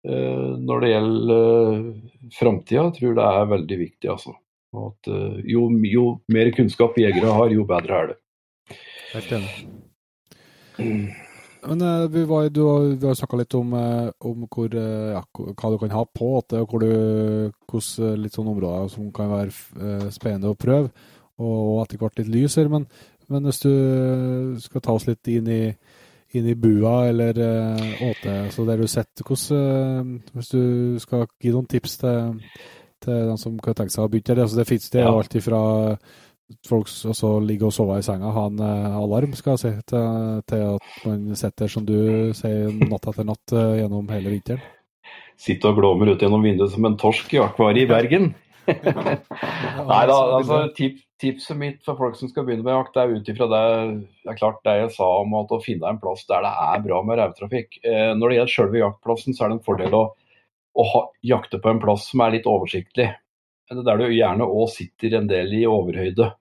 [0.08, 1.42] Eh, når det gjelder
[1.78, 4.10] uh, framtida, tror jeg det er veldig viktig.
[4.10, 4.34] altså.
[4.72, 8.18] At, uh, jo, jo, mer kunnskap jegere har, jo bedre er det.
[9.12, 9.54] Helt enig.
[11.62, 12.62] Men vi, var, du,
[12.98, 16.72] vi har snakka litt om, om hvor, ja, hva du kan ha på åte, og
[17.70, 20.90] hvilke områder som kan være spennende å prøve,
[21.38, 22.72] og etter hvert litt lys her.
[22.72, 22.88] Men,
[23.30, 23.70] men, hvis du
[24.64, 25.62] skal ta oss litt inn i,
[26.38, 27.36] inn i bua eller
[28.08, 30.62] åte, så der du setter hvordan Hvis du
[31.02, 32.42] skal gi noen tips til,
[33.04, 35.12] til den som kan tenke seg å begynne der, altså det fins det ja.
[35.12, 35.62] alt ifra
[36.68, 40.42] folk også ligger og sover i senga, ha en uh, alarm skal jeg si, til,
[40.48, 41.96] til, at man sitter som du
[42.36, 44.64] sier natt etter natt uh, gjennom hele vinteren?
[45.40, 48.28] Sitte og glåmer ut gjennom vinduet som en torsk i akvariet i Bergen.
[48.68, 53.28] Nei da, altså tip, tipset mitt for folk som skal begynne med jakt, er ut
[53.30, 53.62] ifra det,
[54.26, 57.00] det er det jeg sa om at å finne en plass der det er bra
[57.06, 57.78] med revtrafikk.
[57.86, 60.04] Eh, når det gjelder selve jaktplassen, så er det en fordel å,
[60.74, 63.08] å ha, jakte på en plass som er litt oversiktlig.
[63.72, 66.32] Det Der du gjerne òg sitter en del i overhøyde.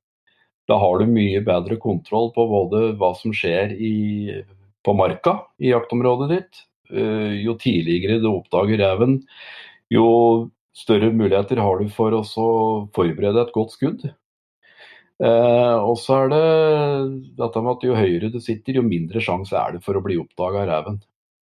[0.68, 3.95] Da har du mye bedre kontroll på både hva som skjer i,
[4.84, 6.66] på marka i jaktområdet ditt.
[6.91, 9.22] Uh, jo tidligere du oppdager reven,
[9.88, 10.08] jo
[10.76, 12.24] større muligheter har du for å
[12.95, 14.03] forberede et godt skudd.
[15.22, 16.45] Uh, og så er det
[17.38, 20.18] dette med at jo høyere du sitter, jo mindre sjanse er det for å bli
[20.22, 20.99] oppdaga av reven.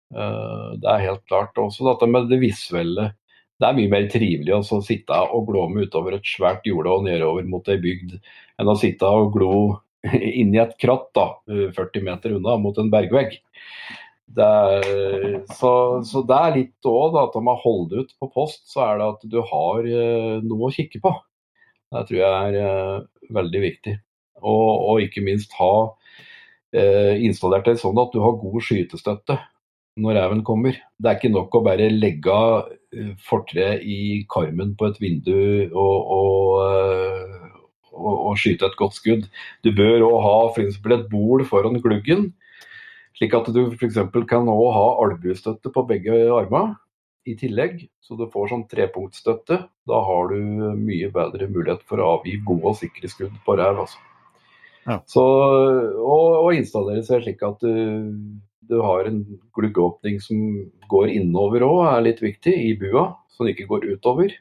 [0.08, 1.58] Eh, det er helt klart.
[1.60, 3.10] Også dette med det visuelle
[3.58, 7.46] det er mye mer trivelig å sitte og glåme utover et svært jorde og nedover
[7.48, 8.14] mot ei bygd,
[8.58, 9.52] enn å sitte og glo
[10.40, 11.26] inni et kratt da,
[11.74, 13.34] 40 meter unna mot en bergvegg.
[14.38, 15.72] Det er, så,
[16.06, 19.08] så, det er litt òg at om man holder ut på post, så er det
[19.08, 21.14] at du har eh, noe å kikke på.
[21.88, 23.94] Det tror jeg er eh, veldig viktig.
[24.38, 25.72] Og, og, ikke minst ha
[26.72, 29.38] eh, installert det sånn at du har god skytestøtte
[29.98, 30.78] når reven kommer.
[30.98, 32.38] Det er ikke nok å bare legge
[32.94, 35.38] eh, fortreet i karmen på et vindu
[35.72, 37.48] og, og, eh,
[37.94, 39.26] og, og skyte et godt skudd.
[39.66, 40.78] Du bør òg ha f.eks.
[40.78, 42.30] et bol foran gluggen,
[43.18, 43.98] slik at du f.eks.
[44.30, 46.78] kan ha albuestøtte på begge armene
[47.26, 47.86] i tillegg.
[48.04, 49.62] Så du får sånn trepunktstøtte.
[49.88, 50.38] Da har du
[50.78, 53.82] mye bedre mulighet for å avgi gode og sikre skudd på ræv.
[53.84, 54.04] Altså.
[54.88, 55.00] Ja.
[55.08, 58.38] Så, og, og installere seg slik at du
[58.68, 59.22] du har en
[59.56, 60.40] gluggeåpning som
[60.92, 64.34] går innover òg, er litt viktig, i bua, så den ikke går utover.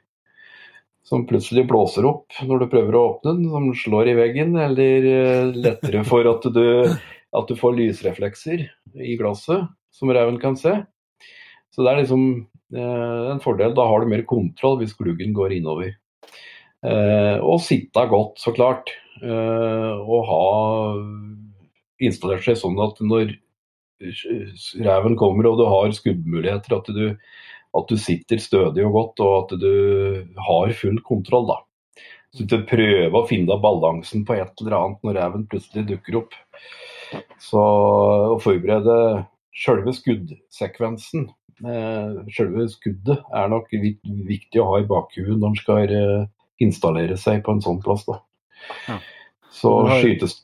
[1.07, 5.07] Som plutselig blåser opp når du prøver å åpne den, som slår i veggen, eller
[5.13, 8.65] eh, lettere for at du, at du får lysreflekser
[8.99, 10.75] i glasset, som reven kan se.
[11.71, 12.27] Så det er liksom
[12.75, 13.75] en fordel.
[13.77, 15.93] Da har du mer kontroll hvis gluggen går innover.
[16.85, 18.91] Eh, og sitte godt, så klart.
[19.23, 20.47] Eh, og ha
[22.03, 23.33] installert seg sånn at når
[24.85, 27.15] reven kommer og du har skuddmuligheter, at du,
[27.77, 29.71] at du sitter stødig og godt og at du
[30.49, 31.49] har full kontroll.
[31.49, 31.61] da.
[32.35, 36.37] Så du prøver å finne balansen på et eller annet når reven plutselig dukker opp.
[37.41, 37.63] Så
[38.35, 39.25] å forberede
[39.57, 41.36] selve skuddsekvensen, eh,
[42.35, 46.27] selve skuddet, er nok viktig å ha i bakhuet når en skal eh,
[46.63, 48.05] installere seg på en sånn plass.
[48.07, 48.19] da.
[48.87, 48.99] Ja.
[49.53, 50.43] Så skytes...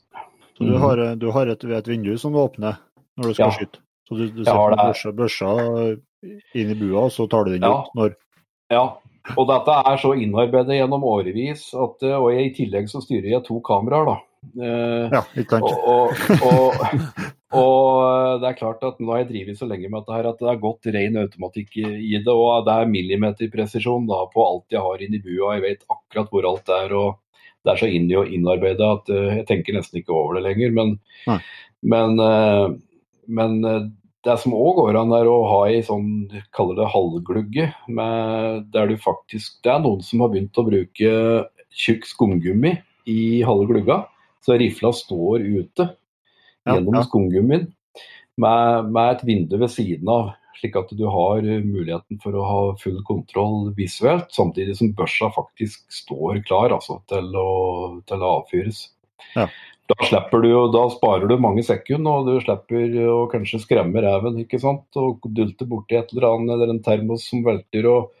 [0.54, 2.76] Så du har, du har et, et vindu som du åpner
[3.18, 3.54] når du skal ja.
[3.56, 3.80] skyte.
[4.08, 5.54] Så du, du setter børsa, børsa,
[6.54, 7.80] inn i bua, og så tar du den ja.
[7.80, 8.14] ut når
[8.72, 8.84] Ja.
[9.40, 13.46] Og dette er så innarbeidet gjennom årevis at eh, Og i tillegg så styrer jeg
[13.46, 14.16] to kameraer, da.
[14.60, 15.66] Eh, ja, ikke sant.
[15.68, 16.86] Og, og, og,
[17.54, 20.30] og, eh, det er klart at nå har jeg drevet så lenge med dette her
[20.30, 22.30] at det er godt ren automatikk i det.
[22.30, 25.54] Og det er millimeterpresisjon da, på alt jeg har inni bua.
[25.56, 26.96] Jeg vet akkurat hvor alt er.
[27.02, 27.20] og
[27.64, 30.74] det er så inn og innarbeida at jeg tenker nesten ikke over det lenger.
[30.76, 30.90] Men,
[31.80, 32.18] men
[33.26, 33.86] men eh,
[34.24, 36.08] det som òg går an, er å ha ei sånn,
[36.54, 41.12] kaller det halvglugge, med, der du faktisk Det er noen som har begynt å bruke
[41.74, 42.76] tjukk skumgummi
[43.10, 44.04] i halve glugga,
[44.44, 45.88] så rifla står ute
[46.64, 47.68] gjennom ja, skumgummien
[48.40, 52.62] med, med, et vindu ved siden av, slik at du har muligheten for å ha
[52.80, 58.88] full kontroll visuelt, samtidig som børsa faktisk står klar altså, til, å, til å avfyres.
[59.36, 59.48] Ja
[59.90, 64.38] da slipper du da sparer du mange sekunder, og du slipper å kanskje skremme reven.
[64.40, 64.86] ikke sant?
[64.96, 67.88] Og dulte borti et eller annet, eller en termos som velter.
[67.90, 68.14] og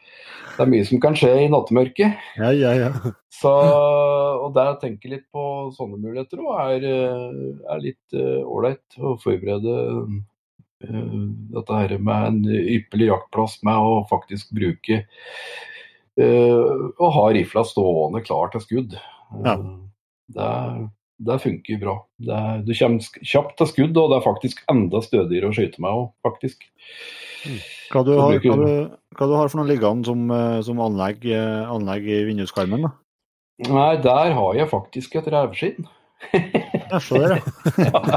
[0.56, 2.18] Det er mye som kan skje i nattemørket.
[2.36, 2.90] Ja, ja, ja.
[3.32, 8.84] Så, og det å tenke litt på sånne muligheter òg er, er, litt eh, ålreit.
[8.98, 9.74] Uh, å forberede
[10.84, 11.16] uh,
[11.56, 15.00] dette her med en ypperlig jaktplass med å faktisk bruke
[16.20, 18.98] uh, Å ha rifla stående klar til skudd.
[19.48, 19.56] Ja.
[20.36, 20.50] det
[21.18, 21.94] det funker bra.
[22.18, 26.00] Det du kommer kjapt til skudd, og det er faktisk enda stødigere å skyte med
[26.00, 26.66] òg, faktisk.
[27.92, 28.68] Hva du har, hva du,
[29.18, 32.88] hva du har for noe liggende som, eh, som anlegg, eh, anlegg i vinduskarmen?
[32.88, 32.94] da?
[33.68, 35.86] Nei, der har jeg faktisk et revskinn.
[36.32, 37.40] Jeg se det.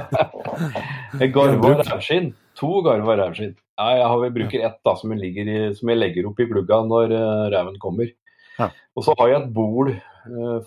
[1.22, 2.32] Et garva revskinn.
[2.57, 3.53] To garva revskinn.
[3.53, 6.80] Jeg, har, jeg bruker ett da, som jeg, i, som jeg legger opp i glugga
[6.88, 8.10] når uh, reven kommer.
[8.57, 8.72] Ja.
[8.98, 9.91] Og så har jeg et bol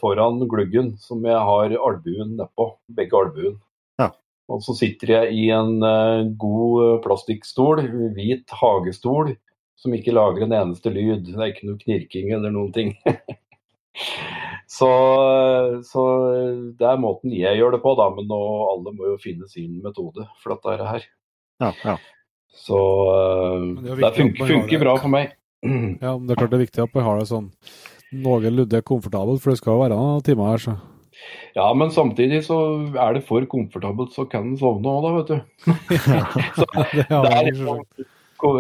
[0.01, 2.67] foran gluggen som jeg har albuen nedpå.
[2.97, 3.59] Begge albuen.
[4.01, 4.11] Ja.
[4.51, 7.85] Og så sitter jeg i en eh, god eh, plastikkstol,
[8.17, 9.35] hvit hagestol,
[9.81, 11.29] som ikke lager en eneste lyd.
[11.29, 12.95] Det er ikke noe knirking eller noen ting.
[14.79, 14.91] så,
[15.87, 16.05] så
[16.79, 18.11] det er måten jeg gjør det på, da.
[18.17, 18.41] Men nå,
[18.75, 21.07] alle må jo finne sin metode for dette her.
[21.63, 21.99] Ja, ja.
[22.61, 22.81] Så
[23.15, 25.37] eh, det det, funker, funker bra for meg.
[25.63, 27.51] Ja, men det er klart det er viktig at vi har det sånn
[28.13, 30.77] noenlunde komfortabelt, for det skal jo være noen timer her, så.
[31.57, 32.57] Ja, men samtidig så
[32.95, 35.39] er det for komfortabelt, så kan en sovne òg, da, vet du.
[36.61, 37.83] Så Det det er liksom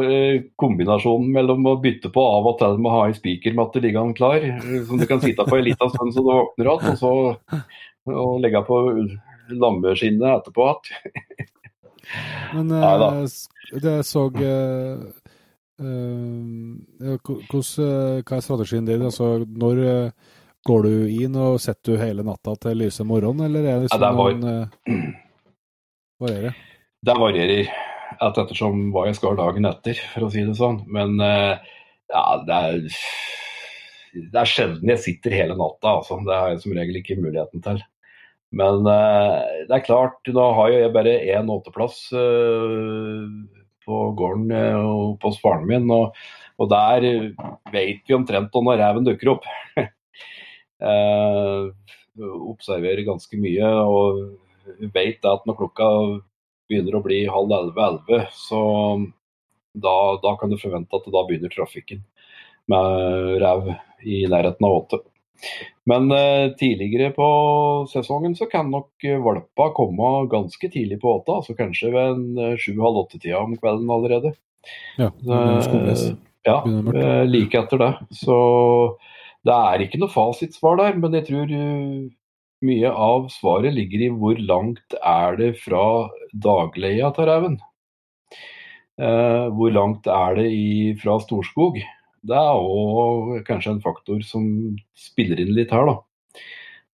[0.05, 4.19] eh, kombinasjonen mellom å bytte på av og til med å ha ei spikermatte liggende
[4.19, 7.01] klar, eh, som du kan sitte på en liten stund så du våkner igjen, og
[7.01, 7.15] så
[8.11, 8.83] og legge på
[9.61, 11.49] lammeskinnet etterpå igjen.
[12.57, 13.41] Men Nei eh,
[13.79, 14.27] det jeg så
[15.81, 17.17] Hva
[18.37, 19.05] er strategien din?
[19.09, 20.13] Altså, når eh,
[20.69, 20.93] går du
[21.25, 24.11] inn og setter du hele natta til lyse morgen, eller er det Ja, sånn det
[24.19, 24.67] bare- noen eh,
[26.21, 26.55] varierer?
[27.03, 27.69] Det varierer
[28.21, 30.83] alt ettersom hva jeg skal dagen etter, for å si det sånn.
[30.93, 31.55] Men eh,
[32.13, 32.75] ja, det er,
[34.35, 36.15] det er sjelden jeg sitter hele natta, altså.
[36.27, 37.79] Det har jeg som regel ikke muligheten til.
[38.53, 43.25] Men eh, det er klart, nå har jo jeg bare én åtteplass eh,
[43.87, 46.17] på gården eh, og på faren min, og,
[46.61, 47.07] og der
[47.73, 49.49] vet vi omtrent når reven dukker opp.
[50.91, 51.71] eh,
[52.21, 54.21] observerer ganske mye og
[54.95, 55.89] vet at når klokka
[56.71, 58.61] begynner å bli halv elleve-elleve, så
[59.75, 62.03] da, da kan du forvente at da begynner trafikken
[62.71, 63.73] med rev
[64.07, 65.01] i nærheten av åtte.
[65.91, 67.29] Men eh, tidligere på
[67.91, 72.27] sesongen så kan nok eh, valpa komme ganske tidlig på åtta, altså kanskje ved en
[72.39, 74.35] eh, sju-halv åtte-tida om kvelden allerede.
[75.01, 76.05] Ja, er.
[76.47, 77.93] Ja, eh, like etter det.
[78.23, 78.37] Så
[79.47, 82.09] det er ikke noe fasitsvar der, men jeg tror uh,
[82.65, 85.85] mye av svaret ligger i hvor langt er det fra
[86.33, 87.61] dagleia til reven.
[89.01, 91.79] Eh, hvor langt er det i, fra Storskog?
[92.27, 94.45] Det er òg kanskje en faktor som
[94.99, 96.43] spiller inn litt her, da.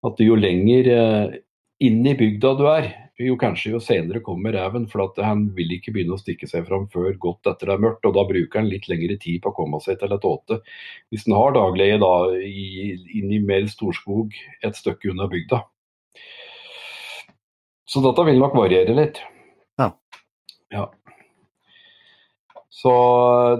[0.06, 1.36] At jo lenger eh,
[1.82, 2.88] inn i bygda du er,
[3.18, 4.86] jo kanskje jo senere kommer reven.
[4.90, 7.84] For at han vil ikke begynne å stikke seg fram før godt etter det er
[7.86, 8.06] mørkt.
[8.08, 10.60] Og da bruker han litt lengre tid på å komme seg til et åte.
[11.10, 15.62] Hvis han har dagleie da i, inn i mer Storskog et stykke unna bygda.
[17.86, 19.22] Så dette vil nok variere litt.
[19.80, 19.92] Ja.
[20.74, 20.88] Ja.
[22.76, 22.90] Så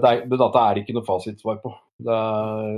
[0.03, 1.71] det er, men dette er ikke noe fasitsvar på.
[2.05, 2.73] Det er,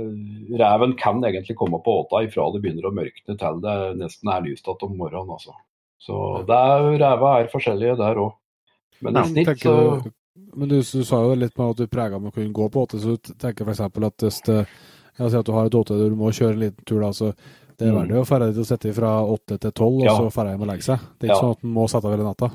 [0.62, 4.46] reven kan egentlig komme på åta ifra det begynner å mørkne til det nesten er
[4.46, 5.34] lyst igjen om morgenen.
[5.36, 5.52] Altså.
[6.00, 8.32] Så det er, ræva er forskjellige der òg.
[9.04, 9.74] Men i snitt så
[10.56, 12.82] men du, du sa jo litt med at du prega med å kunne gå på
[12.86, 13.80] åtte, så du tenker f.eks.
[13.86, 14.56] at hvis det,
[15.20, 17.10] jeg sier at du har et åtte der du må kjøre en liten tur, da,
[17.14, 17.28] så
[17.78, 20.16] det er verdig verdt det å dra dit og sitte fra åtte til tolv, Ja.
[20.16, 21.04] og så dra hjem og legge seg.
[21.20, 21.42] Det er ikke Ja.
[21.44, 22.50] sånn at en må sette av hele natta.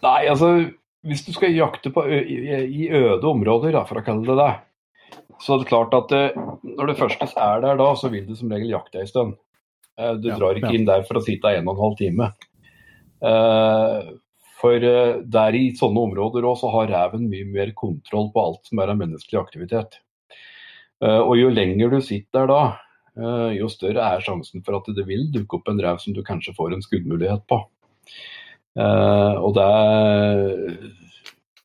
[0.00, 0.48] Nei, altså
[1.06, 4.50] hvis du skal jakte på i, øde områder, da, for å kalle det det,
[5.40, 6.40] så er det klart at eh,
[6.76, 9.38] når det første er der da, så vil du som regel jakte ei stund.
[9.96, 10.76] Eh, du Ja, drar ikke ja.
[10.76, 12.28] inn der for å sitte en og en halv time.
[13.24, 14.10] Eh,
[14.60, 18.82] for der i sånne områder òg, så har reven mye mer kontroll på alt som
[18.82, 20.02] er av menneskelig aktivitet.
[21.00, 25.30] Og jo lenger du sitter der da, jo større er sjansen for at det vil
[25.32, 27.56] dukke opp en rev som du kanskje får en skuddmulighet på.
[28.80, 29.70] Eh, og det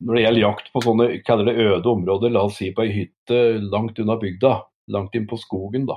[0.00, 2.92] Når det gjelder jakt på sånne kaller det øde områder, la oss si på ei
[2.92, 4.58] hytte langt unna bygda,
[4.92, 5.96] langt inn på skogen, da,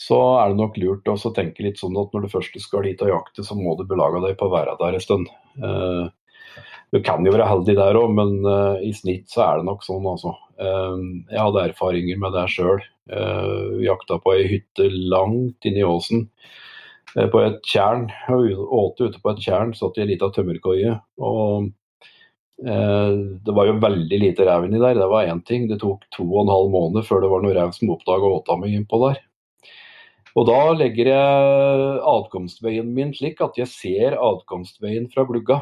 [0.00, 3.02] så er det nok lurt å tenke litt sånn at når du først skal dit
[3.04, 5.28] og jakte, så må du belage deg på å være der en stund.
[5.60, 6.08] Eh,
[6.90, 9.84] du kan jo være heldig der òg, men eh, i snitt så er det nok
[9.84, 10.36] sånn, altså.
[10.60, 12.82] Jeg hadde erfaringer med det sjøl.
[13.80, 16.26] Jakta på ei hytte langt inne i åsen
[17.14, 18.08] på et tjern.
[18.30, 20.94] og Åte ute på et tjern, satt i ei lita tømmerkoie.
[21.20, 21.70] Og
[22.64, 23.16] eh,
[23.46, 25.66] det var jo veldig lite rev inni der, det var én ting.
[25.70, 28.58] Det tok to og en halv måned før det var noe rev som oppdaga åta
[28.60, 29.20] mi innpå der.
[30.38, 35.58] Og da legger jeg adkomstveien min slik at jeg ser adkomstveien fra glugga.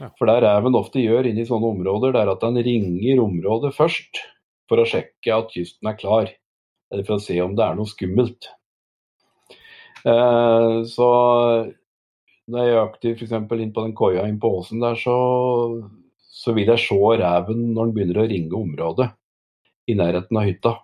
[0.00, 0.08] Ja.
[0.18, 4.22] For det reven ofte gjør inni sånne områder, det er at den ringer området først
[4.70, 6.32] for å sjekke at kysten er klar.
[6.90, 8.48] Eller for å se om det er noe skummelt.
[10.04, 11.08] Eh, så
[12.50, 13.32] når jeg jakter f.eks.
[13.36, 15.16] inn på den koia inn på åsen der, så,
[16.20, 19.10] så vil jeg se reven når den begynner å ringe området
[19.90, 20.74] i nærheten av hytta.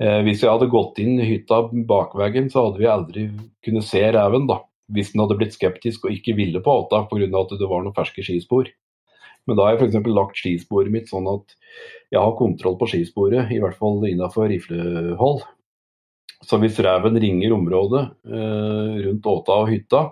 [0.00, 3.26] Eh, hvis jeg hadde gått inn i hytta bakveien, så hadde vi aldri
[3.66, 4.62] kunnet se reven, da.
[4.90, 7.28] Hvis den hadde blitt skeptisk og ikke ville på åta pga.
[7.28, 8.70] at det var noen ferske skispor.
[9.46, 10.08] Men da har jeg f.eks.
[10.10, 11.54] lagt skisporet mitt sånn at
[12.10, 15.44] jeg har kontroll på skisporet, i hvert fall innafor riflehold.
[16.44, 20.04] Så hvis reven ringer området eh, rundt åta og hytta,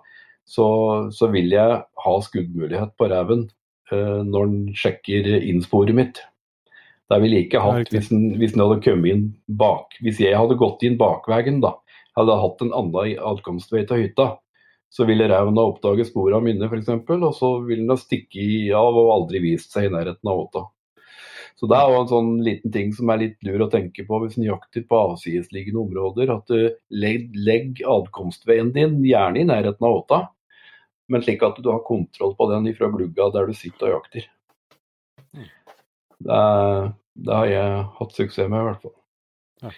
[0.48, 0.66] så,
[1.12, 3.46] så, vil jeg ha skuddmulighet på reven
[3.92, 6.20] eh, når den sjekker innsporet mitt.
[7.08, 9.26] Det ville jeg ikke hatt hvis den, hvis den, hadde kommet inn
[9.60, 9.96] bak.
[10.04, 11.74] Hvis jeg hadde gått inn bakveien, da,
[12.18, 14.30] hadde jeg hatt en annen adkomstvei til hytta,
[14.92, 18.96] så ville reven ha oppdaget sporene mine f.eks., og så ville den ha stukket av
[18.96, 20.64] og aldri vist seg i nærheten av åta.
[21.58, 24.20] Så det er jo en sånn liten ting som er litt lur å tenke på
[24.22, 26.30] hvis en jakter på avsidesliggende områder.
[26.30, 30.20] At du legg, legg adkomstveien din gjerne i nærheten av åta,
[31.10, 34.28] men slik at du har kontroll på den ifra glugga der du sitter og jakter.
[36.18, 36.38] Det,
[37.26, 38.96] det har jeg hatt suksess med, i hvert fall.
[39.66, 39.74] Ja.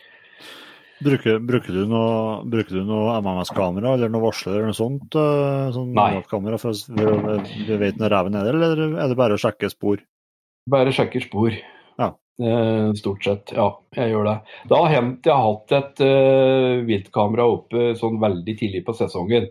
[1.01, 2.45] Bruker, bruker, du noe,
[2.85, 5.17] noe MMS-kamera eller noe varsler eller noe sånt?
[5.17, 6.11] Eh, sånn Nei.
[6.29, 10.03] Kamera for du vet når reven er der, eller er det bare å sjekke spor?
[10.71, 11.55] Bare sjekker spor.
[12.01, 12.11] Ja.
[12.41, 13.69] Eh, stort sett, ja.
[13.97, 14.37] Jeg gjør det.
[14.71, 19.51] Det har hendt jeg har hatt et uh, viltkamera oppe sånn veldig tidlig på sesongen.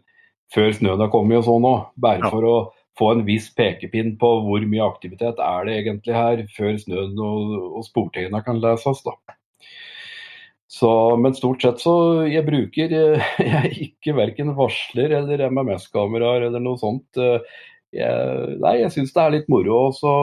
[0.54, 1.90] Før snøen har kommet og sånn òg.
[2.02, 2.32] Bare ja.
[2.34, 2.56] for å
[3.00, 7.54] få en viss pekepinn på hvor mye aktivitet er det egentlig her, før snøen og,
[7.80, 9.04] og sportegna kan leses.
[9.06, 9.16] da.
[10.70, 11.94] Så, men stort sett så
[12.30, 12.92] jeg bruker
[13.54, 17.22] jeg ikke verken varsler eller MMS-kameraer eller noe sånt.
[17.96, 19.80] Eh, jeg, nei, jeg syns det er litt moro.
[19.90, 20.14] Også,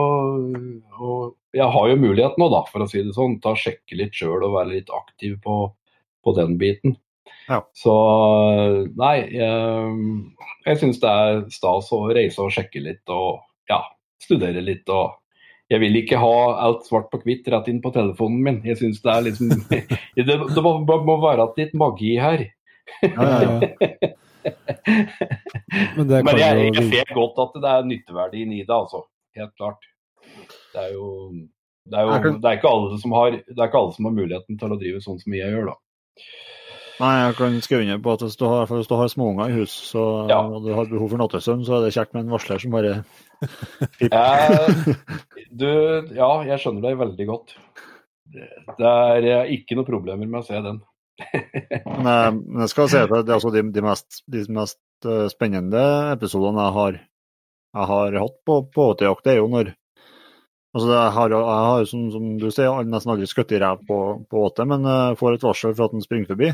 [0.99, 4.15] og jeg har jo mulighet nå, da, for å si det sånn, Ta sjekke litt
[4.17, 5.59] sjøl og være litt aktiv på,
[6.23, 6.97] på den biten.
[7.47, 7.61] Ja.
[7.75, 7.93] Så
[8.99, 10.01] nei, jeg,
[10.67, 13.39] jeg syns det er stas å reise og sjekke litt og
[13.71, 13.81] ja,
[14.23, 14.87] studere litt.
[14.91, 15.15] og
[15.67, 18.59] jeg vil ikke ha alt svart på hvitt rett inn på telefonen min.
[18.67, 19.51] Jeg syns det er liksom
[20.15, 22.47] Det, det må, må, være litt magi her.
[23.03, 24.13] Ja, ja, ja.
[25.97, 29.03] Men, Men jeg, jeg, ser godt at det er nytteverdien i det, altså.
[29.37, 29.87] Helt klart.
[30.73, 31.07] Det er jo,
[31.87, 34.15] det er, jo, det er ikke alle som har, det er ikke alle som har
[34.17, 35.77] muligheten til å drive sånn som jeg gjør, da.
[36.97, 39.57] Nei, jeg kan skrive under på at hvis du har, hvis du har småunger i
[39.59, 40.39] hus så, ja.
[40.41, 42.95] og du har behov for nattesøvn, så er det kjekt med en varsler som bare
[44.01, 44.95] jeg,
[45.53, 45.69] Du,
[46.17, 47.53] ja, jeg skjønner deg veldig godt.
[48.33, 50.81] Det er ikke noe problemer med å se den.
[51.17, 54.79] Men, jeg, men, jeg, skal si at det er altså de, de, mest, de mest
[55.07, 55.83] uh, spennende
[56.13, 57.01] episodene jeg har,
[57.77, 59.75] jeg har hatt på, på åtejakt, er jo når
[60.75, 63.95] Altså, jeg har, jeg har som, som, du sier, nesten aldri skutt i ræv på,
[64.29, 66.51] på åte, men jeg får et varsel for at den springer forbi.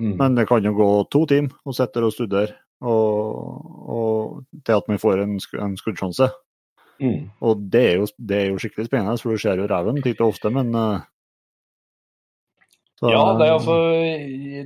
[0.00, 0.14] Mm.
[0.18, 4.88] Men det kan jo gå to timer og sitte og studere og, og, til at
[4.88, 6.30] man får en, en skuddsjanse.
[7.00, 7.30] Mm.
[7.44, 10.20] Og det er, jo, det er, jo, skikkelig spennende, for du ser jo reven titt
[10.20, 11.04] og ofte, men uh,
[13.00, 13.76] så, ja, det er altså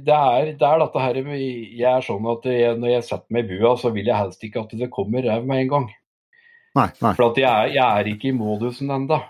[0.03, 3.45] Det er, det er dette her Jeg er sånn at jeg, når jeg setter meg
[3.47, 5.87] i bua, så vil jeg helst ikke at det kommer rev med en gang.
[6.75, 7.13] Nei, nei.
[7.15, 9.21] For at jeg, er, jeg er ikke i modusen ennå.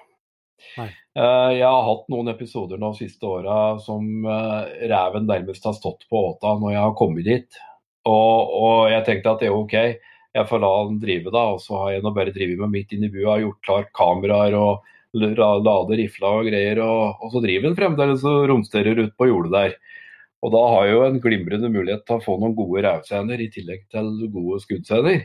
[0.80, 5.76] Eh, jeg har hatt noen episoder nå de siste åra som uh, reven nærmest har
[5.76, 7.60] stått på åta når jeg har kommet dit.
[8.08, 9.76] Og, og, jeg tenkte at det er OK,
[10.34, 11.44] jeg får la den drive da.
[11.54, 14.56] Og så har jeg nå bare drevet med mitt inn i bua, gjort klart kameraer
[14.58, 16.80] og lade rifla og greier.
[16.84, 19.76] Og, og så driver han fremdeles og romsterer ut på jordet der.
[20.44, 23.86] Og da har jo en glimrende mulighet til å få noen gode rævscener i tillegg
[23.94, 25.22] til gode skuddscener.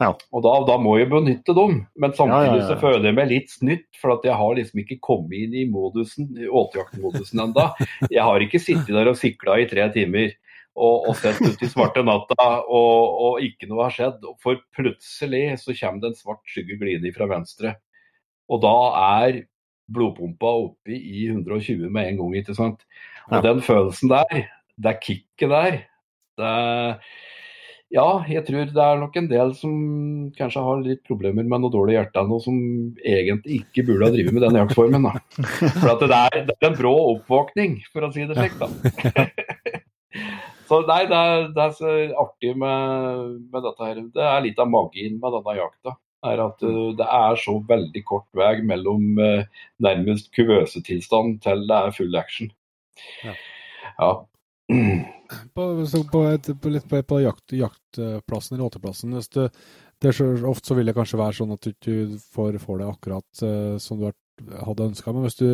[0.00, 0.12] Ja.
[0.34, 1.82] Og da, da, må jeg benytte dem.
[2.00, 4.82] Men samtidig ja, ja, så føler jeg meg litt snytt, for at jeg har liksom
[4.82, 7.72] ikke kommet inn i modusen, åtejaktmodusen enda.
[8.08, 10.32] Jeg har ikke sittet der og sikla i tre timer
[10.72, 14.26] og, og sett ut i svarte natta, og, og, ikke noe har skjedd.
[14.42, 17.76] For plutselig så kommer det en svart skygge glidende fra venstre.
[18.52, 18.76] Og da
[19.18, 19.42] er
[19.92, 22.84] blodpumpa oppe i 120 med en gang, ikke sant.
[23.30, 24.48] Og den følelsen der,
[24.82, 25.78] det kicket der,
[26.40, 26.56] det
[27.92, 29.72] ja, jeg tror det er nok en del som
[30.38, 32.56] kanskje har litt problemer med noe dårlig hjerte, og som
[33.04, 35.04] egentlig ikke burde ha drevet med den jaktformen.
[35.10, 35.20] Da.
[35.82, 38.56] For det er, det, er, en brå oppvåkning, for å si det slik.
[38.56, 39.26] da.
[40.72, 41.90] Så nei, det er, det er så
[42.22, 43.98] artig med, med, dette her.
[44.14, 45.92] Det er litt av magien med denne jakta.
[46.24, 49.44] Er at uh, Det er så veldig kort vei mellom uh,
[49.82, 52.52] nærmest kuvøsetilstand til det er full action.
[53.24, 53.34] Ja.
[53.98, 54.12] ja.
[55.54, 55.64] På,
[56.12, 59.42] på, et, på, litt på, på jakt, jaktplassen eller åteplassen hvis du,
[60.00, 62.80] det er så, Ofte så vil det kanskje være sånn at du ikke får, får
[62.80, 64.10] det akkurat uh, som du
[64.62, 65.48] hadde ønska, men hvis du,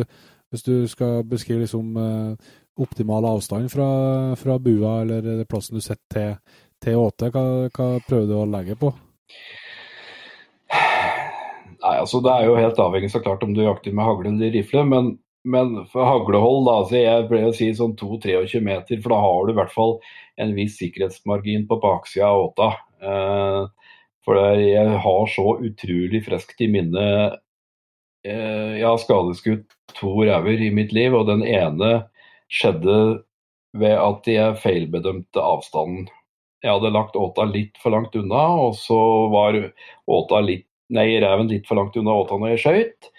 [0.49, 3.89] hvis du, skal beskrive liksom uh, optimal avstand fra,
[4.39, 7.31] fra bua eller plassen du sitter til, til åte?
[7.33, 8.93] Hva, hva prøver du å legge på?
[11.79, 14.51] Nei, altså Det er jo helt avhengig så klart om du jakter med hagle eller
[14.55, 14.83] rifle.
[14.87, 15.13] Men,
[15.47, 19.45] men for haglehold, da, så jeg pleier å si sånn 2-23 meter, for da har
[19.45, 19.95] du i hvert fall
[20.43, 22.69] en viss sikkerhetsmargin på baksida av åta.
[22.99, 23.93] Eh,
[24.27, 27.05] for jeg har så utrolig friskt i minne
[28.27, 31.93] eh, Jeg har skadeskutt to rever i mitt liv, og den ene
[32.51, 32.99] skjedde
[33.79, 36.09] ved at jeg feilbedømte avstanden.
[36.59, 38.99] Jeg hadde lagt åta litt for langt unna, og så
[39.31, 39.55] var
[40.11, 43.09] åta litt nei, reven litt for langt unna åta når jeg skøyt.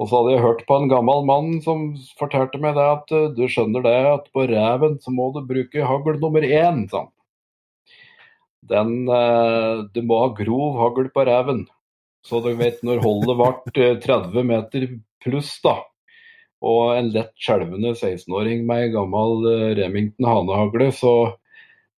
[0.00, 3.28] Og så hadde jeg hørt på en gammel mann som fortalte meg det at uh,
[3.36, 6.86] du skjønner det at på reven så må du bruke hagl nummer én.
[6.90, 7.10] Sånn.
[8.72, 11.66] Den, uh, du må ha grov hagl på reven.
[12.26, 14.88] Så du vet når holdet ble 30 eh, meter
[15.22, 15.80] pluss, da.
[16.62, 21.14] Og en lett skjelvende 16-åring med ei gammel Remington hanehagle, så,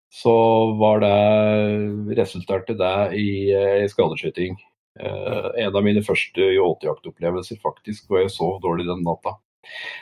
[0.07, 0.35] så
[0.79, 4.55] var det resulterte det i, i skadeskyting.
[5.01, 9.39] Uh, en av mine første åtejaktopplevelser, faktisk, hvor jeg sov dårlig den natta.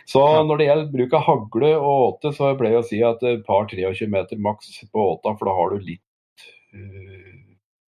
[0.09, 3.23] Så når det gjelder bruk av hagle og åte, så ble jeg å si at
[3.29, 6.45] et par 23 meter maks på åta, for da har du litt
[6.75, 7.39] uh,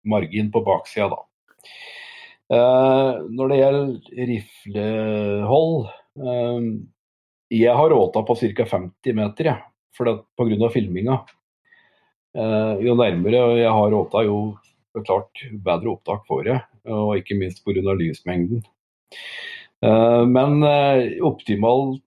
[0.09, 1.21] margin på baksida, da.
[2.47, 5.89] Uh, når det gjelder riflehold
[7.51, 8.65] Jeg har åta på ca.
[8.71, 9.59] 50 meter, jeg,
[9.93, 11.17] for det, på grunn av filminga.
[12.83, 14.57] jo nærmere jeg har åta, jo
[15.05, 17.93] klart bedre opptak får jeg og ikke minst pga.
[17.93, 18.63] lysmengden.
[19.85, 22.03] Eh, men eh, optimalt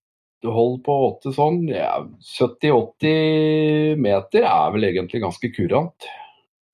[0.47, 2.01] hold på åtte sånn, ja,
[2.39, 6.09] 70-80 meter er vel egentlig ganske kurant.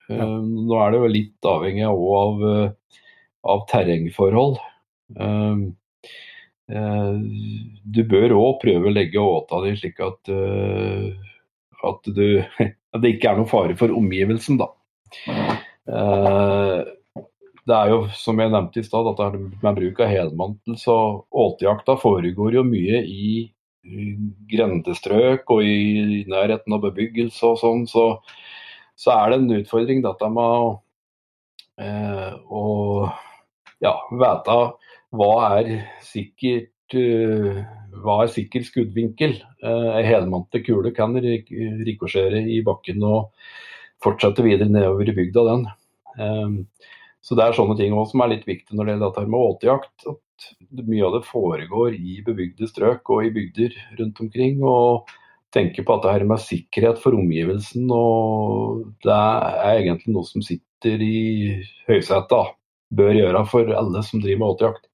[0.07, 0.23] Ja.
[0.23, 2.45] Eh, nå er det jo litt avhengig av,
[3.47, 4.61] av terrengforhold.
[6.67, 10.31] Du bør òg prøve å legge åta di slik at,
[11.87, 12.25] at, du,
[12.95, 14.67] at det ikke er noen fare for omgivelsen, da
[17.67, 21.97] det er jo, som jeg nevnte i stad, at med bruk av helmantel, så åtejakta
[21.99, 23.31] foregår jo mye i
[24.51, 27.85] grendestrøk og i nærheten av bebyggelse og sånn.
[27.89, 28.05] Så,
[28.95, 30.77] så, er det en utfordring dette med
[31.83, 32.65] eh, å
[33.83, 34.57] ja, vite
[35.17, 35.71] hva er
[36.03, 37.63] sikkert uh,
[38.03, 39.37] hva er sikker skuddvinkel.
[39.63, 43.33] Uh, eh, helmantet kule kan rikosjere i bakken og
[44.03, 45.65] fortsette videre nedover i bygda, den.
[46.17, 46.57] Um,
[47.25, 49.45] så det er sånne ting også som er litt viktig når det gjelder dette med
[49.51, 50.09] åtejakt.
[50.11, 54.61] At mye av det foregår i bebygde strøk og i bygder rundt omkring.
[54.63, 55.09] og
[55.55, 60.43] tenke på at det her med sikkerhet for omgivelsen, og det er egentlig noe som
[60.45, 61.19] sitter i
[61.87, 62.55] høysetet.
[62.97, 64.87] Bør gjøre for alle som driver med åtejakt.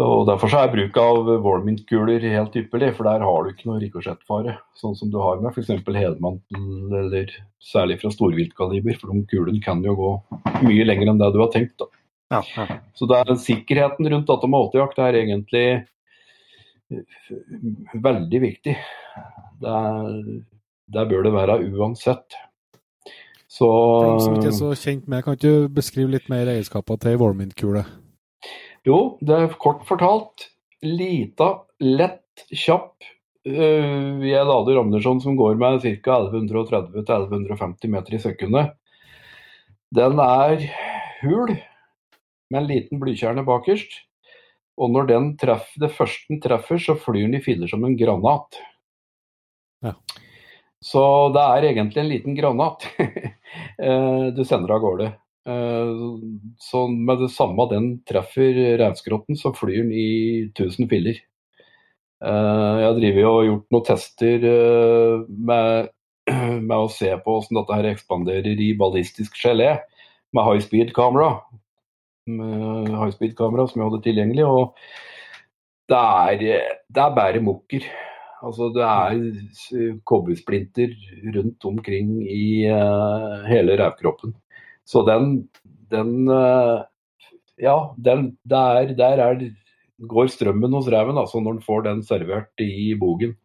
[0.00, 3.80] Og Derfor så er bruk av Warmint-kuler helt ypperlig, for der har du ikke noe
[3.82, 4.54] rikosjettfare.
[4.78, 5.68] Sånn som du har med f.eks.
[5.84, 8.96] hedmantel, eller særlig fra storviltkaliber.
[8.96, 10.12] For de kulene kan jo gå
[10.64, 11.76] mye lenger enn det du har tenkt.
[11.82, 11.90] da.
[12.32, 12.78] Ja, ja.
[12.96, 15.66] Så det er sikkerheten rundt dette med åtejakt er egentlig
[18.00, 18.78] veldig viktig.
[19.60, 20.40] Det, er,
[20.96, 22.40] det bør det være uansett.
[23.44, 26.96] Så For dem som ikke er så kjent med, kan du beskrive litt mer egenskaper
[27.04, 27.84] til Warmint-kule?
[28.86, 30.48] Jo, det er kort fortalt
[30.82, 32.18] lita, lett,
[32.50, 33.04] kjapp
[33.46, 36.16] uh, Jeg lader ammunisjon som går med ca.
[36.32, 38.72] 1130-1150 meter i sekundet.
[39.92, 40.64] Den er
[41.20, 44.00] hul med en liten blykjerne bakerst.
[44.80, 47.96] Og når den treffer, det første den treffer, så flyr den i filler som en
[48.00, 48.58] granat.
[49.84, 49.94] Ja.
[50.82, 51.02] Så
[51.34, 55.12] det er egentlig en liten granat eh, du sender av gårde.
[55.48, 55.96] Eh,
[56.58, 60.08] så med det samme den treffer reinskrotten, så flyr den i
[60.52, 61.18] 1000 filler.
[62.22, 65.90] Eh, jeg har og og gjort noen tester eh, med,
[66.68, 69.74] med å se på hvordan dette her ekspanderer i ballistisk gelé
[70.32, 71.34] med high speed-kamera.
[72.30, 74.46] High speed-kamera som jeg hadde tilgjengelig.
[74.46, 74.78] og
[75.90, 77.84] det er, det er bare mukker.
[78.42, 80.94] Altså, det er kobbersplinter
[81.34, 82.62] rundt omkring i
[83.50, 84.32] hele revkroppen.
[84.88, 85.48] Så den,
[85.92, 86.82] den eh,
[87.62, 89.42] Ja, den, der, der er,
[90.08, 93.36] går strømmen hos reven altså når den får den servert i bogen.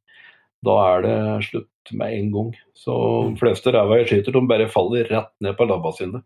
[0.65, 1.17] Da er det
[1.51, 2.49] slutt med en gang.
[2.73, 3.37] Så de mm.
[3.43, 6.23] fleste rever jeg skyter, de bare faller rett ned på labba sine.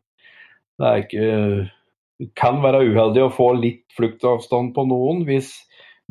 [0.79, 1.27] Det er ikke
[2.37, 5.53] kan være uheldig å få litt fluktavstand på noen hvis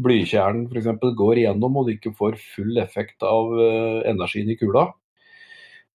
[0.01, 0.89] blykjernen f.eks.
[1.17, 4.89] går igjennom og du ikke får full effekt av uh, energien i kula.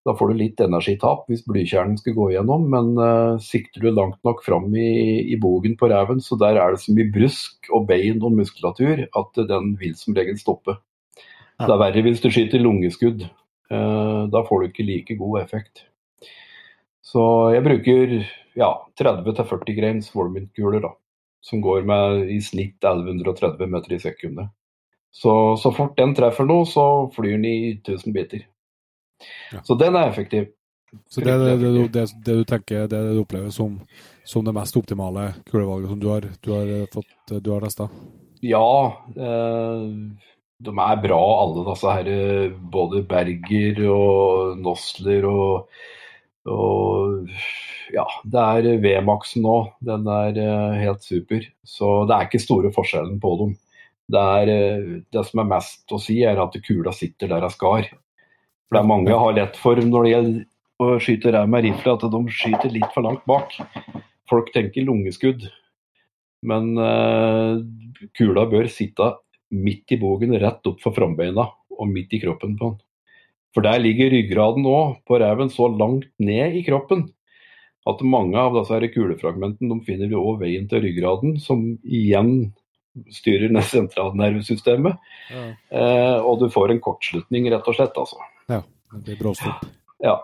[0.06, 4.20] Da får du litt energitap hvis blykjernen skal gå igjennom, men uh, sikter du langt
[4.28, 7.88] nok fram i, i bogen på reven, så der er det så mye brusk og
[7.90, 10.78] bein og muskulatur at den vil som regel stoppe.
[11.58, 13.26] Det er verre hvis du skyter lungeskudd.
[13.72, 15.88] Uh, da får du ikke like god effekt.
[17.06, 17.24] Så
[17.56, 18.16] jeg bruker
[18.60, 18.70] ja,
[19.00, 20.94] 30-40 grains Warmint-kuler, da.
[21.46, 24.54] Som går med i snitt 1130 meter i sekundet.
[25.16, 28.46] Så, så fort den treffer noe, så flyr den i 1000 biter.
[29.54, 29.64] Ja.
[29.64, 30.52] Så den er effektiv.
[31.10, 33.80] Så det det, det, det, det, du tenker, det du opplever som,
[34.24, 37.12] som det mest optimale kulevalget som du har, du har, fått,
[37.42, 37.90] du har testa?
[38.46, 38.70] Ja.
[39.16, 39.90] Eh,
[40.66, 42.10] de er bra alle disse her.
[42.72, 45.82] Både Berger og Nosler og,
[46.48, 47.28] og
[47.94, 49.58] ja, det er V-maksen nå.
[49.86, 51.46] Den er eh, helt super.
[51.68, 53.54] Så det er ikke store forskjellen på dem.
[54.12, 57.54] Det, er, eh, det som er mest å si, er at kula sitter der hun
[57.54, 57.90] skal.
[58.72, 60.40] Det er mange har lett for når det gjelder
[60.82, 63.54] å skyte ræv med rifle, at de skyter litt for langt bak.
[64.30, 65.46] Folk tenker lungeskudd,
[66.46, 67.62] men uh,
[68.18, 69.14] kula bør sitte
[69.56, 72.82] midt i bogen, rett opp for frambeina og midt i kroppen på den.
[73.56, 77.06] For der ligger ryggraden òg på reven så langt ned i kroppen
[77.88, 82.50] at mange av disse kulefragmentene de finner også veien til ryggraden, som igjen
[83.14, 85.02] styrer sentralnervesystemet.
[85.32, 85.44] Ja.
[85.72, 87.98] Eh, og du får en kortslutning, rett og slett.
[87.98, 88.22] altså.
[88.52, 88.62] Ja,
[88.94, 89.66] det blir bråstopp.
[90.04, 90.18] Ja.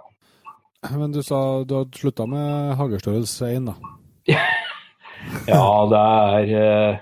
[0.89, 3.75] Men du sa du hadde slutta med hagestørrelse 1, da?
[5.51, 7.01] ja, det er eh,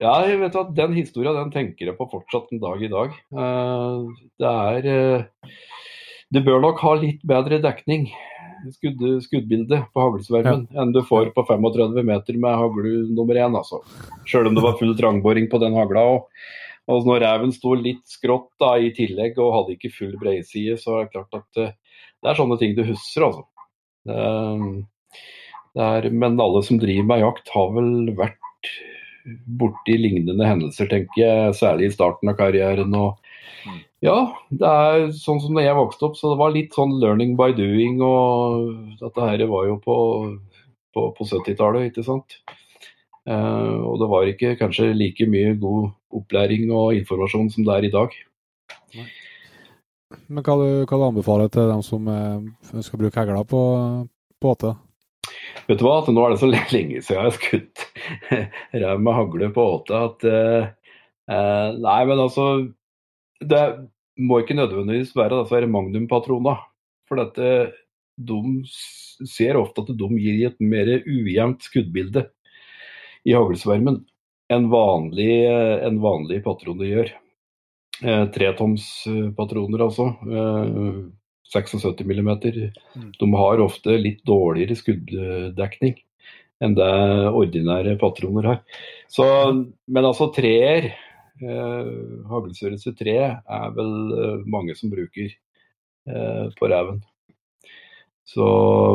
[0.00, 3.16] Ja, jeg vet at den historia den tenker jeg på fortsatt en dag i dag.
[3.34, 5.54] Eh, det er eh,
[6.30, 8.06] Du bør nok ha litt bedre dekning
[8.74, 10.82] skudd, skuddbilde på haglsvermen ja.
[10.82, 13.56] enn du får på 35 meter med hagle nummer én.
[13.56, 13.82] Altså.
[14.28, 16.04] Sjøl om det var full trangboring på den hagla.
[16.16, 16.44] Og,
[16.90, 20.98] og når reven sto litt skrått da, i tillegg og hadde ikke full breiside, så
[20.98, 21.74] er det klart at uh,
[22.20, 23.46] det er sånne ting du husker, altså.
[24.08, 24.20] Det,
[25.76, 28.72] det er, men alle som driver med jakt, har vel vært
[29.60, 31.56] borti lignende hendelser, tenker jeg.
[31.58, 32.94] Særlig i starten av karrieren.
[32.96, 33.20] og
[34.04, 34.16] ja,
[34.48, 37.52] det er sånn som da jeg vokste opp, så det var litt sånn learning by
[37.56, 38.00] doing.
[38.04, 39.96] Og dette her var jo på,
[40.96, 42.38] på, på 70-tallet, ikke sant.
[43.28, 47.88] Eh, og det var ikke kanskje like mye god opplæring og informasjon som det er
[47.88, 48.16] i dag.
[50.30, 53.60] Men hva du, hva du anbefaler til dem som eh, skal bruke hegla på
[54.42, 54.78] båter?
[55.68, 57.84] Vet du hva, at nå er det så lenge siden jeg har skutt
[58.82, 60.68] rev med hagle på åte at eh,
[61.30, 62.46] eh, Nei, men altså
[63.40, 63.64] det
[64.20, 66.60] må ikke nødvendigvis være disse magnumpatroner.
[67.08, 67.72] For dette,
[68.20, 68.40] de
[69.26, 72.26] ser ofte at de gir et mer ujevnt skuddbilde
[73.26, 74.02] i haglsvermen
[74.50, 75.32] enn vanlig,
[75.86, 77.10] en vanlig patroner gjør.
[78.00, 80.10] Eh, Tretomspatroner, altså.
[80.26, 81.00] Eh,
[81.50, 82.30] 76 mm.
[83.18, 85.96] De har ofte litt dårligere skudddekning
[86.60, 86.90] enn det
[87.32, 88.58] ordinære patroner har.
[89.10, 89.24] Så,
[89.88, 90.92] men altså treer
[91.40, 91.92] Eh,
[92.28, 97.00] haglstørrelse 3 er vel eh, mange som bruker eh, på reven.
[98.28, 98.46] Så,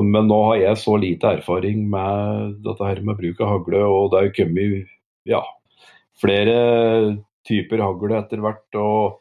[0.06, 4.12] men nå har jeg så lite erfaring med dette her med bruk av hagle, og
[4.14, 4.92] det er jo kommet
[5.28, 5.42] ja,
[6.22, 6.56] flere
[7.48, 8.78] typer hagle etter hvert.
[8.80, 9.18] og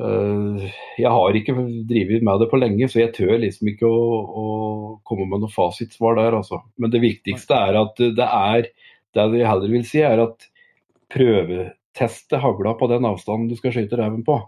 [0.00, 0.64] uh,
[0.98, 1.54] Jeg har ikke
[1.86, 4.46] drevet med det på lenge, så jeg tør liksom ikke å, å
[5.06, 6.40] komme med noe fasitsvar der.
[6.40, 6.58] Altså.
[6.74, 8.72] Men det viktigste er at det er
[9.14, 10.50] Det jeg heller vil si, er at
[11.14, 14.38] prøve teste hagla på den avstanden du skal skyte reven på.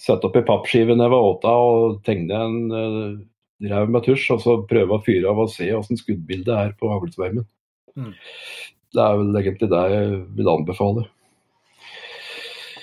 [0.00, 3.20] Sett opp i pappskivene ved åta og tegne en uh,
[3.70, 6.90] rev med tusj, og så prøve å fyre av og se hvordan skuddbildet er på
[6.90, 7.46] haglsvermen.
[7.96, 8.12] Mm.
[8.92, 11.06] Det er vel egentlig det jeg vil anbefale.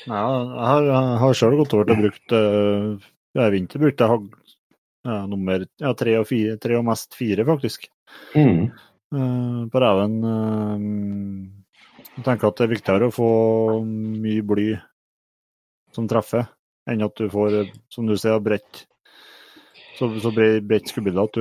[0.09, 4.05] Ja, jeg har, jeg har sjøl gått over til å bruke uh, I vinter brukte
[4.05, 4.29] jeg hagl
[5.05, 7.85] ja, nummer ja, tre, og fire, tre og mest fire, faktisk.
[8.33, 8.69] Mm.
[9.13, 10.17] Uh, på reven.
[12.19, 13.31] Jeg tenker at det er viktigere å få
[13.87, 14.69] mye bly
[15.95, 16.49] som treffer,
[16.91, 17.61] enn at du får,
[17.93, 18.83] som du sier, bredt
[19.95, 21.39] så, så bredt skuddbilde at,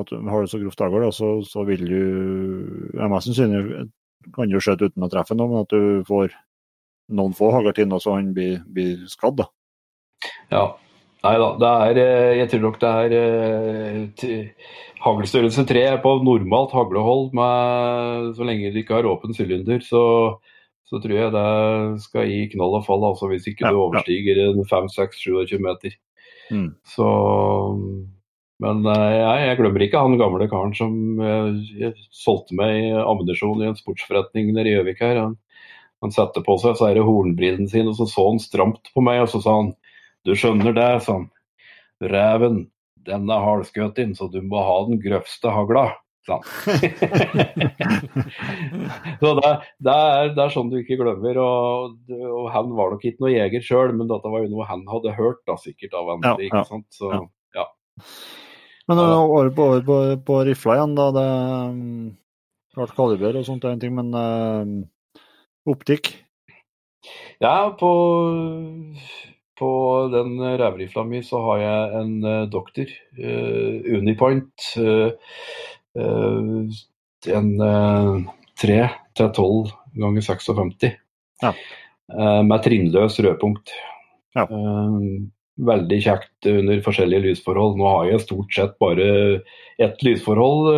[0.00, 2.00] at, du har det så grovt hagl, så, så vil du
[2.96, 3.86] ja, Mest sannsynlig
[4.32, 6.32] kan du skjøte uten å treffe noe, men at du får
[7.16, 9.44] noen få hagl til, så han blir, blir skadd.
[9.44, 9.50] da.
[10.50, 10.64] Ja,
[11.26, 17.32] Nei da, eh, Jeg tror nok det er eh, haglstørrelse 3 på normalt haglehold.
[17.36, 20.02] Med, så lenge du ikke har åpen sylinder, så,
[20.86, 23.06] så, tror jeg det skal gi knall og fall.
[23.10, 24.52] Altså hvis ikke ja, du overstiger ja.
[24.70, 25.96] 5-6-27 meter.
[26.54, 26.68] Mm.
[26.86, 27.08] Så
[28.62, 33.64] Men eh, jeg, jeg, glemmer ikke han gamle karen som jeg, jeg solgte meg ammunisjon
[33.64, 35.18] i en sportsforretning nede i Gjøvik her.
[35.24, 35.34] Han,
[36.04, 39.04] han satte på seg så er det hornbrillene sine, og så så han stramt på
[39.04, 39.74] meg, og så sa han
[40.26, 41.28] du skjønner det, sånn.
[42.02, 42.66] Reven,
[43.06, 45.86] den er halvskutt inn, så du må ha den grøvste hagla.
[46.26, 46.42] han.
[49.22, 51.38] så det, det, er, det, er, sånn du ikke glemmer.
[51.42, 54.82] Og, og han var nok ikke noe jeger sjøl, men dette var jo noe han
[54.90, 56.36] hadde hørt da, sikkert av andre.
[56.42, 56.88] Ja, ikke sant?
[56.94, 57.12] Så,
[57.56, 57.66] ja.
[58.90, 59.96] Men over på, over på,
[60.26, 61.06] på rifla igjen, da.
[61.14, 61.28] Det,
[62.76, 65.22] klart kaliber og sånt er en ting, men uh,
[65.70, 66.12] optikk?
[67.40, 67.90] Ja, på
[69.58, 69.70] på
[70.12, 74.68] den rævrifla mi så har jeg en uh, doktor, uh, Unipoint.
[74.76, 75.12] Uh,
[77.26, 77.48] en
[78.60, 78.74] 3
[79.16, 80.98] til 12 ganger 56.
[81.42, 81.52] Ja.
[82.44, 83.72] med trinnløs rødpunkt.
[84.36, 84.44] Ja.
[85.56, 87.78] veldig kjekt under forskjellige lysforhold.
[87.80, 89.08] Nå har jeg stort sett bare
[89.80, 90.68] ett lysforhold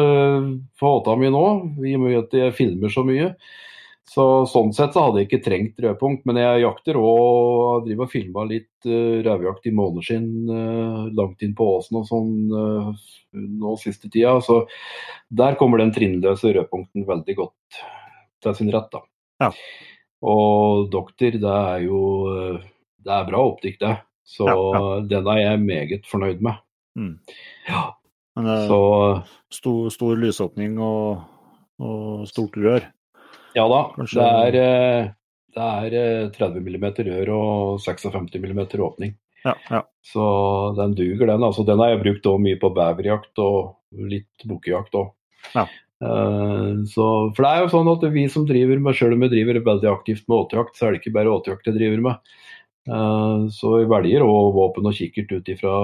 [0.79, 1.45] på åta mi nå,
[1.83, 3.33] i og med at jeg filmer så mye.
[4.09, 8.13] Så Sånn sett så hadde jeg ikke trengt rødpunkt, men jeg jakter og driver og
[8.13, 12.89] filma litt uh, rødjakt i måneskinn uh, langt inn på åsen og sånn uh,
[13.37, 14.39] nå siste tida.
[14.45, 14.63] Så
[15.29, 17.83] der kommer den trinnløse rødpunkten veldig godt
[18.45, 18.89] til sin rett.
[18.95, 19.05] da.
[19.45, 19.53] Ja.
[20.25, 22.01] Og doktor, det er jo
[23.05, 23.95] det er bra optikk, det.
[24.29, 25.01] Så ja, ja.
[25.09, 26.61] den er jeg meget fornøyd med.
[26.99, 27.15] Mm.
[27.69, 27.85] Ja.
[28.37, 28.83] Men det er så,
[29.53, 31.25] stor, stor lysåpning og,
[31.81, 32.85] og stort rør?
[33.59, 33.81] Ja da.
[33.97, 34.23] Kanskje...
[34.23, 35.09] Det er, eh,
[35.59, 39.17] det er 30 mm rør og 56 mm åpning.
[39.45, 39.83] Ja, ja.
[40.07, 40.25] Så
[40.79, 41.45] den duger, den.
[41.47, 45.13] Altså, den har jeg brukt mye på beverjakt og litt bukkejakt òg.
[45.55, 45.67] Ja.
[45.99, 49.59] Uh, for det er jo sånn at vi som driver med, selv om vi driver
[49.67, 52.37] veldig aktivt med åtejakt, så er det ikke bare åtejakt jeg driver med.
[52.89, 55.75] Uh, så vi velger òg våpen og kikkert ut ifra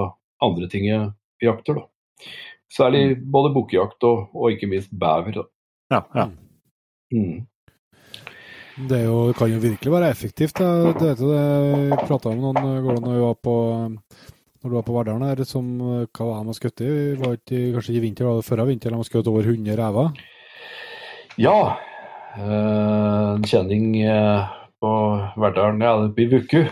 [0.45, 1.09] andre ting jeg
[1.43, 2.29] jakter, da.
[2.71, 3.27] Særlig mm.
[3.31, 5.35] både bukkejakt og, og, ikke minst bever.
[5.35, 5.45] Da.
[5.93, 6.29] Ja, ja.
[7.13, 7.43] Mm.
[8.75, 10.57] Det jo, kan jo virkelig være effektivt.
[10.59, 10.91] Da.
[10.99, 13.53] Det det, det prata med noen går når, var på,
[13.87, 16.89] når du var på Verdalen her, som hva var de skutt i?
[17.21, 20.09] Var ikke, kanskje i vinter, var det forrige vinter de skutt over 100 rever?
[21.39, 21.59] Ja.
[22.35, 24.51] Eh, en kjenning eh,
[24.83, 24.91] på
[25.39, 26.65] Verdalen, ja, det blir Vuku.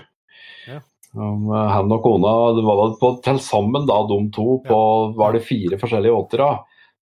[0.67, 0.81] Ja.
[1.13, 4.81] Han og kona, det var da på til sammen da, de to, på
[5.15, 6.51] var det fire forskjellige återe.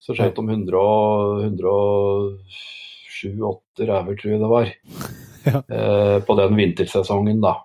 [0.01, 0.85] Så skjøt de 100,
[1.47, 2.80] 100
[3.21, 4.71] sju-åtte ræver, tror jeg det var,
[5.49, 5.61] ja.
[5.61, 7.59] eh, på den vintersesongen, da.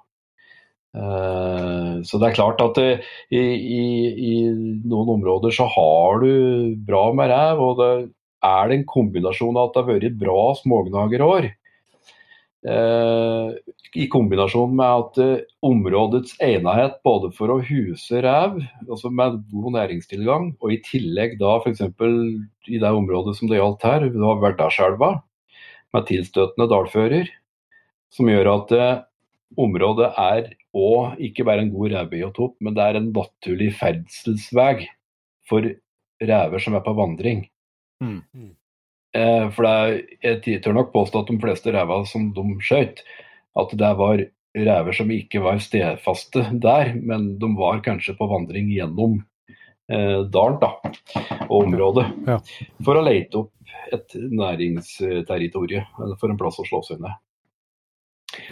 [0.96, 2.90] Eh, så det er klart at det,
[3.28, 3.84] i, i,
[4.30, 4.36] i,
[4.88, 6.30] noen områder så har du
[6.88, 7.92] bra med ræv, og det
[8.46, 11.50] er det en kombinasjon av at det har vært bra smågnagerår.
[12.66, 13.50] Eh,
[13.96, 18.58] I kombinasjon med at eh, områdets enighet både for å huse rev,
[18.88, 21.84] altså med god næringstilgang, og i tillegg da f.eks.
[22.66, 25.12] i det området som det gjaldt her, det var Verdalselva,
[25.96, 27.30] med tilstøtende dalfører,
[28.12, 29.02] som gjør at eh,
[29.56, 34.86] området er òg ikke bare en god revebiotop, men det er en naturlig ferdselsvei
[35.48, 35.66] for
[36.22, 37.44] rever som er på vandring.
[38.04, 38.22] Mm.
[39.16, 43.04] Eh, for er, jeg tør nok påstå at de fleste rever som de skjøt,
[43.56, 44.24] at det var
[44.56, 49.20] rever som ikke var stedfaste der, men de var kanskje på vandring gjennom
[49.86, 50.72] dalen da,
[51.46, 52.40] og området, ja.
[52.82, 53.52] for å lete opp
[53.94, 57.14] et næringsterritorium for en plass å slå seg ned.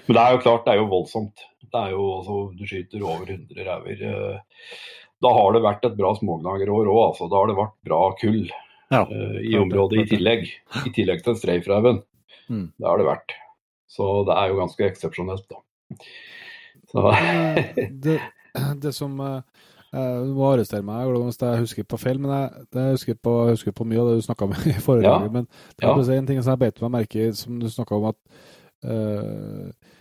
[0.07, 1.47] Men det er jo klart, det er jo voldsomt.
[1.65, 4.05] Det er jo, altså, Du skyter over 100 rever.
[4.11, 4.77] Eh,
[5.25, 7.31] da har det vært et bra smågnagerår òg, altså.
[7.33, 8.43] Da har det vært bra kull
[8.93, 10.51] ja, uh, i området i tillegg.
[10.85, 12.03] I tillegg til streifreven.
[12.53, 12.67] Mm.
[12.77, 13.37] Det har det vært.
[13.89, 16.03] Så det er jo ganske eksepsjonelt, da.
[16.93, 17.07] Så.
[18.05, 18.19] det,
[18.85, 19.41] det, som uh,
[19.95, 23.59] du må arrestere meg hvis jeg husker på feil, men jeg, jeg, husker, på, jeg
[23.59, 25.31] husker, på, mye av det du snakka om i forrige ja.
[25.31, 26.17] Men det er ja.
[26.19, 28.19] en ting som jeg beit meg merke i, som du snakka om, at
[28.89, 29.93] uh,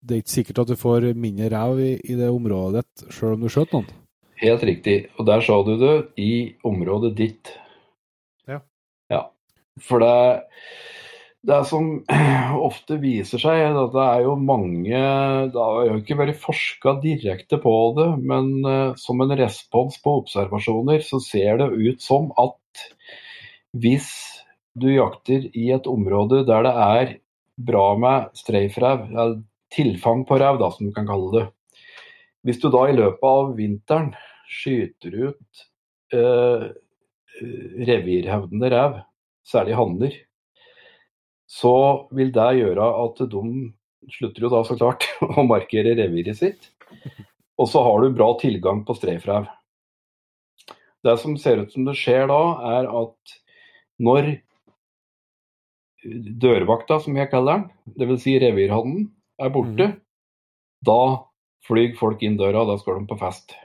[0.00, 3.34] det er ikke sikkert at du får mindre ræv i, i, det området ditt, sjøl
[3.36, 3.90] om du skjøt noen.
[4.40, 4.96] Helt riktig.
[5.20, 7.50] Og der sa du det, i området ditt.
[8.48, 8.62] Ja.
[9.12, 9.26] ja.
[9.84, 10.14] For det
[11.46, 11.86] det som
[12.68, 14.98] ofte viser seg, er at det er jo mange
[15.52, 20.18] Det har jo ikke vært forska direkte på det, men uh, som en respons på
[20.22, 22.84] observasjoner, så ser det ut som at
[23.80, 24.10] hvis
[24.80, 27.14] du jakter i et område der det er
[27.60, 29.08] bra med streifrev,
[29.70, 31.46] tilfang på rev, da, som du kan kalle det.
[32.46, 34.14] Hvis du da i løpet av vinteren
[34.50, 35.64] skyter ut
[36.16, 36.64] eh,
[37.90, 38.96] revirhevdende rev,
[39.46, 40.16] særlig hanner,
[41.50, 41.74] så
[42.14, 43.44] vil det gjøre at de
[44.14, 45.06] slutter jo da så klart
[45.38, 46.70] å markere reviret sitt.
[47.60, 49.48] Og så har du bra tilgang på streifrev.
[51.04, 52.40] Det som ser ut som det skjer da,
[52.78, 53.34] er at
[54.00, 54.30] når
[56.40, 58.22] dørvakta, som jeg kaller den, dvs.
[58.24, 59.10] Si revirhannen,
[59.40, 59.98] er borte, mm.
[60.86, 61.00] da
[61.66, 63.56] flyr folk inn døra, og da skal de på fest.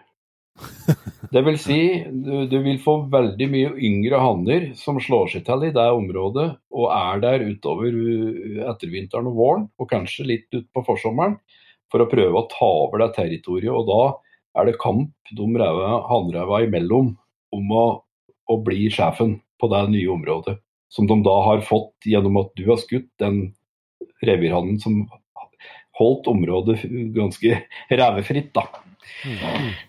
[1.36, 5.66] Det vil si, du, du vil få veldig mye yngre hanner som slår seg til
[5.68, 10.86] i det området og er der utover uh, ettervinteren og våren, og kanskje litt utpå
[10.88, 11.36] forsommeren,
[11.92, 13.74] for å prøve å ta over det territoriet.
[13.74, 15.50] Og da er det kamp de
[16.08, 17.12] hannreva imellom
[17.56, 17.86] om å,
[18.48, 20.56] å bli sjefen på det nye området.
[20.88, 23.50] Som de da har fått gjennom at du har skutt den
[24.24, 25.04] revirhannen som
[26.00, 26.80] holdt området
[27.16, 27.60] ganske
[27.92, 28.54] revefritt.
[28.56, 28.70] da.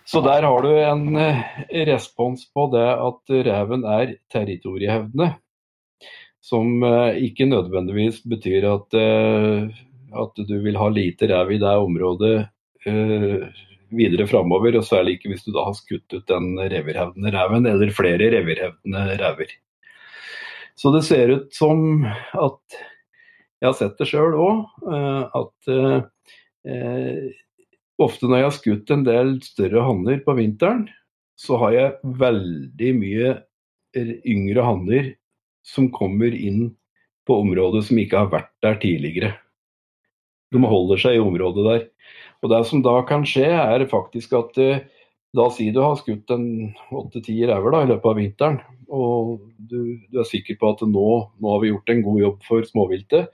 [0.05, 1.41] Så der har du en eh,
[1.89, 5.33] respons på det at reven er territoriehevdende.
[6.45, 9.69] Som eh, ikke nødvendigvis betyr at, eh,
[10.23, 12.37] at du vil ha lite rev i det området
[13.97, 14.77] videre framover.
[14.79, 19.07] Og særlig ikke hvis du da har skutt ut den revirhevdende reven, eller flere revirhevdende
[19.21, 19.57] rever.
[20.77, 22.79] Så det ser ut som at
[23.57, 24.59] jeg har sett det sjøl òg,
[25.35, 25.71] at
[28.03, 30.87] ofte når jeg har skutt en del større hanner på vinteren,
[31.37, 33.35] så har jeg veldig mye
[33.97, 35.15] yngre hanner
[35.67, 36.71] som kommer inn
[37.27, 39.33] på området som ikke har vært der tidligere.
[40.55, 41.87] De holder seg i området der.
[42.45, 44.85] Og Det som da kan skje, er faktisk at eh,
[45.37, 50.21] da sier du har skutt en åtte-ti rever i løpet av vinteren, og du, du,
[50.21, 51.09] er sikker på at nå,
[51.43, 53.33] nå har vi gjort en god jobb for småviltet.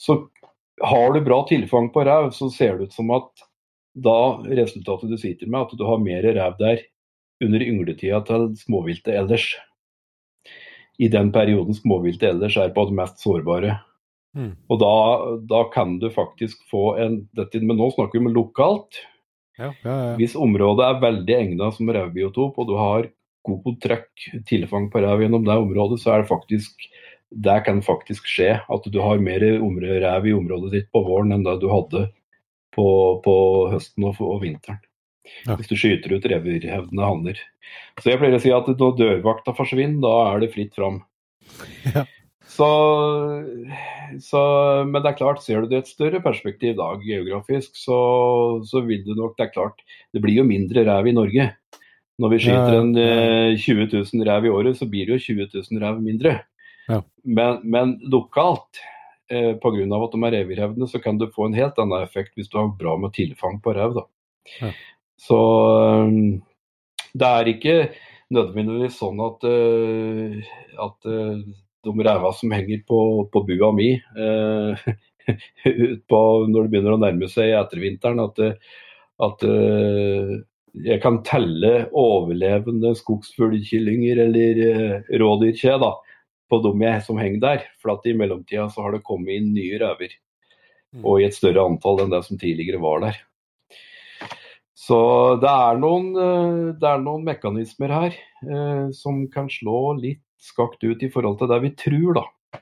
[0.00, 0.18] Så
[0.84, 3.46] har du bra tilfang på rev, så ser det ut som at
[3.94, 6.82] da resultatet du sitter med, at du har mer rev der
[7.44, 9.46] under yngletida til småviltet ellers.
[11.00, 13.78] I den perioden småviltet ellers er på det mest sårbare.
[14.36, 14.52] Mm.
[14.70, 14.96] Og da,
[15.50, 19.00] da, kan du faktisk få en dette, Men nå snakker vi om lokalt.
[19.58, 20.12] Ja, ja, ja.
[20.20, 23.08] Hvis området er veldig egnet som revbiotop, og du har
[23.48, 26.90] god trøkk, tilfang på rev gjennom det området, så er det faktisk
[27.30, 31.44] det kan faktisk skje at du har mer rev i området ditt på våren enn
[31.46, 32.08] det du hadde
[32.74, 32.86] på,
[33.24, 33.34] på
[33.72, 34.80] høsten og, og vinteren.
[35.46, 35.56] Ja.
[35.56, 37.42] Hvis du skyter ut revirhevdende hanner.
[38.00, 41.02] Så jeg pleier å si at når dørvakta forsvinner, da er det fritt fram.
[41.94, 42.06] Ja.
[42.50, 42.66] Så,
[44.26, 44.40] så,
[44.88, 47.98] men det er klart, ser du det i et større perspektiv da, geografisk, så,
[48.66, 51.46] så, vil du nok Det er klart, det blir jo mindre rev i Norge.
[52.20, 55.54] Når vi skyter en eh, 20 000 rev i året, så blir det jo 20
[55.70, 56.34] 000 rev mindre.
[56.90, 56.98] Ja.
[57.22, 58.82] Men, men lokalt
[59.30, 59.86] eh, pga.
[60.04, 62.72] at de er revirhevdende, så kan du få en helt annen effekt hvis du har
[62.78, 64.02] bra med tilfang på rev.
[64.60, 64.72] Ja.
[65.20, 65.38] Så
[66.06, 66.40] um,
[67.12, 67.76] det er ikke
[68.34, 70.52] nødvendigvis sånn at, uh,
[70.86, 71.40] at uh,
[71.84, 73.00] de reva som henger på,
[73.32, 73.92] på bua mi
[74.24, 74.86] uh,
[76.10, 76.20] på,
[76.50, 78.40] når det begynner å nærme seg ettervinteren, at,
[79.22, 79.42] at
[80.80, 84.62] jeg kan telle overlevende skogsfuglkyllinger eller
[85.20, 85.76] rådyrkje.
[85.84, 85.92] da,
[86.50, 87.64] på dem jeg, som henger der.
[87.82, 90.16] For at i mellomtida så har det kommet inn nye røver.
[90.94, 91.04] Mm.
[91.04, 93.20] Og i et større antall enn det som tidligere var der.
[94.80, 94.98] Så
[95.42, 100.82] det er noen, eh, det er noen mekanismer her eh, som kan slå litt skakt
[100.82, 102.60] ut i forhold til det vi tror, da.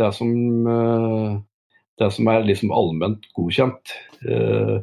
[0.00, 0.30] Det som,
[0.72, 1.34] eh,
[2.00, 3.94] det som er liksom allment godkjent.
[4.26, 4.80] Eh,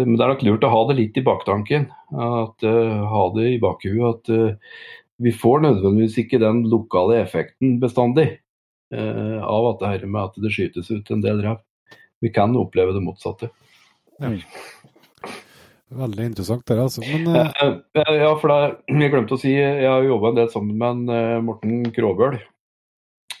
[0.00, 1.90] men det er nok lurt å ha det litt i baktanken.
[2.12, 4.78] At, uh, ha det i bakhuet at uh,
[5.22, 8.28] vi får nødvendigvis ikke den lokale effekten bestandig
[8.94, 11.60] eh, av at det her med at det skytes ut en del rev.
[12.22, 13.50] Vi kan oppleve det motsatte.
[14.22, 14.32] Ja.
[15.92, 17.02] Veldig interessant det, altså.
[17.04, 17.74] Men, eh...
[18.16, 21.02] ja, for det, jeg glemte å si, jeg har jobba en del sammen med en,
[21.12, 22.38] uh, Morten Kråbøl,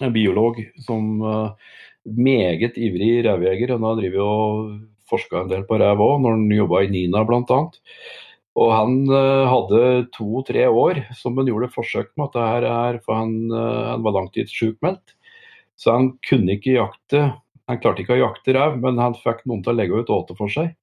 [0.02, 3.72] en biolog som uh, meget ivrig revjeger.
[3.76, 4.74] Han har drevet og
[5.08, 7.62] forska en del på rev òg, når han jobba i Nina bl.a.
[8.60, 13.34] Og han uh, hadde to-tre år som han gjorde forsøk med dette her, for han,
[13.48, 15.14] uh, han var langtidssjukmeldt.
[15.80, 17.24] Så han kunne ikke jakte.
[17.70, 20.36] Han klarte ikke å jakte rev, men han fikk noen til å legge ut åte
[20.36, 20.74] for seg.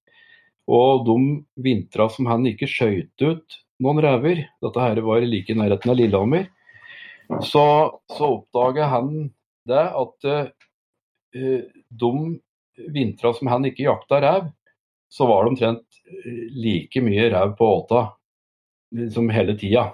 [0.70, 1.18] Og de
[1.62, 5.98] vintra som han ikke skøyt ut noen rever, dette her var like i nærheten av
[5.98, 6.50] Lillehammer,
[7.46, 7.66] så,
[8.10, 9.30] så oppdaga han
[9.70, 10.50] det at uh,
[12.02, 12.14] de
[12.90, 14.50] vintra som han ikke jakta rev,
[15.10, 18.08] så var det omtrent eh, like mye ræv på åta
[19.14, 19.92] som hele tida.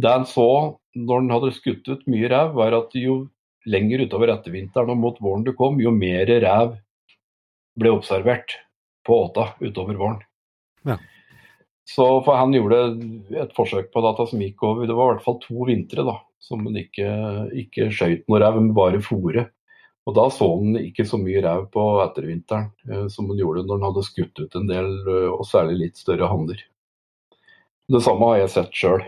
[0.00, 0.48] Det han så
[0.94, 3.24] når han hadde skutt ut mye ræv, var at jo
[3.66, 6.76] lenger utover ettervinteren og mot våren du kom, jo mer ræv
[7.80, 8.54] ble observert
[9.04, 10.20] på åta utover våren.
[10.86, 10.98] Ja.
[11.88, 12.78] Så for han gjorde
[13.42, 16.14] et forsøk på data som gikk over Det var i hvert fall to vintre da,
[16.40, 17.08] som han ikke,
[17.64, 19.48] ikke skjøt noe ræv, men bare fòre.
[20.04, 23.78] Og Da så han ikke så mye rev på ettervinteren eh, som han gjorde når
[23.78, 26.60] han hadde skutt ut en del, eh, og særlig litt større hanner.
[27.88, 29.04] Det samme har jeg sett sjøl.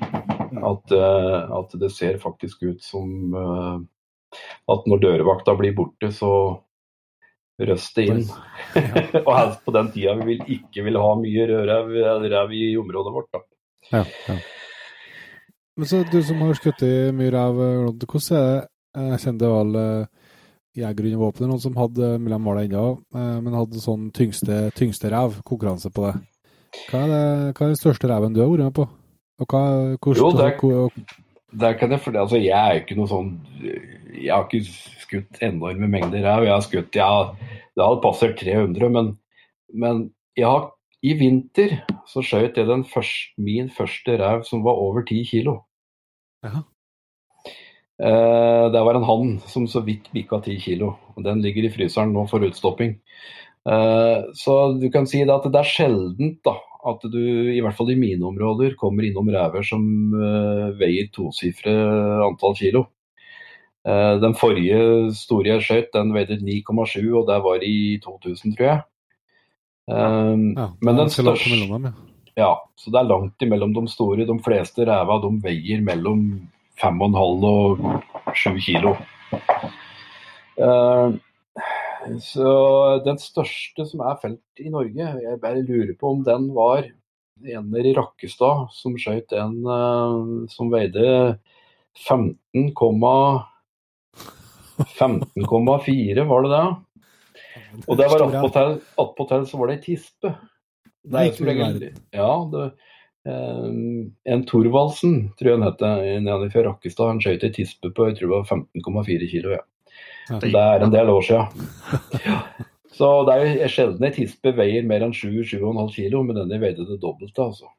[0.00, 3.10] At, eh, at, det ser faktisk ut som
[4.70, 6.32] at når dørvakta blir borte, så
[7.60, 8.22] røster inn.
[9.26, 13.34] og helst på den tida vi ikke vil ha mye rødrev i området vårt.
[13.34, 13.42] Da.
[13.90, 14.38] Ja, ja.
[15.74, 17.60] Men så du som har skutt i mye rev,
[17.98, 18.38] hvordan
[18.94, 20.08] er det kjenner det var
[20.76, 25.40] jeger under noen som hadde mellom var det ennå, men hadde sånn tyngste, tyngste rev,
[25.46, 26.14] konkurranse på det.
[26.90, 27.22] Hva er, det,
[27.56, 28.86] hva er den største reven du har vært med på?
[29.40, 29.62] Og hva,
[29.96, 31.16] hvordan, jo, der,
[31.62, 33.30] der kan jeg for altså, Jeg er ikke noe sånn
[33.64, 34.60] Jeg har ikke
[35.00, 36.44] skutt enorme mengder rev.
[36.44, 37.08] Jeg har skutt ja,
[37.74, 39.14] Det hadde passert 300, men,
[39.72, 40.04] men
[40.38, 40.68] jeg har,
[41.00, 41.78] i vinter
[42.08, 45.56] så skjøt jeg første, min første rev som var over 10 kilo.
[46.44, 46.62] Jaha.
[48.00, 50.94] Eh, det var en hann som så vidt bikka 10 kilo.
[51.16, 52.96] og Den ligger i fryseren nå for utstopping.
[53.68, 56.56] Eh, så du kan si at det er sjeldent da,
[56.88, 57.20] at du,
[57.52, 59.82] i hvert fall i mine områder, kommer innom rever som
[60.16, 61.74] uh, veier tosifre
[62.24, 62.86] antall kilo.
[63.84, 68.82] Den forrige store jeg skjøt, den veide 9,7, og det var i 2000, tror jeg.
[69.88, 71.92] Ja, men den største ja.
[72.36, 74.28] ja, så det er langt imellom de store.
[74.28, 76.26] De fleste ræva de veier mellom
[76.80, 77.78] 5,5 og
[78.36, 78.94] 7 kilo.
[80.60, 81.16] Uh,
[82.24, 82.50] så
[83.04, 86.88] den største som er felt i Norge, jeg bare lurer på om den var
[87.40, 91.38] ener i Rakkestad som skjøt en uh, som veide
[92.00, 92.64] 15,4,
[94.96, 95.44] 15,
[96.28, 96.68] var det det?
[97.86, 100.32] Og det var attpåtil så var det ei tispe.
[101.00, 101.76] Det er som regel,
[102.12, 102.64] ja, det,
[103.28, 105.82] en Thorvaldsen, tror jeg han het,
[106.24, 107.10] nede fra Rakkestad.
[107.12, 108.48] Han skøyt ei tispe på jeg tror det var
[109.04, 109.56] 15,4 kilo.
[109.58, 109.64] Ja.
[110.40, 111.46] Det er en del år siden.
[113.00, 117.00] Så det er sjelden ei tispe veier mer enn 7-7,5 kilo, men denne veide det
[117.02, 117.50] dobbelte.
[117.50, 117.70] altså.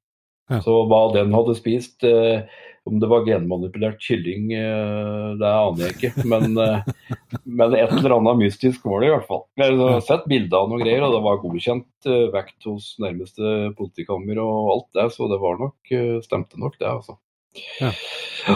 [0.51, 0.59] Ja.
[0.65, 2.43] Så hva den hadde spist, eh,
[2.83, 6.25] om det var genmanipulert kylling, eh, det aner jeg ikke.
[6.31, 6.87] Men, eh,
[7.45, 9.43] men, et eller annet mystisk var det i hvert fall.
[9.61, 13.73] Jeg har sett bilder av noen greier, og det var godkjent eh, vekt hos nærmeste
[13.77, 15.93] politikammer og alt det, så det var nok,
[16.25, 17.19] stemte nok det, altså.
[17.81, 17.91] Ja.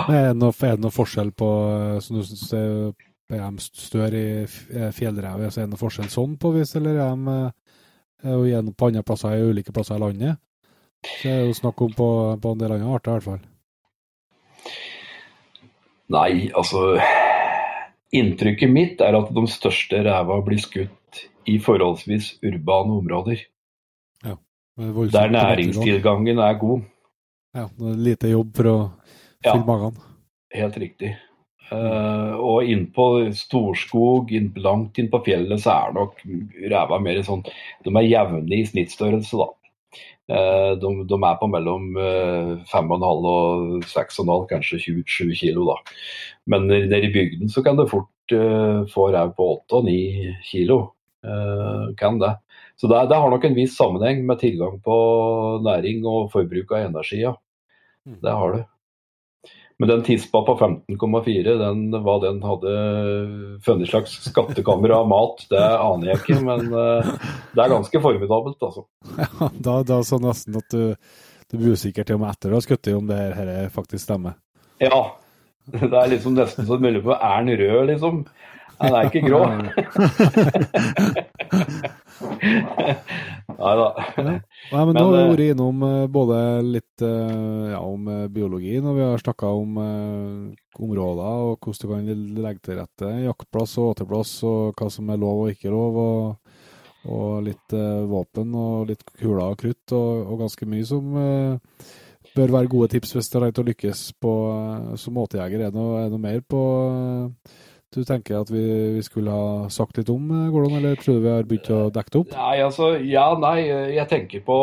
[0.08, 1.48] Er det noe, er det noe forskjell på
[2.02, 5.52] som du synes er de i fjellrevet?
[5.52, 7.18] Så er det noe forskjell sånn på vis, eller er
[8.24, 10.40] de igjen på andre plasser i ulike plasser i landet?
[11.20, 12.08] Det er jo snakk om på,
[12.42, 13.44] på en del andre arter, i hvert fall.
[16.14, 17.00] Nei, altså
[18.16, 23.42] Inntrykket mitt er at de største ræva blir skutt i forholdsvis urbane områder.
[24.24, 24.36] Ja,
[24.78, 26.86] der næringstilgangen er god.
[27.56, 28.78] Ja, det er lite jobb for å
[29.44, 30.00] fylle ja, magen.
[30.56, 31.12] Helt riktig.
[31.66, 36.20] Uh, og inn på Storskog, inn, langt inn på fjellet, så er nok
[36.72, 37.42] ræva mer sånn
[37.82, 39.48] De er jevne i snittstørrelse, da.
[40.26, 45.76] Uh, de, de, er på mellom uh, 5,5 og 6,5, kanskje 27 kilo, da.
[46.50, 50.36] Men nede i bygden så kan du fort uh, få rev på 8 og 9
[50.50, 50.82] kilo.
[51.98, 52.36] kan det.
[52.78, 54.98] Så det, det, har nok en viss sammenheng med tilgang på
[55.66, 57.32] næring og forbruk av energi, ja.
[58.06, 58.20] Mm.
[58.22, 58.60] Det har det.
[59.78, 61.56] Men den tispa på 15,4,
[62.06, 62.76] hva den hadde
[63.66, 66.38] funnet slags skattekammer av mat, det aner jeg ikke.
[66.48, 67.10] Men uh,
[67.52, 68.86] det er ganske formidabelt, altså.
[69.20, 70.96] Ja, da, da så nesten at du,
[71.52, 74.40] du blir usikker til om etter du har skutt om det her, her faktisk stemmer.
[74.80, 75.04] Ja.
[75.66, 78.20] Det er liksom nesten så mulig på er den rød, liksom?
[78.80, 79.42] Han er ikke grå.
[83.56, 83.88] Nei da.
[84.20, 84.40] Nei,
[84.72, 88.98] men, nå har vi eh, vært innom eh, både litt eh, ja, om biologi når
[88.98, 89.78] vi har snakka om
[90.76, 95.22] områder og hvordan du kan legge til rette jaktplass og åteplass og hva som er
[95.22, 96.00] lov og ikke lov.
[96.02, 96.56] og,
[97.06, 97.76] og litt
[98.10, 101.14] våpen og litt kuler og krutt og, og ganske mye som
[102.36, 104.32] bør være gode tips hvis det er å lykkes på,
[105.00, 105.62] som åtejeger.
[105.62, 106.64] Er det noe, er det noe mer på
[107.94, 108.64] du tenker at vi,
[108.96, 111.86] vi, skulle ha sagt litt om, eh, Gordon, eller tror du vi har begynt å
[111.94, 112.34] dekke det opp?
[112.36, 113.60] Nei, altså, ja, nei,
[113.96, 114.58] jeg tenker på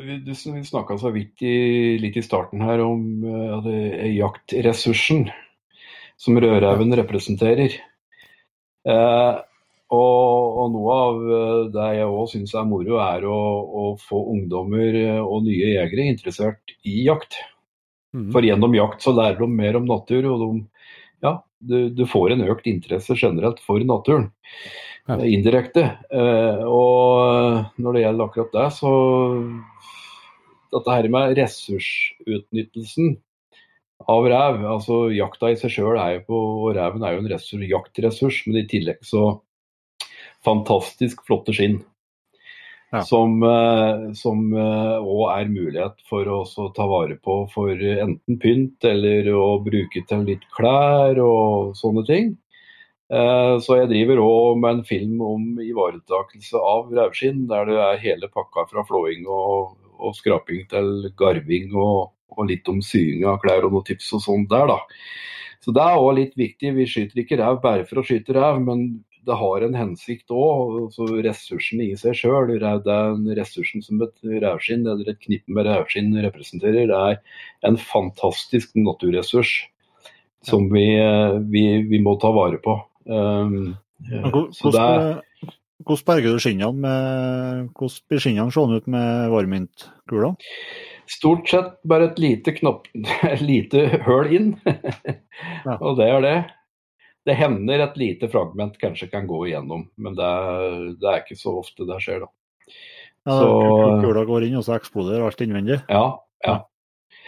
[0.00, 5.26] Vi snakka så vidt i, litt i starten her om ja, er jaktressursen
[6.18, 7.76] som rødreven representerer.
[8.88, 9.34] Eh,
[9.88, 13.36] og, og, noe av eh, det jeg òg syns er moro, er å,
[13.82, 17.38] å, få ungdommer og nye jegere interessert i jakt.
[18.16, 18.30] Mm.
[18.32, 20.50] For gjennom jakt så lærer de mer om natur, og de
[21.24, 24.30] ja, du, du, får en økt interesse generelt for naturen.
[25.08, 25.18] Ja.
[25.18, 25.84] Eh, indirekte.
[26.12, 28.92] Eh, og når det gjelder akkurat det, så
[30.68, 33.14] Dette her med ressursutnyttelsen
[34.04, 34.58] av rev.
[34.68, 38.42] altså Jakta i seg sjøl er jo på og reven er jo en ressurs, jaktressurs,
[38.46, 39.22] men i tillegg så
[40.44, 41.80] fantastisk flotte skinn.
[42.88, 43.02] Ja.
[43.04, 49.58] Som òg eh, er mulighet for å ta vare på for enten pynt eller å
[49.60, 52.30] bruke til litt klær og sånne ting.
[53.08, 58.02] Eh, så jeg driver òg med en film om ivaretakelse av revskinn, der det er
[58.02, 63.40] hele pakka fra flåing og, og skraping til garving og, og litt om sying av
[63.44, 64.80] klær og noen tips og sånt der, da.
[65.64, 66.72] Så det er òg litt viktig.
[66.76, 68.84] Vi skyter ikke rev bare for å skyte rev, men
[69.28, 70.90] det har en hensikt òg.
[71.24, 74.14] Ressursen i seg sjøl, den ressursen som et
[74.44, 77.20] revskinn eller et knippe med revskinn representerer, det er
[77.68, 79.60] en fantastisk naturressurs
[80.46, 80.86] som vi,
[81.52, 82.78] vi, vi må ta vare på.
[83.08, 83.74] Um,
[84.54, 85.16] så det er
[85.86, 90.32] hvordan berger du skinnene med Hvordan blir skinnene seende ut med varmyntkula?
[91.08, 92.88] Stort sett bare et lite, knapp,
[93.50, 95.78] lite høl inn, ja.
[95.78, 96.34] og det er det.
[97.28, 100.32] Det hender et lite fragment kanskje kan gå igjennom, men det
[101.02, 102.30] det er ikke så ofte det skjer, da.
[103.28, 103.48] Ja, så,
[104.00, 105.82] Kula går inn, og så eksploderer alt innvendig?
[105.92, 106.04] Ja,
[106.46, 106.54] ja.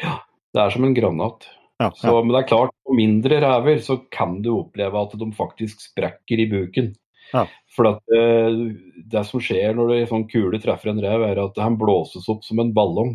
[0.01, 0.15] ja.
[0.55, 1.45] Det er som en granat.
[1.81, 5.29] Ja, så, men det er klart, på mindre rever så kan du oppleve at de
[5.37, 6.91] faktisk sprekker i buken.
[7.33, 7.47] Ja.
[7.77, 11.41] For at det, eh, det som skjer når en sånn kule treffer en rev, er
[11.45, 13.15] at den blåses opp som en ballong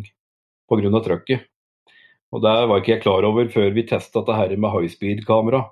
[0.70, 1.02] pga.
[1.02, 1.46] trøkket.
[2.34, 5.62] Og Det var ikke jeg klar over før vi testa dette med high speed-kamera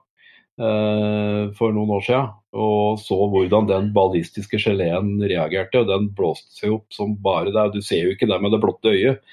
[0.54, 2.28] for noen år siden.
[2.54, 5.80] Og så hvordan den ballistiske geleen reagerte.
[5.80, 7.64] og Den blåste seg opp som bare det.
[7.74, 9.24] Du ser jo ikke det med det blotte øyet.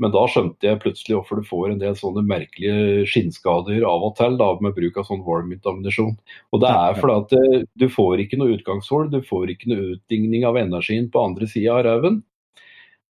[0.00, 4.14] Men da skjønte jeg plutselig hvorfor du får en del sånne merkelige skinnskader av og
[4.16, 6.14] til da, med bruk av sånn varmyntammunisjon.
[6.56, 9.90] Og det er fordi at eh, du får ikke noe utgangshull, du får ikke noe
[9.98, 12.22] utligning av energien på andre sida av reven.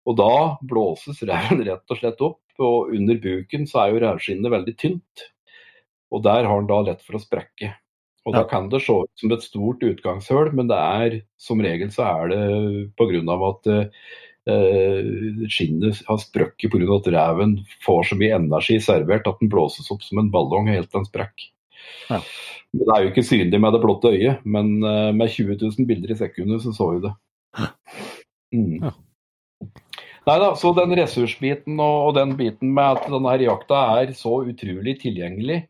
[0.08, 0.32] Og da
[0.70, 5.28] blåses reven rett og slett opp, og under buken så er jo revskinnet veldig tynt.
[6.14, 7.74] Og der har den da lett for å sprekke.
[8.28, 11.88] Og da kan det se ut som et stort utgangshull, men det er som regel
[11.94, 12.40] så er det
[12.98, 13.36] pga.
[13.48, 14.08] at eh,
[14.48, 15.04] Eh,
[15.48, 16.96] skinnet har sprukket pga.
[16.96, 20.88] at reven får så mye energi servert at den blåses opp som en ballong helt
[20.88, 21.50] til den sprekker.
[22.08, 22.20] Ja.
[22.72, 26.14] Det er jo ikke synlig med det blotte øyet, men eh, med 20 000 bilder
[26.14, 27.12] i sekundet så så vi det.
[28.56, 28.78] Mm.
[28.86, 28.94] Ja.
[30.28, 34.38] Nei da, så den ressursbiten og, og, den biten med at denne jakta er så
[34.48, 35.62] utrolig tilgjengelig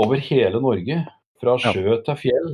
[0.00, 1.02] over hele Norge,
[1.42, 2.52] fra sjø til fjell,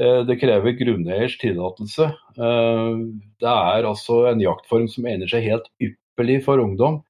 [0.00, 2.04] Eh, det krever grunneiers tillatelse.
[2.40, 2.92] Eh,
[3.42, 7.02] det er altså en jaktform som egner seg helt ypperlig for ungdom.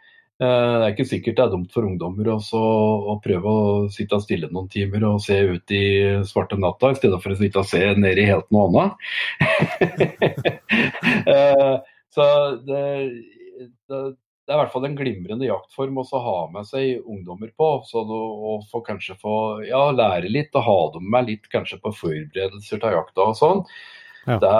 [0.43, 3.61] Eh, det er ikke sikkert det er dumt for ungdommer også å prøve å
[3.95, 5.85] sitte stille noen timer og se ut i
[6.27, 8.93] svarte natta, i stedet for å sitte og se ned i helt noe annet.
[12.13, 12.25] Så
[12.67, 12.83] det,
[13.89, 14.01] det,
[14.43, 17.69] det er i hvert fall en glimrende jaktform å ha med seg ungdommer på.
[17.87, 19.35] Så å få kanskje få
[19.69, 23.63] ja, lære litt og ha dem med litt kanskje på forberedelser til jakta og sånn.
[24.27, 24.39] Ja.
[24.43, 24.51] Det,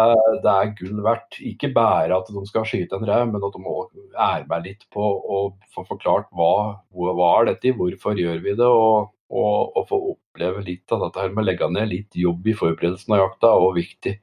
[0.43, 1.39] det, er gull verdt.
[1.47, 4.87] Ikke bare at de skal skyte en rev, men at de òg er med litt
[4.95, 5.41] på å
[5.75, 10.63] få forklart hva, hva er dette, hvorfor gjør vi det, og, og, og få oppleve
[10.67, 13.67] litt av dette her med å legge ned litt jobb i forberedelsen av jakta er
[13.67, 14.15] òg viktig.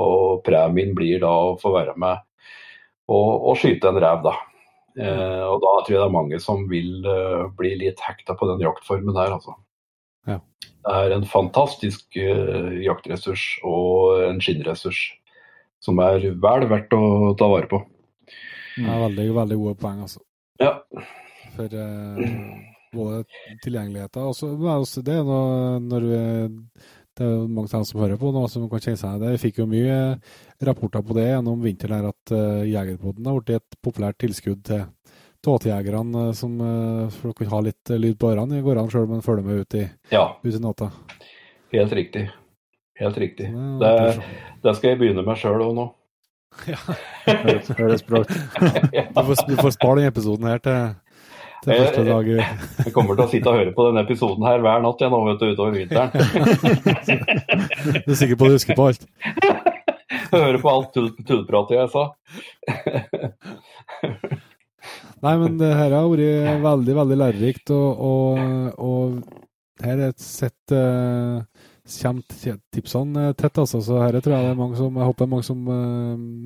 [0.00, 2.22] Og premien blir da å få være med
[3.10, 4.36] og, og skyte en rev, da.
[4.98, 8.48] Eh, og da tror jeg det er mange som vil eh, bli litt hekta på
[8.50, 9.54] den jaktformen her, altså.
[10.28, 10.40] Ja.
[10.80, 15.00] Det er en fantastisk eh, jaktressurs og en skinnressurs
[15.80, 17.80] som er vel verdt å ta vare på.
[18.80, 20.20] Ja, veldig, veldig gode poeng, altså.
[20.60, 20.74] Ja.
[21.54, 21.72] For
[22.90, 23.22] både
[23.64, 26.22] tilgjengeligheten og også, det er noe når vi
[27.18, 29.32] det er jo mange av dem som hører på nå, som kan kjenne seg det.
[29.34, 29.96] Vi fikk jo mye
[30.66, 34.84] rapporter på det gjennom vinteren her, at uh, Jegerpoden har blitt et populært tilskudd til
[35.44, 36.56] tåtejegerne uh, som
[37.16, 39.78] for å kunne ha litt lyd på ørene i gårdene sjøl, men følger med ut
[39.80, 40.26] i, ja.
[40.44, 40.90] ut i natta.
[41.74, 42.28] Helt riktig.
[43.00, 43.48] Helt riktig.
[43.80, 43.94] Det,
[44.62, 45.90] det skal jeg begynne med sjøl òg nå.
[46.66, 46.80] Ja.
[47.78, 48.32] Høres bra ut.
[49.14, 50.80] Du får, du får spare den episoden her til
[51.64, 52.28] til første dag.
[52.84, 55.20] Jeg kommer til å sitte og høre på denne episoden her hver natt jeg nå,
[55.26, 56.10] vet du, utover vinteren.
[58.06, 59.02] du er sikker på at du husker på alt?
[60.30, 60.94] Høre på alt
[61.26, 62.04] tullpratet jeg sa.
[65.24, 68.38] Nei, men det her har vært veldig, veldig lærerikt, og, og,
[68.80, 71.42] og her er et sett uh,
[71.90, 72.22] kommer
[72.72, 73.82] tipsene tett, altså.
[73.82, 75.58] Så her tror jeg det er mange som, jeg håper mange som,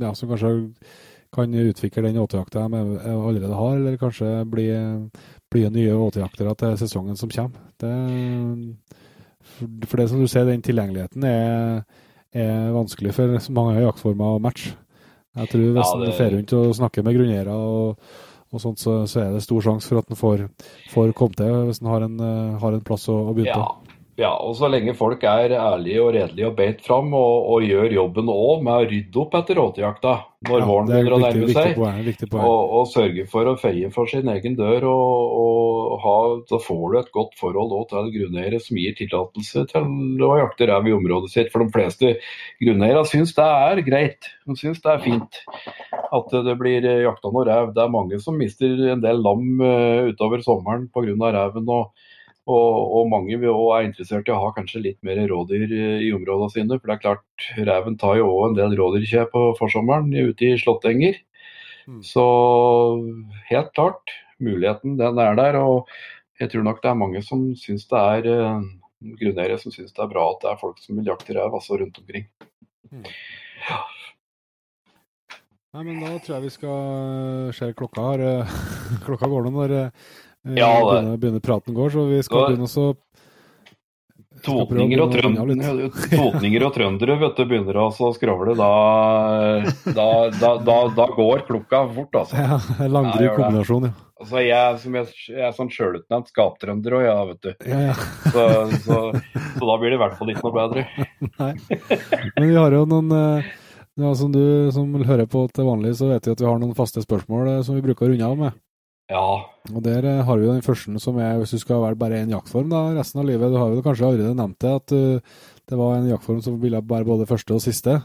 [0.01, 0.55] ja, som kanskje
[1.35, 4.69] kan utvikle den åtejakta de allerede har, eller kanskje bli,
[5.53, 7.61] bli nye åtejaktere til sesongen som kommer.
[7.81, 7.95] Det,
[9.89, 11.83] for det som du ser, den tilgjengeligheten er,
[12.35, 14.75] er vanskelig for mange jaktformer å matche.
[15.35, 16.07] Jeg tror hvis ja, det...
[16.07, 18.05] du fer rundt og snakker med grunneiere og,
[18.55, 20.45] og sånt, så, så, er det stor sjanse for at en får,
[20.93, 22.21] får komme til hvis en har en,
[22.63, 23.65] har en plass å, å begynne ja.
[23.65, 23.84] på.
[24.15, 27.97] Ja, og så lenge folk er ærlige og redelige og beit fram, og, og, gjør
[27.97, 30.13] jobben òg med å rydde opp etter råtejakta
[30.45, 32.37] når ja, våren begynner å nærme seg, poeng.
[32.37, 36.15] Og, og, sørge for å feie for sin egen dør, og, og ha,
[36.53, 40.91] da får du et godt forhold til grunneiere som gir tillatelse til å jakte rev
[40.93, 41.51] i området sitt.
[41.51, 42.15] For de fleste
[42.63, 45.43] grunneiere syns det er greit, de syns det er fint
[46.15, 47.75] at det blir jakta noe rev.
[47.75, 51.33] Det er mange som mister en del lam eh, utover sommeren pga.
[51.35, 51.67] reven.
[51.67, 52.04] Og,
[52.45, 56.03] og, og mange vil også er interessert i å ha kanskje litt mer rådyr eh,
[56.05, 56.77] i områdene sine.
[56.77, 60.59] For det er klart, reven tar jo òg en del rådyrkje på forsommeren ute i
[60.61, 61.17] slåttenger.
[61.89, 62.03] Mm.
[62.05, 62.25] Så
[63.49, 64.13] helt klart,
[64.45, 65.61] muligheten den er der.
[65.63, 65.89] Og
[66.43, 68.69] jeg tror nok det er mange som syns det er eh,
[69.23, 71.81] grunneiere som syns det er bra at det er folk som vil jakte rev altså
[71.81, 72.29] rundt omkring.
[73.65, 73.85] Ja
[75.75, 78.21] Nei, men da tror jeg vi skal se klokka her.
[79.07, 80.13] klokka går nå når eh,
[80.45, 83.03] Ja, det- begynner, begynner praten går, så vi skal begynne å skal prøve å
[84.45, 88.53] Totninger og, begynne å runde trønd- totninger og trøndere vet du, begynner å skravle.
[88.59, 92.37] Da, da, da, da, går klokka fort, altså.
[92.37, 93.93] Ja, Ja, langdryg kombinasjon, ja.
[94.21, 97.51] altså jeg, som jeg, jeg er sånn sjølutnevnt skaptrønder òg, ja, vet du.
[97.71, 97.95] ja, ja.
[98.35, 98.45] Så,
[98.85, 98.99] så,
[99.57, 100.85] så da blir det i hvert fall ikke noe bedre.
[101.41, 101.53] Nei.
[102.37, 103.53] Men vi har jo noen eh,
[104.03, 104.43] ja, Som du
[104.75, 107.63] som hører på til vanlig, så vet vi at vi har noen faste spørsmål eh,
[107.65, 108.61] som vi bruker å runde av med.
[109.13, 112.01] Ja, Og der eh, har vi jo den første som er hvis du skal velge
[112.01, 113.53] bare én jaktform da, resten av livet.
[113.53, 116.81] Du har jo kanskje allerede nevnt det, at uh, det var en jaktform som ville
[116.81, 117.99] være både første og siste.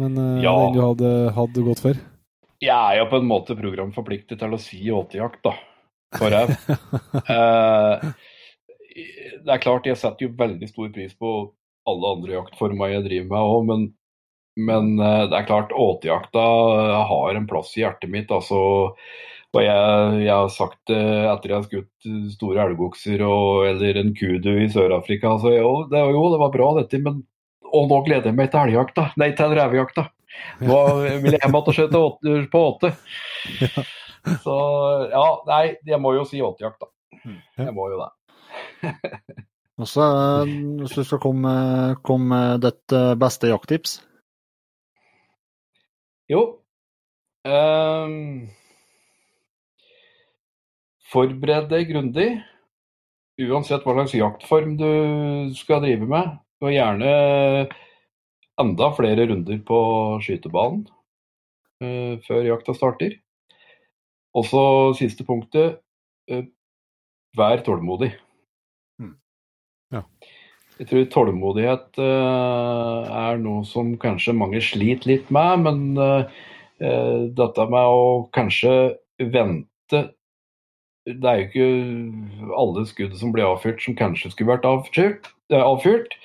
[0.00, 0.54] Men uh, Ja.
[0.58, 2.02] den du hadde, hadde gått for?
[2.64, 5.52] jeg er jo på en måte programforpliktet til å si åtejakt, da.
[6.16, 6.54] For rev.
[7.28, 8.06] uh,
[9.44, 11.34] det er klart, jeg setter jo veldig stor pris på
[11.86, 13.86] alle andre jaktformer jeg driver med òg, men,
[14.56, 16.44] men det er klart, åtejakta
[17.10, 18.32] har en plass i hjertet mitt.
[18.32, 18.62] altså
[19.54, 20.98] og jeg, jeg har sagt det
[21.30, 23.22] etter jeg har skutt store elgokser
[23.70, 25.36] eller en kudu i Sør-Afrika.
[25.42, 27.22] Så jo det, jo, det var bra dette, men
[27.74, 29.08] og nå gleder jeg meg til elgjakta.
[29.18, 30.08] Nei, til revejakta.
[30.62, 30.78] Nå
[31.24, 32.90] vil jeg hjem igjen og på åte.
[34.44, 34.54] Så
[35.10, 37.34] ja, nei, jeg må jo si åtejakt, da.
[37.60, 38.12] Jeg må jo det.
[39.74, 41.52] Og så, eh, hvis du skal komme,
[42.06, 43.96] komme med ditt eh, beste jakttips
[46.30, 46.42] Jo.
[47.42, 48.46] ehm,
[51.14, 52.28] forbered deg grundig.
[53.44, 54.90] Uansett hva slags jaktform du
[55.58, 56.36] skal drive med.
[56.62, 57.14] Og gjerne
[58.60, 59.78] enda flere runder på
[60.24, 60.84] skytebanen
[61.82, 63.18] uh, før jakta starter.
[64.34, 64.64] Og så
[64.98, 65.80] siste punktet.
[66.30, 66.46] uh,
[67.34, 68.12] vær tålmodig.
[69.02, 69.16] Mm.
[69.90, 70.04] Ja.
[70.78, 76.28] Jeg tror tålmodighet uh, er noe som kanskje mange sliter litt med, men
[77.34, 78.70] dette med å kanskje
[79.18, 80.00] vente
[81.04, 85.28] Det er jo ikke alle skudd som blir avfyrt som kanskje skulle vært avfyrt.
[85.52, 86.16] eh, avfyrt.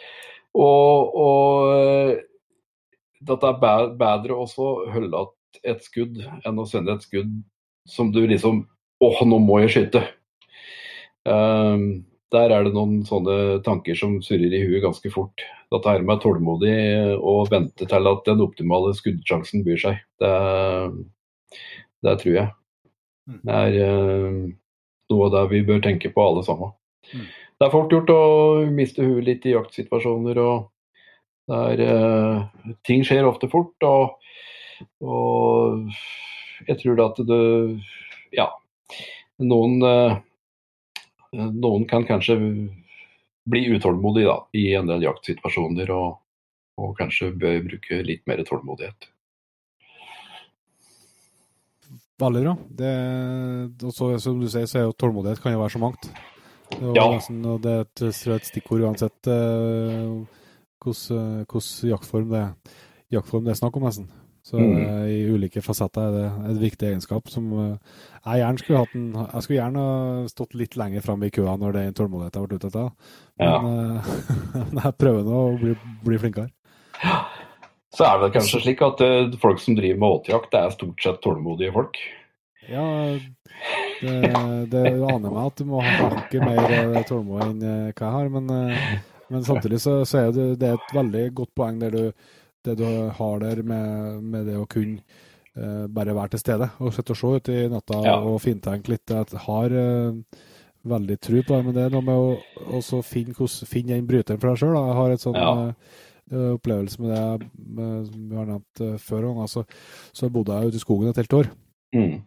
[0.56, 2.22] Og, og eh,
[3.28, 5.36] dette er bedre også å holde igjen
[5.68, 7.32] et skudd enn å sende et skudd
[7.90, 8.68] som du liksom
[9.00, 10.02] Åh, nå må jeg skyte.
[11.24, 12.04] Um,
[12.36, 15.40] der er det noen sånne tanker som surrer i huet ganske fort.
[15.72, 16.74] Dette her med tålmodig
[17.16, 20.02] og vente til at den optimale skuddsjansen byr seg.
[20.20, 20.34] Det,
[22.04, 22.52] det tror jeg.
[23.48, 23.80] Det er
[25.10, 26.74] noe det vi bør tenke på alle sammen.
[27.14, 27.26] Mm.
[27.60, 28.22] Det er fort gjort å
[28.72, 30.38] miste huet litt i jaktsituasjoner.
[30.40, 30.70] og
[31.50, 34.20] det er, eh, ting skjer ofte fort, og,
[35.02, 35.90] og
[36.68, 37.44] jeg tror at det
[38.38, 38.52] Ja.
[39.40, 40.20] Noen, eh,
[41.34, 42.38] noen kan kanskje
[43.50, 46.20] bli utålmodig da, i en del jaktsituasjoner, og,
[46.78, 49.10] og kanskje bør bruke litt mer tålmodighet.
[52.20, 52.56] Veldig bra.
[52.82, 52.94] Det,
[53.88, 56.10] også, som du sier, så er jo tålmodighet kan jo være så mangt.
[56.70, 57.06] Det er, Ja.
[57.16, 58.02] nesten, og det er et,
[58.36, 60.28] et stikkord uansett hvilken
[60.80, 62.44] hvordan hvordan jaktform det,
[63.12, 64.10] jaktform det er snakk om, nesten.
[64.50, 64.78] Så Mm.
[64.82, 67.78] eh, i ulike fasetter er det et viktig egenskap som uh,
[68.26, 71.72] jeg gjerne skulle hatt en, Jeg skulle gjerne stått litt lenger fram i køa når
[71.74, 72.92] den tålmodigheten ble ute etter.
[73.40, 73.60] Ja.
[73.62, 74.04] Men, eh,
[74.74, 76.50] men jeg prøver nå å bli, bli flinkere.
[77.96, 81.02] Så er det kanskje slik at uh, folk som driver med åtejakt, det er stort
[81.04, 81.98] sett tålmodige folk.
[82.70, 82.84] Ja,
[84.02, 84.12] det,
[84.70, 88.14] det aner meg at du må ha hakket mer tålmodighet tålmodig enn eh, hva jeg
[88.14, 91.80] har, men, eh, men samtidig så, så er det, det er et veldig godt poeng
[91.82, 92.04] der du,
[92.68, 92.86] det du
[93.18, 95.00] har der med, med det å kunne
[95.58, 98.16] eh, bare være til stede og sitte og se ut i natta Ja.
[98.22, 99.10] og fintenke litt.
[99.18, 100.44] Jeg har eh,
[100.94, 103.34] veldig tro på det, men det er noe med å også finne,
[103.66, 104.78] finne den bryteren for deg sjøl.
[104.78, 105.56] Jeg har et sånn Ja.
[106.32, 109.30] Eh, opplevelse med det med, som vi har nevnt eh, før.
[109.34, 109.66] Altså,
[110.14, 111.52] så bodde jeg ute i skogen et helt år.
[111.96, 112.20] Mm.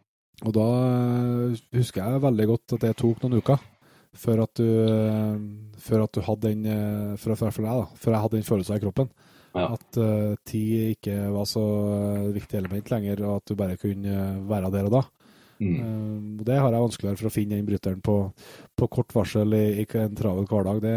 [0.43, 3.69] Og da eh, husker jeg veldig godt at det tok noen uker
[4.12, 4.66] før at du,
[5.81, 6.66] før at du hadde den
[7.16, 9.09] for, for, for deg da, før jeg hadde den følelsen i kroppen.
[9.57, 9.70] Ja.
[9.73, 11.62] At uh, tid ikke var så
[12.33, 14.19] viktig element lenger, og at du bare kunne
[14.49, 15.03] være der og da.
[15.62, 16.41] Mm.
[16.41, 18.16] Og det har jeg vanskeligere for å finne den bryteren på,
[18.79, 20.81] på kort varsel i, i en travel hverdag.
[20.83, 20.95] Det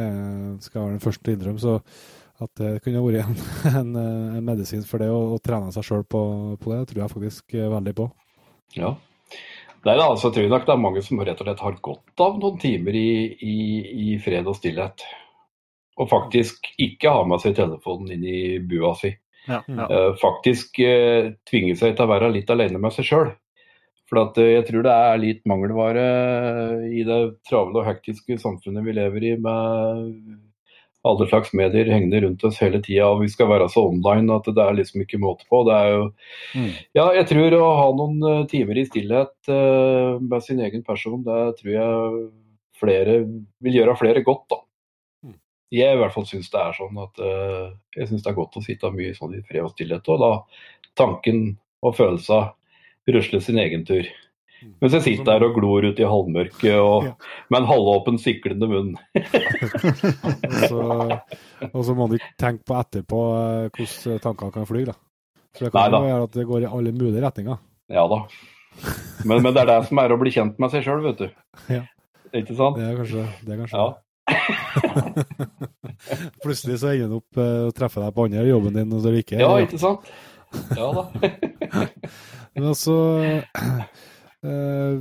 [0.65, 1.61] skal jeg være den første til å innrømme.
[1.61, 1.75] Så
[2.43, 3.35] at det kunne vært en,
[3.81, 3.91] en,
[4.39, 6.21] en medisin for det, å, å trene seg sjøl på,
[6.61, 6.79] på det.
[6.81, 8.09] Det tror jeg faktisk veldig på.
[8.75, 8.95] Ja.
[9.85, 12.25] Nei, da, altså, jeg tror nok det er mange som rett og slett har godt
[12.25, 13.09] av noen timer i,
[13.45, 13.57] i,
[14.07, 15.05] i fred og stillhet.
[16.01, 19.13] Og faktisk ikke ha med seg telefonen inn i bua si.
[19.45, 19.85] Ja, ja.
[19.85, 23.29] Eh, faktisk eh, tvinge seg til å være litt alene med seg sjøl.
[24.09, 26.07] For at, eh, jeg tror det er litt mangelvare
[26.89, 30.09] i det travle og hektiske samfunnet vi lever i, med
[31.05, 34.47] alle slags medier hengende rundt oss hele tida, og vi skal være så online at
[34.49, 35.61] det er liksom ikke måte på.
[35.67, 36.03] Det er jo
[36.55, 36.71] Mm.
[36.95, 41.23] Ja, jeg tror å ha noen eh, timer i stillhet uh, med sin egen person,
[41.25, 42.21] det tror jeg
[42.79, 43.17] flere
[43.65, 44.59] vil gjøre flere godt, da.
[45.25, 45.35] Mm.
[45.75, 48.55] Jeg i hvert fall syns det er sånn at uh, jeg syns det er godt
[48.55, 50.31] å sitte mye sånn i fred og stillhet, og da
[50.95, 52.53] tanken og følelser
[53.11, 54.07] rusler sin egen tur.
[54.81, 57.11] Mens jeg sitter der og glor ute i halvmørket og Ja.
[57.53, 58.91] med en halvåpen, siklende munn.
[61.73, 64.81] Og så, må du ikke tenke på etterpå eh, hvordan tankene kan fly.
[64.89, 64.93] da.
[65.55, 65.97] For det kan Neida.
[65.97, 67.57] jo være at det går i alle mulige retninger.
[67.93, 68.17] Ja da.
[69.25, 71.27] Men, men det er det som er å bli kjent med seg sjøl, vet du.
[71.77, 71.83] Ja.
[72.35, 72.75] Ikke sant?
[72.75, 73.51] Det er kanskje det.
[73.53, 73.87] Er kanskje Ja.
[76.43, 78.97] Plutselig så ender du opp eh, og treffer deg på andre i jobben din, og
[79.03, 80.03] så er det ikke ja, ikke sant?
[80.75, 81.03] Ja da.
[82.55, 83.41] Men altså eh,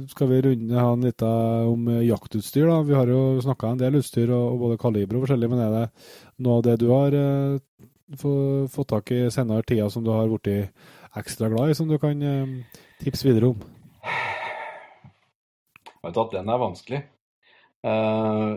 [0.09, 2.67] skal vi runde han litt om eh, jaktutstyr.
[2.67, 2.83] da.
[2.83, 5.87] Vi har jo snakka en del utstyr, og, både kaliber og forskjellig, men er det
[6.45, 7.59] noe av det du har eh,
[8.71, 10.71] fått tak i senere tida som du har blitt
[11.17, 12.55] ekstra glad i, som du kan eh,
[13.03, 13.65] tipse videre om?
[16.05, 17.03] Vet du at den er vanskelig.
[17.85, 18.51] Eh,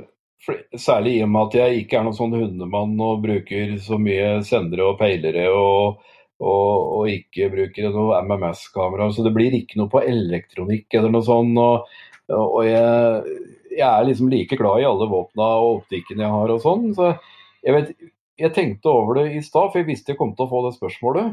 [0.79, 4.37] særlig i og med at jeg ikke er noen sånn hundemann og bruker så mye
[4.47, 6.03] sendere og peilere og,
[6.39, 9.09] og, og ikke bruker noe MMS-kamera.
[9.13, 11.57] Så det blir ikke noe på elektronikk eller noe sånt.
[11.57, 11.87] Og,
[12.35, 16.61] og jeg, jeg er liksom like glad i alle våpna og optikken jeg har og
[16.65, 16.87] sånn.
[16.97, 17.13] Så
[17.65, 17.95] jeg vet
[18.37, 20.75] Jeg tenkte over det i stad, for jeg visste jeg kom til å få det
[20.77, 21.31] spørsmålet.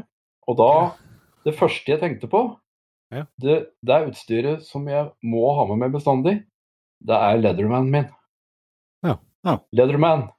[0.49, 0.69] Og da
[1.45, 2.39] Det første jeg tenkte på,
[3.13, 3.27] Ja.
[3.37, 6.39] det, det er utstyret som jeg må ha med meg bestandig.
[7.05, 8.07] Det er Leatherman min.
[9.05, 9.19] Ja.
[9.45, 9.59] Ja.
[9.77, 10.31] Leatherman.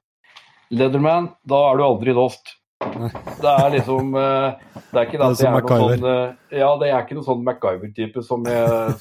[0.75, 2.56] Leatherman, da er du aldri lost.
[2.77, 4.51] Det er liksom eh,
[4.91, 7.25] Det er ikke det Det er er noen sånn eh, Ja, det er ikke noen
[7.25, 8.45] sånn MacGyver-type som,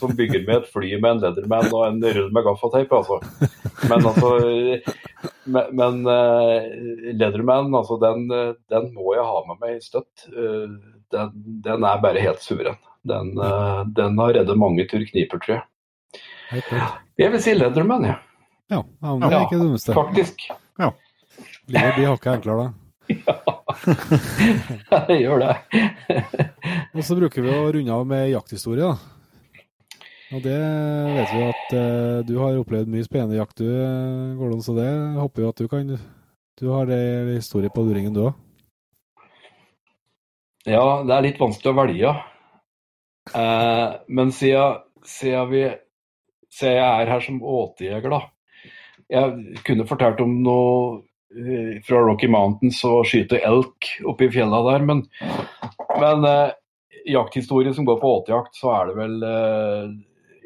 [0.00, 3.18] som bygger med et fly med en Leatherman og en rull med gaffateip, altså.
[3.90, 4.30] Men altså
[5.44, 6.70] Men, men eh,
[7.12, 8.24] Leatherman, altså, den,
[8.72, 10.28] den må jeg ha med meg støtt.
[10.32, 10.68] Eh,
[11.14, 11.28] Den,
[11.62, 12.80] den er bare helt suveren.
[13.06, 13.28] Den,
[13.94, 16.64] den har reddet mange tur kniper, tror jeg.
[17.22, 18.18] Jeg vil si Leatherman, jeg.
[18.74, 19.94] Ja, ja, men det er ikke det dummeste.
[19.94, 20.48] Faktisk.
[21.70, 23.54] Livet blir hakket enklere da.
[25.10, 25.54] Jeg gjør det.
[26.94, 29.16] Og så bruker vi å runde av med jakthistorie, da.
[30.34, 33.68] Og det vet vi at eh, du har opplevd mye spennende jakt, du,
[34.38, 34.88] Gordon, så det
[35.20, 35.92] håper vi at du kan
[36.58, 38.34] Du har det historie på luringen, du òg.
[40.66, 42.14] Ja, det er litt vanskelig å velge.
[43.38, 45.62] Eh, men siden, siden, vi,
[46.50, 48.24] siden jeg er her som åtejeger, da.
[49.06, 51.04] Jeg kunne fortalt om noe
[51.86, 55.02] fra Rocky Mountains og skyte elk oppe i fjella der, men,
[56.00, 56.54] men eh,
[57.12, 59.94] jakthistorie som går på åtejakt, så er det vel eh,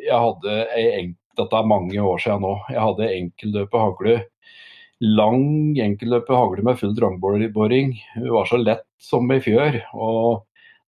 [0.06, 1.16] Jeg hadde ei enk...
[1.38, 2.50] Dette er mange år siden nå.
[2.68, 4.14] Jeg hadde enkelløpe hagle.
[5.00, 7.94] Lang enkelløpe hagle med full drangboring.
[8.16, 9.78] Hun var så lett som ei fjør.
[9.94, 10.42] Og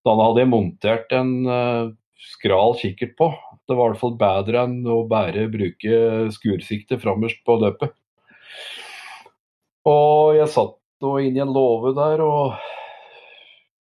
[0.05, 1.87] da hadde jeg montert en eh,
[2.35, 3.31] skral kikkert på.
[3.65, 5.99] Det var i hvert fall bedre enn å bare bruke
[6.35, 7.95] skursikte framerst på løpet.
[9.89, 12.55] Og jeg satt nå inn i en låve der, og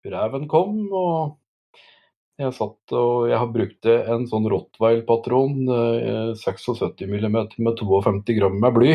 [0.06, 0.80] reven kom.
[0.92, 1.38] og
[2.38, 8.60] jeg satt og jeg har brukt en sånn Rottweil-patron, eh, 76 mm med 52 gram
[8.62, 8.92] med bly.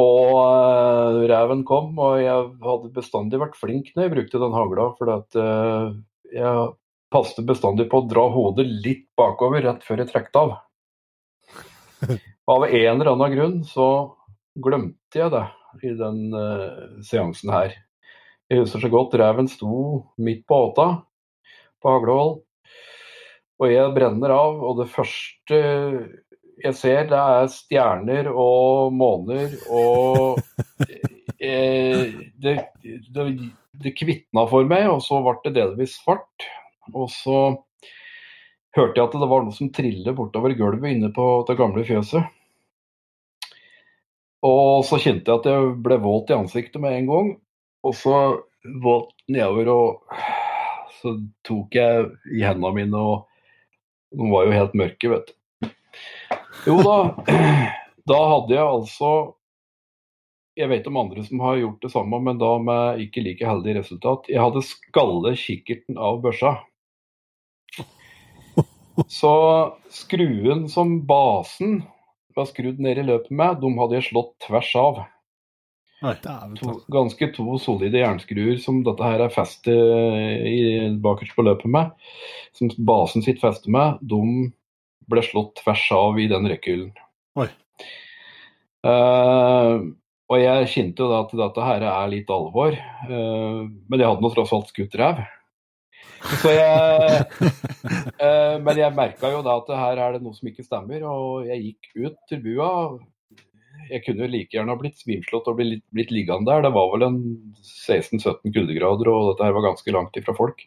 [0.00, 4.88] Og eh, reven kom, og jeg hadde bestandig vært flink når jeg brukte den hagla.
[4.96, 5.92] For at, eh,
[6.32, 6.72] jeg
[7.12, 10.56] passet bestandig på å dra hodet litt bakover rett før jeg trekte av.
[12.52, 13.86] Av en eller annen grunn så
[14.58, 15.46] glemte jeg det
[15.82, 17.76] i den uh, seansen her.
[18.50, 19.76] Jeg husker så godt reven sto
[20.20, 20.88] midt på åta
[21.82, 22.42] på haglehold.
[23.62, 25.58] Og jeg brenner av, og det første
[26.62, 30.38] jeg ser, det er stjerner og måner og
[31.42, 33.26] eh, det, det,
[33.82, 36.46] det kvitna for meg, og så ble det delvis svart.
[36.92, 37.38] Og så
[38.76, 42.28] hørte jeg at det var noe som trillet bortover gulvet inne på det gamle fjøset.
[44.42, 47.28] Og så kjente jeg at jeg ble våt i ansiktet med en gang.
[47.86, 48.16] Og så
[48.82, 50.16] våt nedover, og
[51.00, 53.28] så tok jeg i hendene mine, og
[54.14, 55.70] de var jo helt mørke, vet du.
[56.66, 56.98] Jo da,
[58.10, 59.12] da hadde jeg altså
[60.58, 63.78] jeg vet om andre som har gjort det samme, men da med ikke like heldig
[63.78, 64.28] resultat.
[64.28, 66.58] Jeg hadde skalle kikkerten av børsa.
[69.08, 69.32] Så
[69.88, 71.80] skruen som basen
[72.36, 75.02] var skrudd ned i løpet med, de hadde jeg slått tvers av.
[76.58, 81.92] To, ganske to solide jernskruer som dette her er festet i, bakerst på løpet med,
[82.58, 84.50] som basen sitt fester med, de
[85.12, 86.90] ble slått tvers av i den rekkhyllen.
[87.38, 87.48] Oi.
[88.82, 89.76] Eh,
[90.32, 94.24] og jeg kjente jo da at dette her er litt alvor, uh, men jeg hadde
[94.24, 95.20] nå tross alt skutt ræv.
[96.46, 97.24] Jeg
[98.22, 101.48] eh, Men jeg merka jo da at her er det noe som ikke stemmer, og
[101.48, 102.68] jeg gikk ut til bua.
[103.90, 106.62] Jeg kunne like gjerne ha blitt svimslått og blitt, blitt liggende der.
[106.64, 107.18] Det var vel en
[107.60, 110.62] 16-17 kuldegrader, og dette her var ganske langt ifra folk.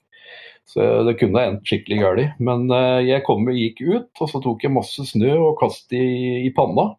[0.65, 2.43] Så det kunne ha endt skikkelig galt.
[2.43, 6.45] Men eh, jeg kom, gikk ut, og så tok jeg masse snø og kastet i,
[6.49, 6.91] i panna.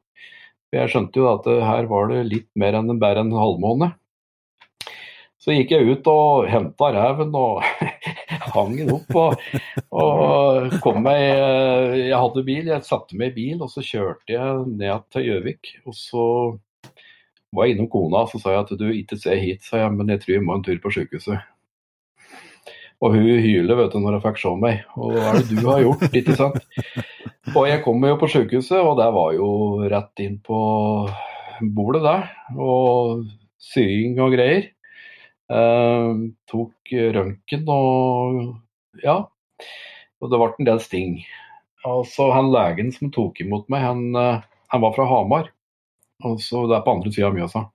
[0.74, 3.92] Jeg skjønte jo at eh, her var det litt mer enn bare en halvmåne.
[5.42, 7.60] Så gikk jeg ut og henta reven og
[8.55, 9.16] hang den opp.
[9.16, 9.42] Og,
[9.97, 14.36] og kom meg eh, Jeg hadde bil, jeg satte meg i bil, og så kjørte
[14.36, 15.75] jeg ned til Gjøvik.
[15.86, 16.25] Og så
[17.57, 19.92] var jeg innom kona og så sa jeg at du ikke se hit, sa jeg,
[19.97, 21.52] men jeg tror jeg må en tur på sykehuset.
[23.05, 24.84] Og hun hyler vet du, når hun fikk se meg.
[24.97, 26.07] Og hva er det du har gjort?
[26.16, 26.62] ikke sant?
[27.52, 29.49] Og jeg kom jo på sykehuset, og der var jo
[29.92, 30.60] rett inn på
[31.76, 32.31] bordet der.
[32.57, 33.26] Og
[33.60, 34.70] sying og greier.
[35.47, 36.12] Eh,
[36.50, 39.18] tok røntgen og ja.
[40.23, 41.20] Og det ble en del sting.
[41.86, 44.42] Altså, han legen som tok imot meg, han, eh,
[44.73, 45.52] han var fra Hamar.
[46.25, 47.66] Altså, det er på andre sida av Mjøsa.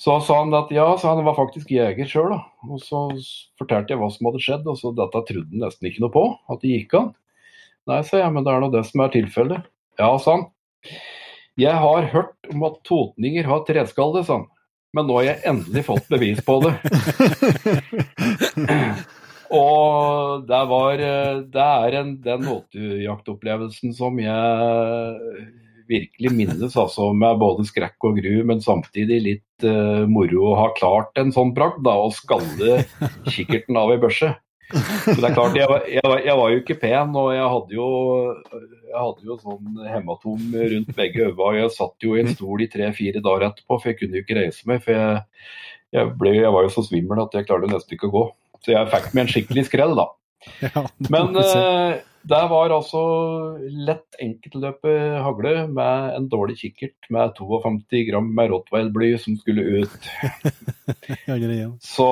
[0.00, 2.32] Så sa han at ja, så han var faktisk jeger sjøl.
[2.64, 3.02] Og så
[3.60, 6.22] fortalte jeg hva som hadde skjedd, og så dette trodde han nesten ikke noe på.
[6.50, 7.10] At det gikk an.
[7.90, 9.68] Nei, sa jeg, men det er nå det som er tilfellet.
[10.00, 10.46] Ja, sa han.
[11.60, 14.48] Jeg har hørt om at totninger har treskalle, sa han.
[14.96, 16.74] Men nå har jeg endelig fått bevis på det.
[19.50, 21.00] Og det var
[21.50, 25.48] Det er en, den åtejaktopplevelsen som jeg
[25.90, 30.68] virkelig minnes, altså med både skrekk og gru, men samtidig litt uh, moro å ha
[30.76, 32.84] klart en sånn bragd, da, og skalle
[33.26, 34.30] kikkerten av ei børse.
[34.70, 37.88] Så det er klart, jeg jeg, jeg var jo ikke pen, og jeg hadde jo,
[38.52, 41.56] jeg hadde jo sånn hematom rundt begge øynene.
[41.58, 44.38] Jeg satt jo i en stol i tre-fire dager etterpå, for jeg kunne jo ikke
[44.38, 44.84] reise meg.
[44.84, 48.24] For jeg, ble, jeg var jo så svimmel at jeg klarte nesten ikke å gå.
[48.64, 50.08] Så jeg fikk meg en skikkelig skrell, da.
[50.64, 53.00] Ja, Men eh, det var altså
[53.86, 60.08] lett enkeltløpet hagle med en dårlig kikkert med 52 gram med rottweilbly som skulle ut.
[61.84, 62.08] Så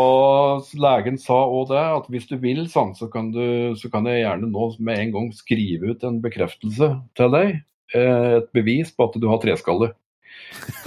[0.81, 4.23] legen sa òg det, at hvis du vil, sånn, så, kan du, så kan jeg
[4.25, 7.61] gjerne nå med en gang skrive ut en bekreftelse til deg.
[7.93, 9.93] eh, Et bevis på at du har treskalle.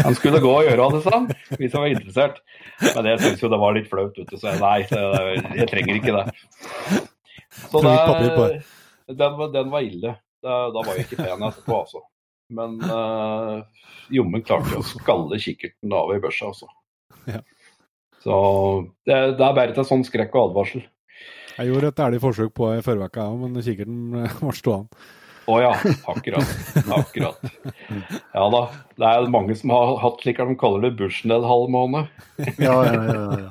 [0.01, 2.41] Han skulle gå og gjøre det, sa han, hvis han var interessert.
[2.81, 6.01] Men jeg syntes jo det var litt flaut, vet du, så jeg nei, jeg trenger
[6.01, 6.27] ikke det.
[7.69, 8.61] Så det.
[9.17, 10.15] Den, var- den var ille.
[10.41, 12.01] Da, da var jeg ikke pen etterpå, altså.
[12.51, 13.61] Men uh,
[14.11, 16.67] jommen klarte jeg å skalle kikkerten av i børsa, altså.
[17.29, 17.39] Ja.
[18.21, 18.33] Så
[19.07, 20.83] det, det er bare til sånn skrekk og advarsel.
[21.57, 24.53] Jeg gjorde et ærlig forsøk på det i forrige uke, òg, men kikkerten eh, ble
[24.57, 25.07] stående.
[25.51, 25.71] Å ja,
[26.07, 26.51] akkurat.
[26.95, 27.39] Akkurat.
[28.31, 28.61] Ja da.
[29.01, 32.03] Det er mange som har hatt slik de kaller det Bushnell-halvmåne.
[32.61, 33.49] Ja, ja, ja, ja.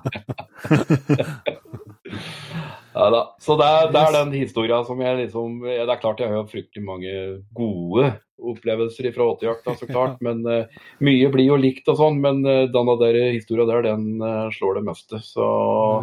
[2.95, 3.21] Ja da.
[3.39, 6.49] Så det er, det er den historia som jeg liksom Det er klart jeg har
[6.51, 7.13] fryktelig mange
[7.55, 8.11] gode
[8.41, 10.21] opplevelser fra åtejakta, så klart.
[10.27, 10.65] Men uh,
[11.05, 12.21] mye blir jo likt og sånn.
[12.25, 15.21] Men uh, denne der historia der, den uh, slår det meste.
[15.25, 15.47] Så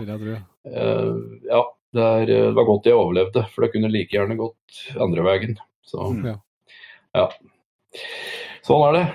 [0.06, 1.12] Det eh,
[1.50, 1.64] ja.
[1.96, 5.54] Det, er, det var godt jeg overlevde, for det kunne like gjerne gått andre veien.
[5.88, 6.34] Så Ja.
[7.16, 7.24] ja.
[8.68, 9.06] Sånn er det.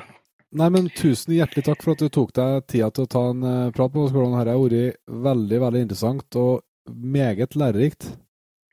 [0.57, 3.45] Nei, men tusen hjertelig takk for at du tok deg tida til å ta en
[3.77, 4.15] prat med oss.
[4.17, 4.35] Gordon.
[4.41, 8.11] Dette har vært veldig, veldig interessant og meget lærerikt.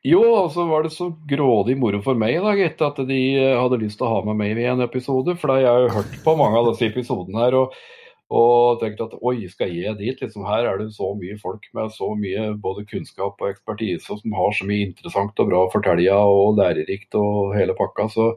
[0.08, 3.56] Jo, og så var det så grådig moro for meg da, gitt, at de eh,
[3.60, 5.36] hadde lyst til å ha med meg i en episode.
[5.40, 7.76] For da jeg har jo hørt på mange av disse episodene her og,
[8.32, 10.24] og tenkt at oi, skal jeg dit?
[10.24, 14.38] Liksom, her er det så mye folk med så mye både kunnskap og ekspertise som
[14.40, 18.08] har så mye interessant og bra å fortelle og lærerikt og hele pakka.
[18.14, 18.32] Så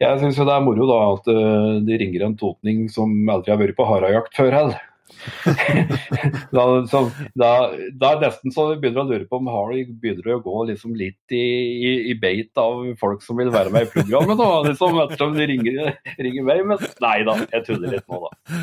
[0.00, 3.52] jeg syns jo det er moro da at eh, de ringer en totning som aldri
[3.52, 4.87] har vært på harejakt før heller.
[6.54, 7.02] da, så,
[7.38, 7.50] da,
[7.92, 9.72] da er det nesten så vi begynner å lure på om har
[10.02, 11.44] begynner å gå liksom litt i,
[11.88, 14.38] i, i beit av folk som vil være med i programmet.
[14.40, 16.66] da, liksom, Ettersom de ringer, ringer meg.
[16.68, 18.60] Men nei da, jeg tuller litt nå, da.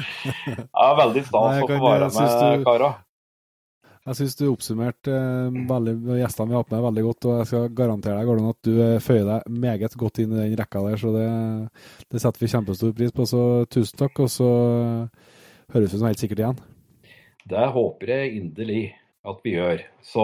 [0.86, 2.94] er veldig stas å få være med, du- kara.
[4.06, 5.56] Jeg syns du oppsummerte eh,
[6.20, 8.76] gjestene vi har hatt med, veldig godt, og jeg skal garantere deg Gordon, at du
[8.78, 11.24] eh, føyer deg meget godt inn i den rekka der, så det,
[12.14, 13.26] det setter vi kjempestor pris på.
[13.26, 13.42] Så
[13.74, 14.22] tusen takk.
[14.22, 14.50] Og så
[15.74, 16.61] høres ut som helt sikkert igjen.
[17.50, 18.84] Det håper jeg inderlig
[19.26, 19.82] at vi gjør.
[20.06, 20.24] Så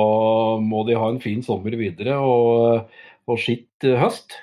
[0.62, 2.90] må de ha en fin sommer videre, og,
[3.30, 4.38] og skitt høst,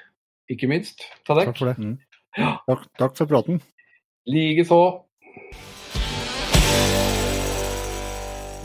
[0.51, 1.05] ikke minst.
[1.27, 1.52] Ta dekk.
[1.52, 1.93] Takk for det.
[2.39, 3.60] Takk, takk for praten.
[4.28, 4.81] Likeså.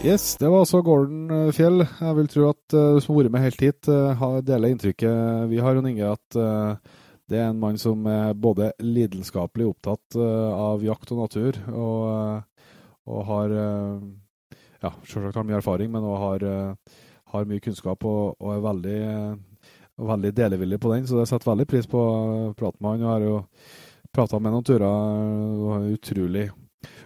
[0.04, 1.86] Yes, det var altså Gordon eh, Fjell.
[1.86, 3.88] Jeg vil tro at uh, du som har vært med helt hit,
[4.20, 6.76] har- deler inntrykket vi har, Jon Inge, at uh,
[7.32, 12.02] det er en mann som er både lidenskapelig opptatt uh, av jakt og natur, og,
[12.10, 12.68] uh,
[13.08, 16.48] og har uh, ja, selvsagt har mye erfaring, men òg har,
[17.32, 19.04] har mye kunnskap og, og er veldig,
[20.12, 21.08] veldig delevillig på den.
[21.08, 23.06] Så jeg setter veldig pris på å praten med han.
[23.06, 23.38] og har jo
[24.12, 24.84] prata med noen turer.
[25.78, 26.50] er utrolig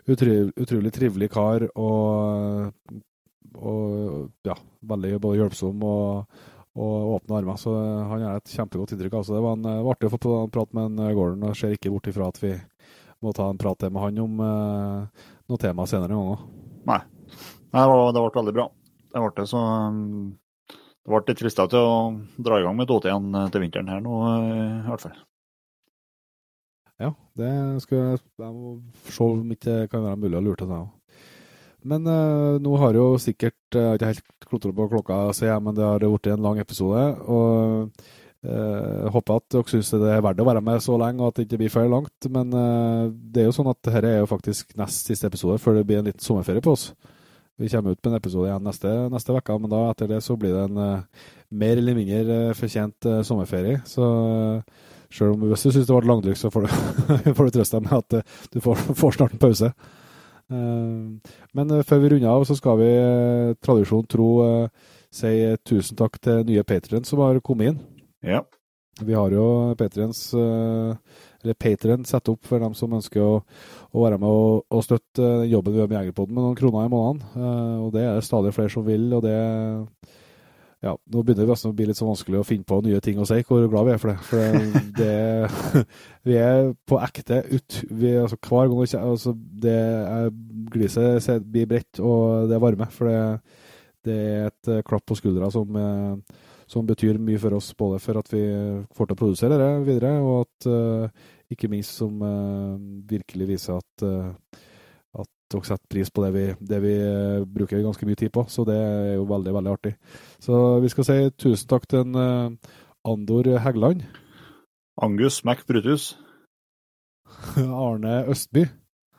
[0.07, 2.71] utrolig, utrolig trivelig kar og,
[3.57, 4.55] og ja,
[4.87, 6.39] veldig både hjelpsom og,
[6.77, 7.59] og åpne armer.
[7.59, 9.19] Så han er et kjempegodt inntrykk.
[9.19, 11.45] Altså, det var, en, uh, artig å få på en prat med en eh, Gordon,
[11.49, 12.53] og ser ikke bort ifra at vi
[13.25, 16.43] må ta en prat med han om uh, noe tema senere en gang òg.
[16.87, 16.99] Nei,
[17.73, 18.67] det, var, det ble veldig bra.
[19.07, 20.35] Det ble det, så um,
[21.07, 21.97] det ble litt frista til å
[22.43, 25.17] dra i gang med 2 igjen til vinteren her nå, eh, i hvert fall.
[26.97, 27.51] Ja, det
[27.85, 28.73] skal jeg, jeg må
[29.05, 30.96] se om ikke det kan være mulig å lure til deg òg.
[31.87, 35.63] Men uh, nå har jo sikkert Jeg har ikke helt klotra på klokka, ser jeg,
[35.63, 37.03] men det har blitt en lang episode.
[37.27, 37.91] Og
[38.47, 41.39] uh, håper at dere syns det er verdt å være med så lenge, og at
[41.39, 42.29] det ikke blir for langt.
[42.31, 45.79] Men uh, det er jo sånn at dette er jo faktisk nest siste episode før
[45.79, 46.91] det blir en liten sommerferie på oss.
[47.57, 50.35] Vi kommer ut med en episode igjen neste, neste uke, men da etter det så
[50.37, 53.81] blir det en uh, mer eller mindre uh, fortjent uh, sommerferie.
[53.89, 56.73] Så uh, Sjøl om hvis du syns det ble langdrykk, så får du,
[57.37, 59.71] får du trøste deg med at eh, du får, får snart en pause.
[60.51, 64.29] Eh, men eh, før vi runder av, så skal vi eh, tradisjon tro
[65.17, 65.33] si
[65.65, 67.81] tusen takk til nye patrients som har kommet inn.
[68.25, 68.43] Ja.
[68.97, 73.33] Vi har jo patrients, eh, eller Patreon satt opp for dem som ønsker å,
[73.93, 76.91] å være med og, og støtte jobben vi gjør med Jegerpodden med noen kroner i
[76.91, 77.43] måneden.
[77.85, 79.37] Og det er det stadig flere som vil, og det
[80.85, 83.25] ja, nå begynner det å bli litt så vanskelig å finne på nye ting å
[83.25, 84.17] si, hvor glad vi er for det.
[84.27, 84.57] For
[84.99, 85.85] det,
[86.29, 90.29] vi er på ekte ut, vi, altså, Hver gang altså, det er,
[90.73, 92.89] Gliset blir bredt, og det er varme.
[92.93, 93.23] For det,
[94.05, 97.99] det er et eh, klapp på skuldra som, eh, som betyr mye for oss, både
[98.03, 98.43] for at vi
[98.93, 102.19] får til å produsere det videre, og at eh, ikke minst som
[103.07, 104.03] virkelig viser at
[105.55, 108.43] at setter pris på det vi, det vi eh, bruker ganske mye tid på.
[108.51, 109.93] Så det er jo veldig, veldig artig.
[110.43, 112.73] Så vi skal si tusen takk til en eh,
[113.07, 114.03] Andor Heggeland,
[115.01, 116.17] Angus Mac Brutus,
[117.57, 118.65] Arne Østby,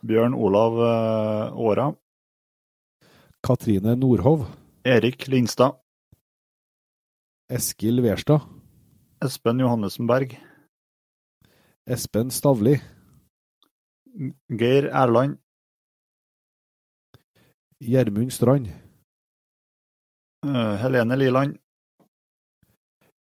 [0.04, 1.92] Bjørn Olav eh, Åra,
[3.44, 4.44] Katrine Nordhov,
[4.84, 5.78] Erik Lindstad,
[7.48, 8.44] Eskil Verstad,
[9.24, 10.36] Espen Johannessen Berg,
[11.88, 12.76] Espen Stavli,
[14.50, 15.38] Geir Erland,
[17.80, 18.66] Gjermund Strand,
[20.46, 21.58] eh, Helene Liland,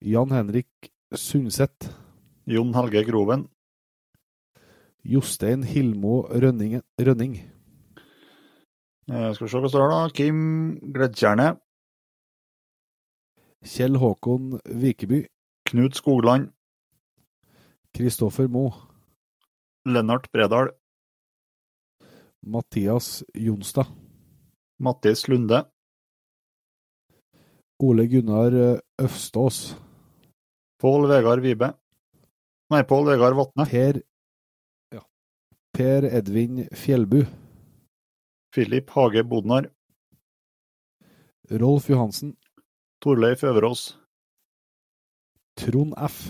[0.00, 1.90] Jan Henrik Sundset,
[2.46, 3.48] Jon Helge Groven,
[5.04, 7.36] Jostein Hilmo Rønning, Rønning.
[9.08, 10.40] Eh, skal vi se hva står da, Kim
[10.80, 11.50] Gledtjerne,
[13.60, 15.26] Kjell Håkon Vikeby,
[15.68, 16.48] Knut Skogland,
[17.92, 18.72] Kristoffer Moe,
[19.84, 20.72] Lennart Bredal,
[22.42, 24.05] Mathias Jonstad,
[24.78, 25.64] Mattis Lunde,
[27.82, 29.76] Ole Gunnar eh, Øfstås,
[30.80, 31.72] Pål Vegard Vibe,
[32.72, 34.00] nei, Pål Vegard Vatne, Per,
[34.94, 35.02] ja,
[35.72, 37.24] per Edvin Fjellbu,
[38.54, 39.70] Filip Hage Bodnar,
[41.50, 42.36] Rolf Johansen,
[43.00, 43.90] Torleif Øverås,
[45.56, 46.22] Trond F,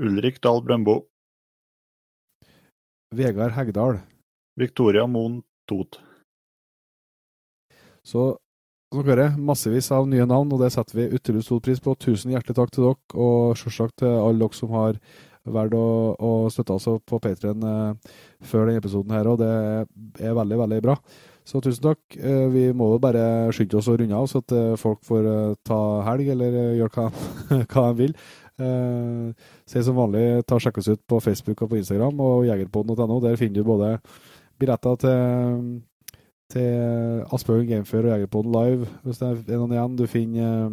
[0.00, 1.02] Ulrik Dahl Brøndbo,
[3.12, 3.98] Vegard Hegdal.
[4.56, 6.09] Victoria Moen Tot.
[8.06, 8.34] Så
[8.90, 11.94] som dere massevis av nye navn, og det setter vi utrolig stor pris på.
[11.94, 14.96] Tusen hjertelig takk til dere, og selvsagt til alle dere som har
[15.50, 15.84] valgt å,
[16.18, 19.50] å støtte oss på Patrion eh, før denne episoden her, og det
[20.26, 20.96] er veldig, veldig bra.
[21.46, 22.00] Så tusen takk.
[22.18, 23.22] Eh, vi må jo bare
[23.54, 25.80] skynde oss å runde av, så at eh, folk får eh, ta
[26.10, 27.06] helg, eller eh, gjøre hva,
[27.72, 28.16] hva de vil.
[28.60, 32.48] Eh, Se som vanlig, ta og sjekk oss ut på Facebook og på Instagram og
[32.50, 33.20] jegerpodden.no.
[33.22, 33.94] Der finner du både
[34.60, 35.80] billetter til
[36.50, 39.96] til Asbjørn Gamefair og Jegerpodden live, hvis det er noen igjen.
[39.98, 40.66] Du finner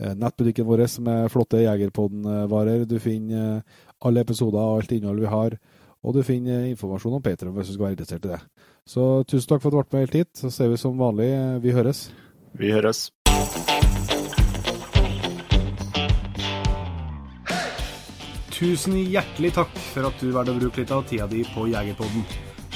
[0.00, 2.86] eh, nettbutikken vår med flotte Jegerpodden-varer.
[2.88, 5.58] Du finner eh, alle episoder og alt innhold vi har.
[6.00, 8.40] Og du finner eh, informasjon om Patreon hvis du skal være interessert i det.
[8.88, 10.32] Så tusen takk for at du ble med helt hit.
[10.40, 11.30] Så ser vi som vanlig.
[11.36, 12.06] eh, Vi høres.
[12.56, 13.10] Vi høres.
[18.60, 22.49] Tusen hjertelig takk for at du valgte å bruke litt av tida di på Jegerpodden.